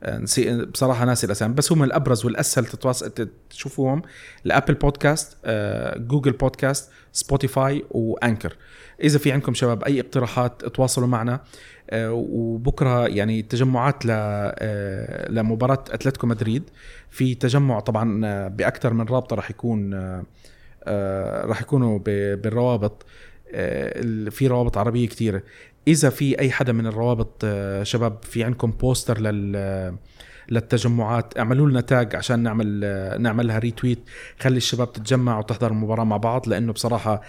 نسي 0.08 0.66
بصراحة 0.66 1.06
ناسي 1.06 1.26
الأسامي 1.26 1.54
بس 1.54 1.72
هم 1.72 1.84
الأبرز 1.84 2.26
والأسهل 2.26 2.66
تتواصل 2.66 3.30
تشوفوهم 3.50 4.02
ال 4.46 4.51
Apple 4.51 4.74
Podcast 4.74 5.38
Google 5.98 6.32
Podcast 6.32 6.92
Spotify 7.12 7.86
و 7.92 8.00
Anchor. 8.00 8.58
إذا 9.04 9.20
في 9.20 9.32
عندكم 9.32 9.54
شباب 9.54 9.84
أي 9.84 10.00
اقتراحات 10.00 10.66
تواصلوا 10.66 11.08
معنا 11.08 11.40
آه، 11.90 12.12
وبكرة 12.14 13.08
يعني 13.08 13.42
تجمعات 13.42 14.06
ل 14.06 14.10
آه، 14.12 15.32
لمباراة 15.32 15.84
أتلتيكو 15.92 16.28
مدريد. 16.28 16.64
في 17.10 17.36
تجمع 17.36 17.80
طبعا 17.80 18.26
آه، 18.26 18.48
بأكثر 18.48 18.94
من 18.94 19.06
رابطة 19.06 19.36
راح 19.36 19.50
يكون 19.50 19.94
راح 21.46 21.62
يكونوا 21.62 22.00
بالروابط. 22.36 23.06
في 24.30 24.48
روابط 24.48 24.78
عربية 24.78 25.08
كثيره 25.08 25.44
إذا 25.88 26.10
في 26.10 26.40
أي 26.40 26.52
حدا 26.52 26.74
من 26.74 26.88
الروابط 26.88 27.46
شباب 27.84 28.18
في 28.24 28.44
عندكم 28.44 28.72
poster 28.72 29.22
لل 29.22 29.98
للتجمعات 30.50 31.38
اعملوا 31.38 31.70
لنا 31.70 31.82
تاج 31.82 32.16
عشان 32.16 32.40
نعمل 32.40 32.80
نعملها 33.22 33.60
ريتويت 33.60 34.00
خلي 34.40 34.58
الشباب 34.58 34.94
تتجمع 34.94 35.40
وتحضر 35.40 35.72
المباراة 35.72 36.04
مع 36.04 36.18
بعض 36.18 36.50
لأنه 36.50 36.74
بصراحة 36.74 37.22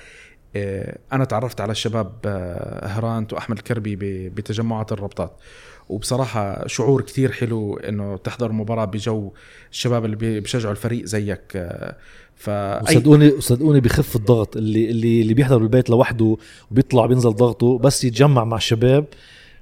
آه، 0.57 0.99
أنا 1.13 1.25
تعرفت 1.25 1.61
على 1.61 1.73
الشباب 1.73 2.13
آه، 2.27 2.87
هرانت 2.87 3.33
وأحمد 3.33 3.57
الكربي 3.59 3.97
بتجمعات 4.29 4.93
الربطات 4.93 5.37
وبصراحة 5.89 6.67
شعور 6.67 7.03
كثير 7.03 7.33
حلو 7.33 7.77
إنه 7.77 8.17
تحضر 8.17 8.53
مباراة 8.53 8.85
بجو 8.85 9.33
الشباب 9.73 10.05
اللي 10.05 10.17
بيشجعوا 10.17 10.73
الفريق 10.73 11.05
زيك. 11.05 11.57
آه، 11.57 11.97
ف 12.37 12.51
صدقوني 12.91 13.41
صدقوني 13.41 13.81
بخف 13.81 14.17
الضغط. 14.17 14.57
اللي 14.57 14.91
اللي 14.91 15.23
اللي 15.23 15.35
بيحضر 15.35 15.59
بالبيت 15.59 15.91
لوحده 15.91 16.37
وبيطلع 16.71 17.07
بينزل 17.07 17.31
ضغطه 17.31 17.79
بس 17.79 18.05
يتجمع 18.05 18.45
مع 18.45 18.57
الشباب 18.57 19.05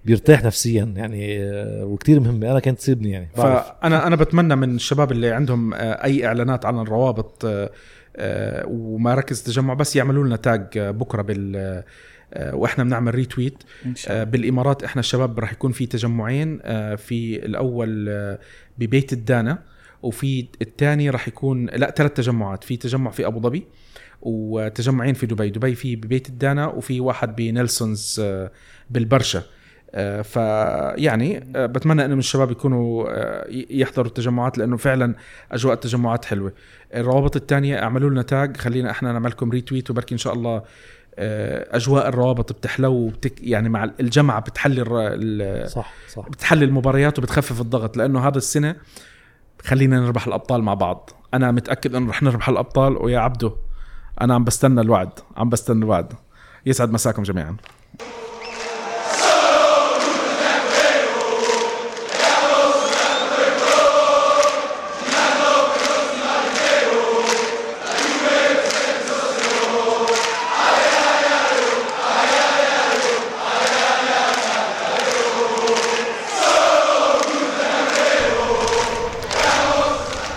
بيرتاح 0.04 0.44
نفسيا. 0.44 0.92
يعني 0.96 1.38
وكتير 1.82 2.20
مهمه 2.20 2.50
أنا 2.50 2.60
كانت 2.60 2.78
تصيبني 2.78 3.10
يعني. 3.10 3.28
بعرف. 3.36 3.66
فانا 3.82 4.06
أنا 4.06 4.16
بتمنى 4.16 4.56
من 4.56 4.74
الشباب 4.74 5.12
اللي 5.12 5.30
عندهم 5.30 5.74
أي 5.74 6.26
إعلانات 6.26 6.66
عن 6.66 6.78
الروابط 6.78 7.44
آه، 8.16 8.64
ومراكز 8.66 9.42
تجمع 9.42 9.74
بس 9.74 9.96
يعملوا 9.96 10.24
لنا 10.24 10.36
تاج 10.36 10.78
بكرة 10.78 11.22
بال 11.22 11.56
آه، 11.56 11.84
وإحنا 12.37 12.85
بنعمل 12.85 13.14
ريتويت 13.14 13.62
الله. 13.87 14.24
بالإمارات 14.24 14.85
إحنا 14.85 15.01
الشباب 15.01 15.39
راح 15.39 15.53
يكون 15.53 15.72
في 15.72 15.87
تجمعين 15.87 16.59
آه، 16.62 16.95
في 16.95 17.47
الأول 17.47 18.11
ببيت 18.78 19.12
الدانا 19.12 19.59
وفي 20.03 20.47
الثاني 20.62 21.11
راح 21.11 21.28
يكون 21.28 21.66
لا 21.66 21.91
ثلاث 21.91 22.12
تجمعات 22.12 22.64
في 22.64 22.76
تجمع 22.76 23.11
في 23.11 23.26
أبو 23.26 23.41
ظبي 23.41 23.66
وتجمعين 24.22 25.14
في 25.14 25.26
دبي. 25.26 25.51
دبي 25.51 25.74
في 25.74 25.97
ببيت 25.97 26.28
الدانا 26.28 26.66
وفي 26.66 27.01
واحد 27.01 27.37
بنيلسونز 27.37 28.22
بالبرشا. 28.91 29.43
آه، 29.95 30.22
فيعني 30.22 31.45
آه، 31.57 31.66
بتمنى 31.66 32.05
إنه 32.05 32.14
من 32.14 32.18
الشباب 32.18 32.51
يكونوا 32.51 33.09
آه، 33.09 33.47
يحضروا 33.51 34.07
التجمعات 34.07 34.59
لأنه 34.59 34.76
فعلا 34.76 35.14
أجواء 35.53 35.74
التجمعات 35.74 36.24
حلوة. 36.24 36.53
الروابط 36.95 37.37
الثانية 37.37 37.83
أعملوا 37.83 38.11
لنا 38.11 38.22
تاج 38.22 38.57
خلينا 38.57 38.91
إحنا 38.91 39.12
نعمل 39.12 39.30
لكم 39.30 39.51
ريتويت 39.51 39.91
وبركي 39.91 40.12
إن 40.12 40.18
شاء 40.18 40.33
الله 40.33 40.62
أجواء 41.18 42.08
الروابط 42.08 42.52
بتحلو 42.52 42.92
وبتك 42.92 43.40
يعني 43.40 43.68
مع 43.68 43.90
الجمعه 44.00 44.40
بتحلي 44.40 45.66
صح 45.68 45.92
صح. 46.08 46.28
بتحلي 46.28 46.64
المباريات 46.64 47.18
وبتخفف 47.18 47.60
الضغط 47.60 47.96
لأنه 47.96 48.28
هذا 48.28 48.38
السنة 48.38 48.76
خلينا 49.64 50.00
نربح 50.00 50.26
الأبطال 50.26 50.62
مع 50.62 50.74
بعض. 50.74 51.10
أنا 51.34 51.50
متأكد 51.50 51.94
إنه 51.94 52.10
رح 52.10 52.22
نربح 52.22 52.48
الأبطال 52.48 52.96
ويا 52.96 53.18
عبده 53.18 53.52
أنا 54.20 54.34
عم 54.34 54.44
بستنى 54.44 54.80
الوعد 54.80 55.10
عم 55.36 55.48
بستنى 55.48 55.84
الوعد. 55.84 56.12
يسعد 56.66 56.92
مساكم 56.92 57.22
جميعا. 57.22 57.56